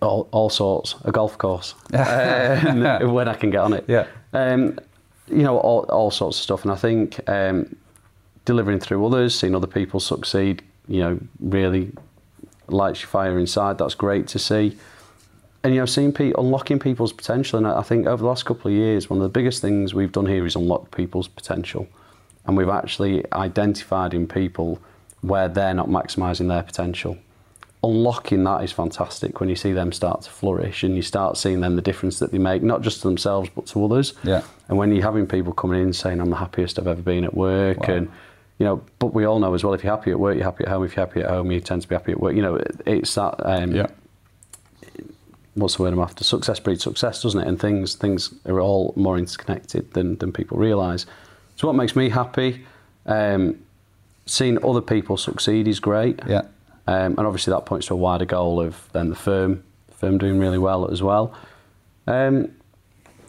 all, 0.00 0.28
all 0.30 0.50
sorts. 0.50 0.94
A 1.04 1.12
golf 1.12 1.38
course. 1.38 1.74
um, 1.92 3.12
when 3.12 3.28
I 3.28 3.34
can 3.34 3.50
get 3.50 3.60
on 3.60 3.72
it. 3.72 3.84
Yeah. 3.88 4.06
Um, 4.32 4.78
you 5.28 5.42
know, 5.42 5.58
all, 5.58 5.80
all 5.88 6.10
sorts 6.10 6.38
of 6.38 6.42
stuff. 6.42 6.62
And 6.62 6.72
I 6.72 6.76
think 6.76 7.20
um, 7.28 7.76
delivering 8.44 8.80
through 8.80 9.04
others, 9.04 9.38
seeing 9.38 9.54
other 9.54 9.66
people 9.66 10.00
succeed, 10.00 10.62
you 10.88 11.00
know, 11.00 11.18
really 11.40 11.92
lights 12.68 13.00
your 13.00 13.08
fire 13.08 13.38
inside. 13.38 13.78
That's 13.78 13.94
great 13.94 14.26
to 14.28 14.38
see. 14.38 14.76
And, 15.64 15.74
you 15.74 15.80
know, 15.80 15.86
seeing 15.86 16.12
people, 16.12 16.44
unlocking 16.44 16.78
people's 16.80 17.12
potential. 17.12 17.56
And 17.58 17.66
I 17.66 17.78
I 17.78 17.82
think 17.82 18.06
over 18.06 18.22
the 18.22 18.28
last 18.28 18.44
couple 18.44 18.70
of 18.70 18.76
years, 18.76 19.08
one 19.08 19.18
of 19.18 19.22
the 19.22 19.28
biggest 19.28 19.62
things 19.62 19.94
we've 19.94 20.12
done 20.12 20.26
here 20.26 20.44
is 20.44 20.56
unlock 20.56 20.94
people's 20.94 21.28
potential. 21.28 21.86
And 22.46 22.56
we've 22.56 22.68
actually 22.68 23.24
identified 23.32 24.14
in 24.14 24.26
people 24.26 24.80
where 25.20 25.48
they're 25.48 25.74
not 25.74 25.88
maximising 25.88 26.48
their 26.48 26.62
potential 26.62 27.16
unlocking 27.84 28.44
that 28.44 28.62
is 28.62 28.70
fantastic 28.70 29.40
when 29.40 29.48
you 29.48 29.56
see 29.56 29.72
them 29.72 29.90
start 29.90 30.22
to 30.22 30.30
flourish 30.30 30.84
and 30.84 30.94
you 30.94 31.02
start 31.02 31.36
seeing 31.36 31.60
them 31.60 31.74
the 31.74 31.82
difference 31.82 32.20
that 32.20 32.30
they 32.30 32.38
make, 32.38 32.62
not 32.62 32.80
just 32.80 33.02
to 33.02 33.08
themselves 33.08 33.50
but 33.56 33.66
to 33.66 33.84
others. 33.84 34.14
Yeah. 34.22 34.42
And 34.68 34.78
when 34.78 34.92
you're 34.92 35.02
having 35.02 35.26
people 35.26 35.52
coming 35.52 35.82
in 35.82 35.92
saying, 35.92 36.20
I'm 36.20 36.30
the 36.30 36.36
happiest 36.36 36.78
I've 36.78 36.86
ever 36.86 37.02
been 37.02 37.24
at 37.24 37.34
work, 37.34 37.88
Wow. 37.88 37.94
and 37.94 38.08
you 38.58 38.66
know, 38.66 38.84
but 39.00 39.12
we 39.12 39.24
all 39.24 39.40
know 39.40 39.52
as 39.54 39.64
well, 39.64 39.74
if 39.74 39.82
you're 39.82 39.96
happy 39.96 40.12
at 40.12 40.20
work, 40.20 40.36
you're 40.36 40.44
happy 40.44 40.62
at 40.62 40.70
home. 40.70 40.84
If 40.84 40.94
you're 40.94 41.04
happy 41.04 41.22
at 41.22 41.28
home, 41.30 41.50
you 41.50 41.58
tend 41.60 41.82
to 41.82 41.88
be 41.88 41.96
happy 41.96 42.12
at 42.12 42.20
work. 42.20 42.36
You 42.36 42.42
know, 42.42 42.60
it's 42.86 43.12
that. 43.16 43.34
Um, 43.44 43.86
What's 45.54 45.76
the 45.76 45.82
word 45.82 45.92
I'm 45.92 45.98
after? 46.00 46.24
Success 46.24 46.60
breeds 46.60 46.82
success, 46.82 47.22
doesn't 47.22 47.40
it? 47.40 47.46
And 47.46 47.60
things 47.60 47.94
things 47.94 48.32
are 48.46 48.60
all 48.60 48.94
more 48.96 49.18
interconnected 49.18 49.92
than 49.92 50.16
than 50.18 50.32
people 50.32 50.56
realise. 50.56 51.04
So 51.62 51.68
what 51.68 51.76
makes 51.76 51.94
me 51.94 52.08
happy? 52.08 52.66
Um, 53.06 53.56
seeing 54.26 54.62
other 54.64 54.80
people 54.80 55.16
succeed 55.16 55.68
is 55.68 55.78
great 55.78 56.18
Yeah. 56.26 56.42
Um, 56.88 57.14
and 57.16 57.20
obviously 57.20 57.52
that 57.52 57.66
points 57.66 57.86
to 57.86 57.94
a 57.94 57.96
wider 57.96 58.24
goal 58.24 58.60
of 58.60 58.88
then 58.92 59.10
the 59.10 59.14
firm, 59.14 59.62
the 59.86 59.94
firm 59.94 60.18
doing 60.18 60.40
really 60.40 60.58
well 60.58 60.90
as 60.90 61.04
well. 61.04 61.32
Um, 62.08 62.48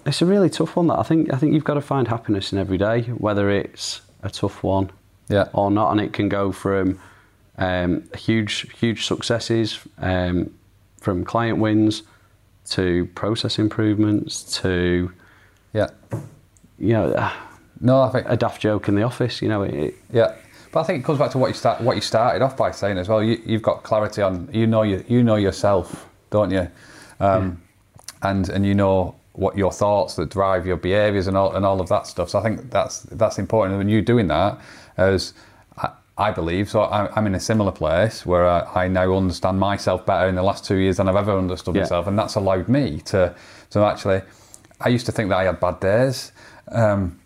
it's 0.08 0.24
a 0.24 0.26
really 0.26 0.50
tough 0.50 0.76
one. 0.76 0.88
That 0.88 0.98
I 0.98 1.04
think 1.04 1.32
I 1.32 1.38
think 1.38 1.54
you've 1.54 1.64
got 1.64 1.76
to 1.76 1.82
find 1.82 2.08
happiness 2.08 2.52
in 2.52 2.58
every 2.58 2.80
day, 2.80 3.04
whether 3.04 3.52
it's 3.52 4.02
a 4.24 4.32
tough 4.32 4.64
one 4.64 4.90
Yeah. 5.30 5.50
or 5.54 5.70
not, 5.70 5.92
and 5.92 6.02
it 6.02 6.12
can 6.12 6.28
go 6.28 6.52
from 6.52 6.98
um, 7.60 8.04
huge 8.18 8.68
huge 8.80 9.06
successes, 9.06 9.80
um, 10.00 10.52
from 11.00 11.24
client 11.24 11.60
wins 11.60 12.02
to 12.72 13.06
process 13.14 13.60
improvements 13.60 14.60
to 14.62 15.12
Yeah. 15.72 15.90
you 16.80 16.94
know 16.94 17.32
No, 17.82 18.02
I 18.02 18.10
think 18.10 18.26
a 18.30 18.38
daft 18.38 18.62
joke 18.62 18.88
in 18.88 18.96
the 18.96 19.04
office. 19.04 19.42
You 19.42 19.50
know, 19.50 19.64
it, 19.64 19.74
it, 19.74 19.96
Yeah, 20.12 20.36
but 20.72 20.82
I 20.82 20.84
think 20.84 21.04
it 21.04 21.06
comes 21.06 21.20
back 21.20 21.32
to 21.32 21.38
what 21.38 21.48
you 21.48 21.54
start, 21.54 21.82
what 21.82 21.96
you 21.96 22.02
started 22.02 22.42
off 22.42 22.56
by 22.56 22.72
saying 22.72 22.98
as 22.98 23.10
well. 23.10 23.22
You, 23.24 23.42
you've 23.46 23.62
got 23.62 23.84
clarity 23.84 24.22
on 24.22 24.48
you 24.54 24.68
know 24.68 24.84
you 24.84 25.04
you 25.08 25.24
know 25.24 25.36
yourself, 25.36 26.08
don't 26.30 26.52
you? 26.52 26.68
Um, 27.20 27.62
And 28.22 28.50
and 28.50 28.66
you 28.66 28.74
know 28.74 29.16
what 29.34 29.58
your 29.58 29.72
thoughts 29.72 30.16
that 30.16 30.30
drive 30.30 30.66
your 30.66 30.78
behaviours 30.78 31.28
and 31.28 31.36
all 31.36 31.56
and 31.56 31.66
all 31.66 31.82
of 31.82 31.90
that 31.90 32.08
stuff. 32.08 32.30
So 32.30 32.40
I 32.40 32.44
think 32.44 32.70
that's 32.72 33.02
that's 33.02 33.38
important. 33.40 33.82
And 33.82 33.90
you're 33.92 34.02
doing 34.02 34.28
that, 34.28 34.58
as 34.96 35.34
I, 35.78 35.90
I 36.18 36.32
believe, 36.32 36.70
so 36.70 36.84
I'm, 36.84 37.10
I'm 37.16 37.28
in 37.28 37.36
a 37.36 37.40
similar 37.40 37.72
place 37.72 38.26
where 38.26 38.48
I, 38.48 38.86
I 38.86 38.88
now 38.88 39.14
understand 39.18 39.60
myself 39.60 40.06
better 40.06 40.28
in 40.30 40.36
the 40.36 40.44
last 40.44 40.64
two 40.66 40.78
years 40.78 40.98
than 40.98 41.10
I've 41.10 41.18
ever 41.18 41.38
understood 41.38 41.76
Yeah. 41.76 41.82
myself, 41.82 42.08
and 42.08 42.18
that's 42.18 42.36
allowed 42.36 42.70
me 42.70 43.02
to 43.06 43.36
to 43.72 43.80
actually. 43.80 44.22
I 44.80 44.90
used 44.90 45.06
to 45.08 45.12
think 45.12 45.30
that 45.30 45.38
I 45.38 45.44
had 45.46 45.60
bad 45.60 45.80
days. 45.80 46.32
Um, 46.72 47.20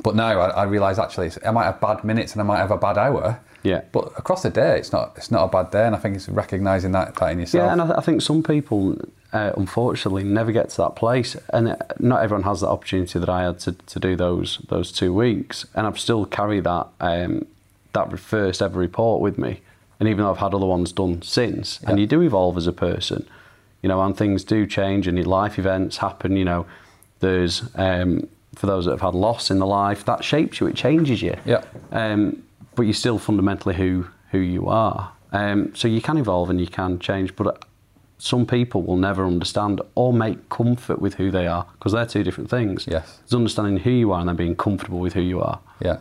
but 0.00 0.14
now 0.14 0.40
I, 0.40 0.48
I 0.48 0.62
realise 0.64 0.98
actually 0.98 1.30
I 1.44 1.50
might 1.50 1.64
have 1.64 1.80
bad 1.80 2.04
minutes 2.04 2.32
and 2.32 2.40
I 2.40 2.44
might 2.44 2.58
have 2.58 2.70
a 2.70 2.78
bad 2.78 2.98
hour. 2.98 3.40
Yeah. 3.62 3.82
But 3.92 4.12
across 4.18 4.42
the 4.42 4.50
day, 4.50 4.78
it's 4.78 4.92
not 4.92 5.12
it's 5.16 5.30
not 5.30 5.44
a 5.44 5.48
bad 5.48 5.70
day, 5.70 5.86
and 5.86 5.94
I 5.94 5.98
think 5.98 6.16
it's 6.16 6.28
recognising 6.28 6.92
that 6.92 7.14
that 7.14 7.32
in 7.32 7.38
yourself. 7.40 7.66
Yeah, 7.66 7.72
and 7.72 7.80
I, 7.80 7.86
th- 7.86 7.98
I 7.98 8.00
think 8.00 8.20
some 8.20 8.42
people, 8.42 8.98
uh, 9.32 9.52
unfortunately, 9.56 10.24
never 10.24 10.50
get 10.50 10.70
to 10.70 10.76
that 10.78 10.96
place, 10.96 11.36
and 11.50 11.68
uh, 11.68 11.76
not 12.00 12.22
everyone 12.24 12.42
has 12.42 12.60
that 12.62 12.68
opportunity 12.68 13.18
that 13.18 13.28
I 13.28 13.44
had 13.44 13.60
to, 13.60 13.72
to 13.72 14.00
do 14.00 14.16
those 14.16 14.58
those 14.68 14.90
two 14.90 15.14
weeks, 15.14 15.64
and 15.74 15.86
I've 15.86 16.00
still 16.00 16.26
carried 16.26 16.64
that 16.64 16.88
um, 17.00 17.46
that 17.92 18.18
first 18.18 18.62
ever 18.62 18.78
report 18.80 19.20
with 19.20 19.38
me, 19.38 19.60
and 20.00 20.08
even 20.08 20.24
though 20.24 20.32
I've 20.32 20.38
had 20.38 20.54
other 20.54 20.66
ones 20.66 20.90
done 20.90 21.22
since, 21.22 21.80
and 21.84 22.00
you 22.00 22.06
do 22.08 22.20
evolve 22.20 22.56
as 22.56 22.66
a 22.66 22.72
person, 22.72 23.28
you 23.80 23.88
know, 23.88 24.02
and 24.02 24.16
things 24.16 24.42
do 24.42 24.66
change, 24.66 25.06
and 25.06 25.16
your 25.16 25.26
life 25.28 25.56
events 25.56 25.98
happen, 25.98 26.36
you 26.36 26.44
know, 26.44 26.66
there's 27.20 27.62
um, 27.76 28.28
for 28.54 28.66
those 28.66 28.84
that 28.84 28.90
have 28.92 29.00
had 29.00 29.14
loss 29.14 29.50
in 29.50 29.58
the 29.58 29.66
life 29.66 30.04
that 30.04 30.22
shapes 30.24 30.60
you, 30.60 30.66
it 30.66 30.76
changes 30.76 31.22
you, 31.22 31.36
Yeah. 31.44 31.62
um, 31.90 32.42
but 32.74 32.82
you're 32.82 32.94
still 32.94 33.18
fundamentally 33.18 33.74
who 33.74 34.06
who 34.30 34.38
you 34.38 34.66
are. 34.68 35.12
Um, 35.32 35.74
so 35.74 35.88
you 35.88 36.00
can 36.00 36.16
evolve 36.18 36.48
and 36.50 36.60
you 36.60 36.66
can 36.66 36.98
change, 36.98 37.34
but 37.36 37.64
some 38.18 38.46
people 38.46 38.82
will 38.82 38.96
never 38.96 39.26
understand 39.26 39.80
or 39.94 40.12
make 40.12 40.48
comfort 40.48 41.00
with 41.00 41.14
who 41.14 41.30
they 41.30 41.46
are 41.46 41.66
because 41.74 41.92
they're 41.92 42.06
two 42.06 42.22
different 42.22 42.48
things. 42.48 42.86
Yes. 42.86 43.18
There's 43.20 43.34
understanding 43.34 43.78
who 43.78 43.90
you 43.90 44.12
are 44.12 44.20
and 44.20 44.28
then 44.28 44.36
being 44.36 44.56
comfortable 44.56 45.00
with 45.00 45.14
who 45.14 45.20
you 45.22 45.40
are, 45.42 45.58
yeah, 45.80 46.00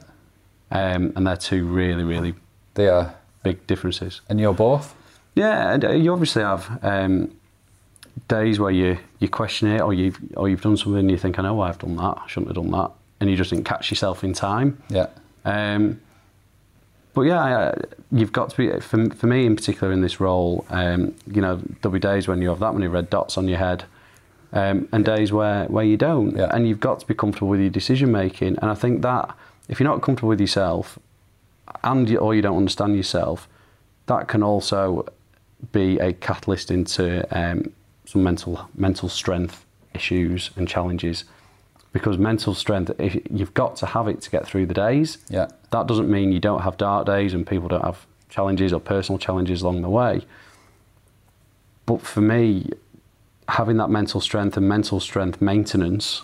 um, 0.71 1.13
and 1.15 1.25
they're 1.27 1.37
two 1.37 1.65
really 1.65 2.03
really 2.03 2.33
they 2.75 2.87
are, 2.87 3.15
big 3.43 3.65
differences. 3.67 4.21
and 4.29 4.39
you're 4.39 4.53
both. 4.53 4.95
Yeah, 5.35 5.73
and 5.73 5.83
uh, 5.85 5.91
you 5.91 6.11
obviously 6.13 6.43
have 6.43 6.79
um, 6.83 7.31
days 8.27 8.59
where 8.59 8.71
you 8.71 8.97
you 9.19 9.29
question 9.29 9.67
it, 9.69 9.81
or 9.81 9.93
you've 9.93 10.17
or 10.35 10.49
you've 10.49 10.61
done 10.61 10.77
something 10.77 10.99
and 10.99 11.11
you 11.11 11.17
think, 11.17 11.37
I 11.39 11.43
know 11.43 11.53
why 11.55 11.69
I've 11.69 11.79
done 11.79 11.95
that, 11.97 12.17
I 12.23 12.27
shouldn't 12.27 12.47
have 12.55 12.63
done 12.63 12.71
that, 12.71 12.91
and 13.19 13.29
you 13.29 13.35
just 13.35 13.49
didn't 13.51 13.65
catch 13.65 13.89
yourself 13.91 14.23
in 14.23 14.33
time. 14.33 14.81
Yeah, 14.89 15.07
Um, 15.45 15.99
but 17.13 17.21
yeah, 17.23 17.73
you've 18.11 18.31
got 18.31 18.49
to 18.51 18.57
be 18.57 18.79
for, 18.79 19.09
for 19.09 19.27
me 19.27 19.45
in 19.45 19.55
particular 19.55 19.91
in 19.91 20.01
this 20.01 20.19
role. 20.19 20.65
Um, 20.69 21.13
you 21.27 21.41
know, 21.41 21.61
there'll 21.81 21.93
be 21.93 21.99
days 21.99 22.27
when 22.27 22.41
you 22.41 22.49
have 22.49 22.59
that 22.59 22.73
many 22.73 22.87
red 22.87 23.09
dots 23.09 23.37
on 23.37 23.47
your 23.47 23.57
head, 23.59 23.83
um, 24.53 24.87
and 24.91 25.03
days 25.05 25.31
where 25.31 25.65
where 25.65 25.85
you 25.85 25.97
don't, 25.97 26.35
Yeah. 26.35 26.49
and 26.51 26.67
you've 26.67 26.79
got 26.79 26.99
to 27.01 27.05
be 27.07 27.13
comfortable 27.13 27.49
with 27.49 27.59
your 27.59 27.69
decision 27.69 28.11
making. 28.11 28.57
And 28.61 28.71
I 28.71 28.75
think 28.75 29.01
that 29.01 29.35
if 29.67 29.79
you're 29.79 29.89
not 29.89 30.01
comfortable 30.01 30.29
with 30.29 30.39
yourself, 30.41 30.97
and 31.83 32.09
you, 32.09 32.17
or 32.17 32.33
you 32.35 32.41
don't 32.41 32.57
understand 32.57 32.95
yourself, 32.95 33.47
that 34.07 34.27
can 34.27 34.41
also 34.43 35.05
be 35.71 35.99
a 35.99 36.11
catalyst 36.13 36.71
into 36.71 37.25
um, 37.37 37.71
some 38.11 38.23
mental 38.23 38.69
mental 38.75 39.09
strength 39.09 39.65
issues 39.93 40.51
and 40.55 40.67
challenges. 40.67 41.25
Because 41.93 42.17
mental 42.17 42.53
strength, 42.53 42.91
if 42.99 43.17
you've 43.29 43.53
got 43.53 43.75
to 43.77 43.85
have 43.85 44.07
it 44.07 44.21
to 44.21 44.29
get 44.29 44.45
through 44.47 44.65
the 44.65 44.73
days. 44.73 45.17
Yeah. 45.29 45.47
That 45.71 45.87
doesn't 45.87 46.09
mean 46.09 46.31
you 46.31 46.39
don't 46.39 46.61
have 46.61 46.77
dark 46.77 47.05
days 47.05 47.33
and 47.33 47.45
people 47.45 47.67
don't 47.67 47.83
have 47.83 48.05
challenges 48.29 48.71
or 48.71 48.79
personal 48.79 49.19
challenges 49.19 49.61
along 49.61 49.81
the 49.81 49.89
way. 49.89 50.21
But 51.85 52.01
for 52.01 52.21
me, 52.21 52.69
having 53.49 53.75
that 53.77 53.89
mental 53.89 54.21
strength 54.21 54.55
and 54.55 54.69
mental 54.69 55.01
strength 55.01 55.41
maintenance 55.41 56.23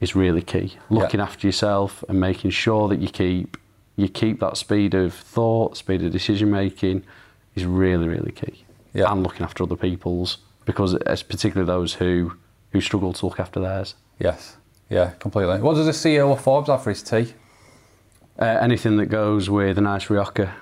is 0.00 0.14
really 0.14 0.42
key. 0.42 0.76
Looking 0.88 1.18
after 1.20 1.48
yourself 1.48 2.04
and 2.08 2.20
making 2.20 2.52
sure 2.52 2.88
that 2.88 3.00
you 3.00 3.08
keep 3.08 3.56
you 3.96 4.08
keep 4.08 4.40
that 4.40 4.56
speed 4.56 4.94
of 4.94 5.12
thought, 5.12 5.76
speed 5.76 6.02
of 6.02 6.12
decision 6.12 6.50
making 6.50 7.04
is 7.54 7.64
really, 7.64 8.08
really 8.08 8.32
key. 8.32 8.64
Yeah. 8.94 9.10
And 9.10 9.22
looking 9.22 9.42
after 9.42 9.64
other 9.64 9.76
people's 9.76 10.38
because 10.64 10.94
it's 10.94 11.22
particularly 11.22 11.66
those 11.66 11.94
who 11.94 12.34
who 12.72 12.80
struggle 12.80 13.12
to 13.12 13.26
look 13.26 13.38
after 13.38 13.60
theirs. 13.60 13.94
yes, 14.18 14.56
yeah, 14.88 15.10
completely. 15.18 15.60
What 15.60 15.74
does 15.74 15.86
the 15.86 15.92
CEO 15.92 16.32
of 16.32 16.40
Forbes 16.40 16.68
have 16.68 16.82
for 16.82 16.90
his 16.90 17.02
tea? 17.02 17.34
Uh, 18.38 18.44
anything 18.60 18.96
that 18.96 19.06
goes 19.06 19.48
with 19.50 19.76
a 19.78 19.80
nice 19.80 20.08
rioja. 20.10 20.54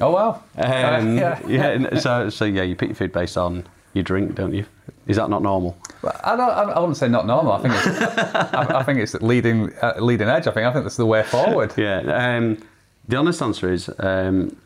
Oh 0.00 0.10
wow, 0.10 0.42
Um, 0.56 1.16
yeah, 1.24 1.38
yeah. 1.46 1.98
So, 1.98 2.30
so 2.30 2.44
yeah, 2.46 2.62
you 2.62 2.74
pick 2.74 2.88
your 2.88 2.96
food 2.96 3.12
based 3.12 3.36
on 3.36 3.66
your 3.92 4.02
drink, 4.02 4.34
don't 4.34 4.54
you? 4.54 4.64
Is 5.06 5.16
that 5.16 5.28
not 5.28 5.42
normal? 5.42 5.76
Well, 6.00 6.18
I 6.24 6.36
don't. 6.36 6.48
I 6.50 6.62
I 6.62 6.78
wouldn't 6.80 6.96
say 6.96 7.08
not 7.08 7.26
normal. 7.26 7.52
I 7.52 7.60
think 7.60 7.74
it's. 7.74 7.86
I, 8.54 8.78
I 8.80 8.82
think 8.84 8.98
it's 9.00 9.14
leading 9.14 9.70
uh, 9.82 9.94
leading 10.00 10.28
edge. 10.28 10.46
I 10.46 10.52
think. 10.52 10.66
I 10.66 10.72
think 10.72 10.84
that's 10.84 10.96
the 10.96 11.04
way 11.06 11.22
forward. 11.22 11.74
Yeah. 11.76 12.00
Um, 12.00 12.56
the 13.08 13.16
honest 13.16 13.42
answer 13.42 13.70
is 13.70 13.90
um, 13.98 14.56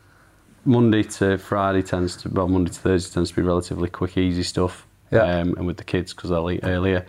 Monday 0.67 1.03
to 1.03 1.37
Friday 1.37 1.81
tends 1.81 2.15
to 2.17 2.29
well 2.29 2.47
Monday 2.47 2.71
to 2.71 2.79
Thursday 2.79 3.13
tends 3.13 3.29
to 3.31 3.35
be 3.35 3.41
relatively 3.41 3.89
quick, 3.89 4.17
easy 4.17 4.43
stuff. 4.43 4.85
Yeah. 5.11 5.21
Um, 5.23 5.55
and 5.57 5.65
with 5.65 5.77
the 5.77 5.83
kids 5.85 6.13
because 6.13 6.29
they'll 6.29 6.51
eat 6.51 6.59
earlier, 6.63 7.05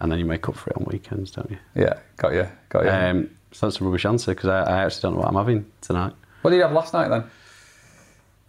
and 0.00 0.10
then 0.12 0.18
you 0.20 0.24
make 0.24 0.48
up 0.48 0.54
for 0.56 0.70
it 0.70 0.76
on 0.76 0.84
weekends, 0.90 1.32
don't 1.32 1.50
you? 1.50 1.58
Yeah, 1.74 1.94
got 2.16 2.32
you, 2.32 2.46
got 2.68 2.84
you. 2.84 2.90
Um, 2.90 3.30
so 3.50 3.66
that's 3.66 3.80
a 3.80 3.84
rubbish 3.84 4.06
answer 4.06 4.32
because 4.32 4.48
I, 4.48 4.62
I 4.62 4.84
actually 4.84 5.02
don't 5.02 5.14
know 5.14 5.20
what 5.20 5.28
I'm 5.28 5.34
having 5.34 5.66
tonight. 5.80 6.12
what 6.42 6.50
did 6.52 6.56
you 6.58 6.62
have 6.62 6.72
last 6.72 6.94
night 6.94 7.08
then? 7.08 7.24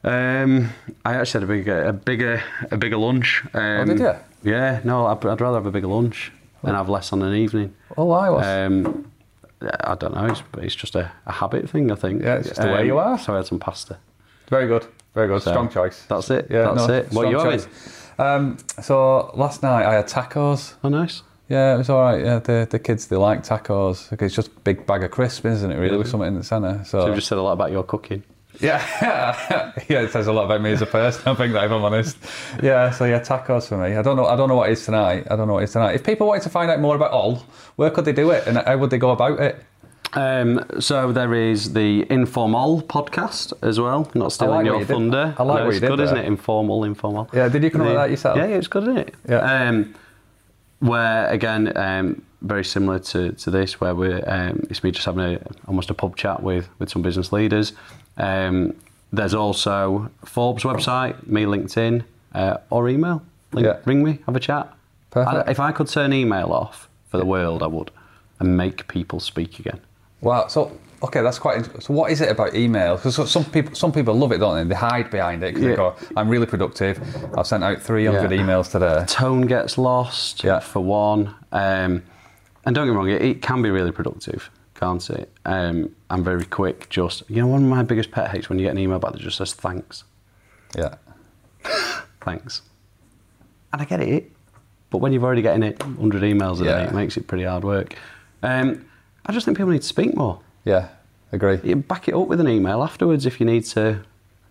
Um, 0.06 0.70
I 1.06 1.16
actually 1.16 1.42
had 1.42 1.50
a 1.50 1.54
bigger, 1.54 1.84
a 1.86 1.94
bigger, 1.94 2.44
a 2.72 2.78
bigger 2.78 2.98
lunch. 2.98 3.44
Um, 3.54 3.62
Oh, 3.82 3.86
did 3.86 4.00
you? 4.00 4.14
Yeah. 4.44 4.82
No, 4.84 5.06
I'd, 5.08 5.26
I'd 5.26 5.42
rather 5.42 5.58
have 5.58 5.66
a 5.66 5.72
bigger 5.72 5.88
lunch 5.88 6.32
and 6.62 6.76
have 6.76 6.90
less 6.90 7.12
on 7.14 7.22
an 7.24 7.34
evening. 7.34 7.74
Oh, 7.98 8.12
I 8.12 8.30
was. 8.30 8.46
Um, 8.46 9.12
I 9.82 9.96
don't 9.96 10.14
know. 10.14 10.26
It's, 10.26 10.44
it's 10.58 10.76
just 10.76 10.96
a, 10.96 11.12
a 11.26 11.32
habit 11.32 11.70
thing, 11.70 11.90
I 11.92 11.96
think. 11.96 12.22
Um, 12.22 12.28
Yeah, 12.28 12.36
it's 12.36 12.50
just 12.50 12.62
the 12.62 12.68
way 12.68 12.86
you 12.86 12.98
are. 12.98 13.18
So 13.18 13.34
I 13.34 13.38
had 13.38 13.46
some 13.48 13.60
pasta. 13.60 13.98
Very 14.50 14.68
good, 14.68 14.86
very 15.14 15.28
good. 15.28 15.42
So, 15.42 15.52
Strong 15.52 15.70
choice. 15.70 16.06
That's 16.08 16.30
it. 16.30 16.48
Yeah, 16.50 16.74
that's 16.74 16.88
no, 16.88 16.94
it. 16.94 17.04
What 17.12 17.28
strong 17.28 17.32
you 17.32 17.40
having? 17.40 17.66
Um, 18.20 18.58
so 18.82 19.32
last 19.36 19.64
night 19.64 19.86
I 19.86 19.94
had 19.96 20.08
tacos. 20.08 20.76
Oh, 20.84 20.90
nice. 20.90 21.24
Yeah, 21.50 21.76
it 21.76 21.78
was 21.80 21.90
all 21.90 22.02
right. 22.02 22.24
Yeah, 22.24 22.40
the 22.40 22.68
the 22.70 22.80
kids 22.80 23.08
they 23.08 23.16
like 23.16 23.44
tacos. 23.44 24.12
Okay, 24.14 24.26
it's 24.28 24.36
just 24.36 24.48
a 24.48 24.60
big 24.62 24.86
bag 24.86 25.04
of 25.04 25.12
crisps, 25.12 25.46
isn't 25.46 25.72
it? 25.72 25.78
Really, 25.78 25.98
with 25.98 26.08
something 26.08 26.28
in 26.28 26.36
the 26.36 26.44
centre. 26.44 26.82
So, 26.86 27.02
So 27.02 27.06
we've 27.08 27.16
just 27.16 27.28
said 27.28 27.38
a 27.38 27.42
lot 27.42 27.54
about 27.54 27.72
your 27.72 27.84
cooking. 27.84 28.24
yeah, 28.62 29.74
yeah, 29.90 30.02
it 30.02 30.12
says 30.12 30.28
a 30.28 30.32
lot 30.34 30.46
about 30.46 30.62
me 30.62 30.72
as 30.72 30.82
a 30.82 30.86
person. 30.86 31.24
I 31.26 31.34
think 31.36 31.54
that 31.54 31.64
if 31.66 31.72
I'm 31.72 31.84
honest. 31.84 32.18
Yeah, 32.62 32.92
so 32.92 33.06
yeah, 33.06 33.20
tacos 33.20 33.68
for 33.68 33.78
me. 33.78 33.96
I 33.98 34.02
don't 34.04 34.16
know. 34.16 34.26
I 34.28 34.36
don't 34.36 34.48
know 34.48 34.56
what 34.56 34.70
it 34.70 34.74
is 34.74 34.86
tonight. 34.86 35.28
I 35.30 35.36
don't 35.36 35.48
know 35.48 35.54
what 35.56 35.62
it 35.62 35.66
is 35.66 35.74
tonight. 35.74 35.96
If 35.96 36.04
people 36.04 36.28
wanted 36.28 36.44
to 36.44 36.50
find 36.50 36.70
out 36.70 36.80
more 36.80 36.96
about 36.96 37.12
all, 37.12 37.44
where 37.76 37.90
could 37.90 38.06
they 38.06 38.14
do 38.14 38.30
it, 38.30 38.46
and 38.48 38.58
how 38.58 38.78
would 38.78 38.92
they 38.92 39.00
go 39.00 39.10
about 39.10 39.40
it? 39.40 39.64
Um, 40.16 40.64
so 40.80 41.12
there 41.12 41.34
is 41.34 41.74
the 41.74 42.06
Informal 42.10 42.82
podcast 42.84 43.54
as 43.62 43.80
well. 43.80 44.10
Not 44.14 44.32
stealing 44.32 44.56
like 44.58 44.66
your 44.66 44.80
you 44.80 44.86
did. 44.86 44.94
thunder. 44.94 45.36
I 45.38 45.44
like 45.44 45.58
No, 45.60 45.66
what 45.66 45.68
it's 45.68 45.76
you 45.76 45.80
did 45.82 45.88
good, 45.88 46.00
isn't 46.02 46.18
it? 46.18 46.26
Informal, 46.26 46.84
informal. 46.84 47.30
Yeah, 47.34 47.50
did 47.50 47.64
you 47.64 47.72
come 47.72 47.82
up 47.82 47.88
with 47.88 47.96
that 47.96 48.10
yourself? 48.10 48.38
Yeah, 48.38 48.46
yeah, 48.48 48.56
it's 48.58 48.68
good, 48.68 48.84
isn't 48.84 48.98
it? 48.98 49.16
Yeah. 49.28 49.40
Um, 49.70 49.96
where 50.80 51.28
again, 51.30 51.76
um, 51.78 52.22
very 52.42 52.66
similar 52.66 53.00
to, 53.00 53.32
to 53.32 53.50
this, 53.50 53.80
where 53.80 53.96
we're 53.96 54.24
um, 54.28 54.66
it's 54.70 54.84
me 54.84 54.92
just 54.92 55.06
having 55.06 55.24
a 55.36 55.40
almost 55.68 55.90
a 55.90 55.94
pub 55.94 56.16
chat 56.18 56.44
with 56.44 56.68
with 56.80 56.90
some 56.90 57.02
business 57.02 57.32
leaders. 57.32 57.74
Um, 58.18 58.76
there's 59.12 59.34
also 59.34 60.10
Forbes 60.26 60.64
website, 60.64 61.26
me 61.28 61.44
LinkedIn, 61.46 62.04
uh, 62.36 62.58
or 62.70 62.90
email. 62.90 63.22
Link, 63.54 63.66
Yeah. 63.66 63.78
Ring 63.86 64.04
me, 64.04 64.20
have 64.26 64.36
a 64.36 64.40
chat. 64.40 64.74
Perfect. 65.12 65.48
I- 65.48 65.52
if 65.52 65.60
I 65.60 65.72
could 65.72 65.88
turn 65.88 66.12
email 66.14 66.52
off 66.52 66.90
for 67.10 67.18
the 67.18 67.26
world, 67.26 67.62
I 67.64 67.68
would, 67.68 67.92
and 68.40 68.58
make 68.58 68.88
people 68.88 69.20
speak 69.20 69.60
again. 69.60 69.80
Wow. 70.24 70.48
So 70.48 70.72
okay, 71.04 71.22
that's 71.22 71.38
quite. 71.40 71.58
Interesting. 71.58 71.82
So 71.82 71.94
what 71.94 72.12
is 72.12 72.22
it 72.22 72.30
about 72.30 72.56
email? 72.56 72.96
Because 72.96 73.30
some 73.30 73.46
people, 73.46 73.76
some 73.76 73.92
people 73.92 74.14
love 74.16 74.32
it, 74.32 74.38
don't 74.40 74.56
they? 74.56 74.74
They 74.74 74.80
hide 74.80 75.10
behind 75.12 75.44
it 75.44 75.54
because 75.54 75.64
Yeah. 75.64 75.70
they 75.72 75.76
go, 75.76 75.96
"I'm 76.16 76.30
really 76.30 76.46
productive. 76.46 77.00
I've 77.38 77.46
sent 77.48 77.64
out 77.64 77.82
300 77.82 78.32
Yeah. 78.32 78.38
emails 78.42 78.72
today." 78.72 79.04
tone 79.08 79.42
gets 79.48 79.78
lost 79.78 80.44
Yeah. 80.44 80.60
for 80.60 80.80
one. 80.82 81.36
Um, 81.52 82.04
and 82.66 82.74
don't 82.74 82.86
get 82.88 82.92
me 82.92 82.98
wrong, 82.98 83.10
it, 83.10 83.22
it 83.22 83.42
can 83.42 83.62
be 83.62 83.70
really 83.70 83.92
productive, 83.92 84.50
can't 84.76 85.08
it? 85.10 85.30
Um, 85.46 85.90
I'm 86.10 86.24
very 86.24 86.46
quick. 86.46 86.88
Just 86.90 87.24
you 87.30 87.42
know, 87.42 87.48
one 87.48 87.64
of 87.64 87.70
my 87.70 87.84
biggest 87.84 88.12
pet 88.12 88.32
hates 88.32 88.48
when 88.50 88.58
you 88.58 88.66
get 88.66 88.72
an 88.72 88.80
email 88.80 89.00
back 89.00 89.12
that 89.12 89.22
just 89.22 89.38
says 89.38 89.54
thanks. 89.54 90.04
Yeah. 90.78 90.96
Thanks. 92.22 92.62
And 93.74 93.82
I 93.82 93.86
get 93.86 94.00
it, 94.00 94.32
but 94.90 95.00
when 95.00 95.12
you've 95.12 95.24
already 95.26 95.42
getting 95.42 95.64
it 95.64 95.84
100 95.86 96.22
emails 96.24 96.62
a 96.62 96.64
day, 96.64 96.84
it 96.84 96.94
makes 96.94 97.18
it 97.18 97.28
pretty 97.28 97.44
hard 97.44 97.64
work. 97.66 97.96
Um, 98.42 98.86
I 99.26 99.32
just 99.32 99.46
think 99.46 99.58
people 99.58 99.72
need 99.72 99.82
to 99.82 99.88
speak 99.88 100.16
more. 100.16 100.40
Yeah. 100.66 100.90
Agree. 101.32 101.60
You 101.64 101.78
back 101.78 102.08
it 102.08 102.14
up 102.14 102.28
with 102.28 102.40
an 102.40 102.48
email 102.48 102.84
afterwards 102.84 103.26
if 103.26 103.40
you 103.40 103.46
need 103.46 103.66
to 103.66 104.02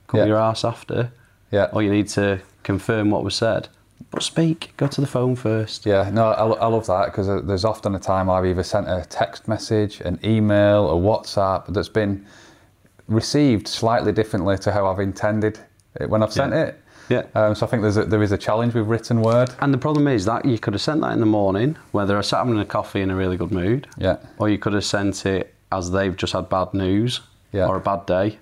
cover 0.08 0.24
Yeah. 0.24 0.28
your 0.28 0.38
ass 0.38 0.64
after, 0.64 1.12
Yeah. 1.50 1.68
or 1.72 1.82
you 1.82 1.90
need 1.90 2.08
to 2.08 2.40
confirm 2.64 3.10
what 3.10 3.22
was 3.24 3.34
said. 3.34 3.68
But 4.10 4.22
speak. 4.22 4.74
Go 4.76 4.88
to 4.88 5.00
the 5.00 5.06
phone 5.06 5.36
first. 5.36 5.86
Yeah, 5.86 6.10
no, 6.12 6.26
I, 6.26 6.46
I 6.46 6.66
love 6.66 6.86
that 6.86 7.06
because 7.06 7.28
there's 7.46 7.64
often 7.64 7.94
a 7.94 7.98
time 8.00 8.28
I've 8.28 8.44
either 8.44 8.62
sent 8.64 8.88
a 8.88 9.04
text 9.08 9.46
message, 9.46 10.00
an 10.00 10.18
email, 10.24 10.90
a 10.90 10.94
WhatsApp 11.00 11.72
that's 11.72 11.88
been 11.88 12.26
received 13.08 13.68
slightly 13.68 14.12
differently 14.12 14.58
to 14.58 14.72
how 14.72 14.86
I've 14.86 14.98
intended 15.00 15.58
it 16.00 16.08
when 16.10 16.22
I've 16.22 16.32
sent 16.32 16.52
Yeah. 16.52 16.62
it. 16.64 16.81
Yeah. 17.12 17.26
Um, 17.34 17.54
so 17.54 17.66
I 17.66 17.68
think 17.68 17.82
there's 17.82 17.96
a, 17.98 18.04
there 18.04 18.22
is 18.22 18.32
a 18.32 18.38
challenge 18.38 18.74
with 18.74 18.86
written 18.86 19.20
word. 19.22 19.50
And 19.60 19.72
the 19.72 19.78
problem 19.78 20.08
is 20.08 20.24
that 20.24 20.44
you 20.44 20.58
could 20.58 20.72
have 20.74 20.80
sent 20.82 21.00
that 21.02 21.12
in 21.12 21.20
the 21.20 21.26
morning, 21.26 21.76
whether 21.92 22.16
I 22.18 22.22
sat 22.22 22.38
having 22.38 22.58
a 22.58 22.64
coffee 22.64 23.00
in 23.02 23.10
a 23.10 23.16
really 23.16 23.36
good 23.36 23.52
mood, 23.52 23.86
Yeah. 23.98 24.16
or 24.38 24.48
you 24.48 24.58
could 24.58 24.72
have 24.72 24.84
sent 24.84 25.26
it 25.26 25.54
as 25.70 25.90
they've 25.90 26.16
just 26.16 26.32
had 26.32 26.48
bad 26.48 26.72
news 26.74 27.20
Yeah. 27.52 27.66
or 27.68 27.76
a 27.76 27.80
bad 27.80 28.06
day, 28.06 28.38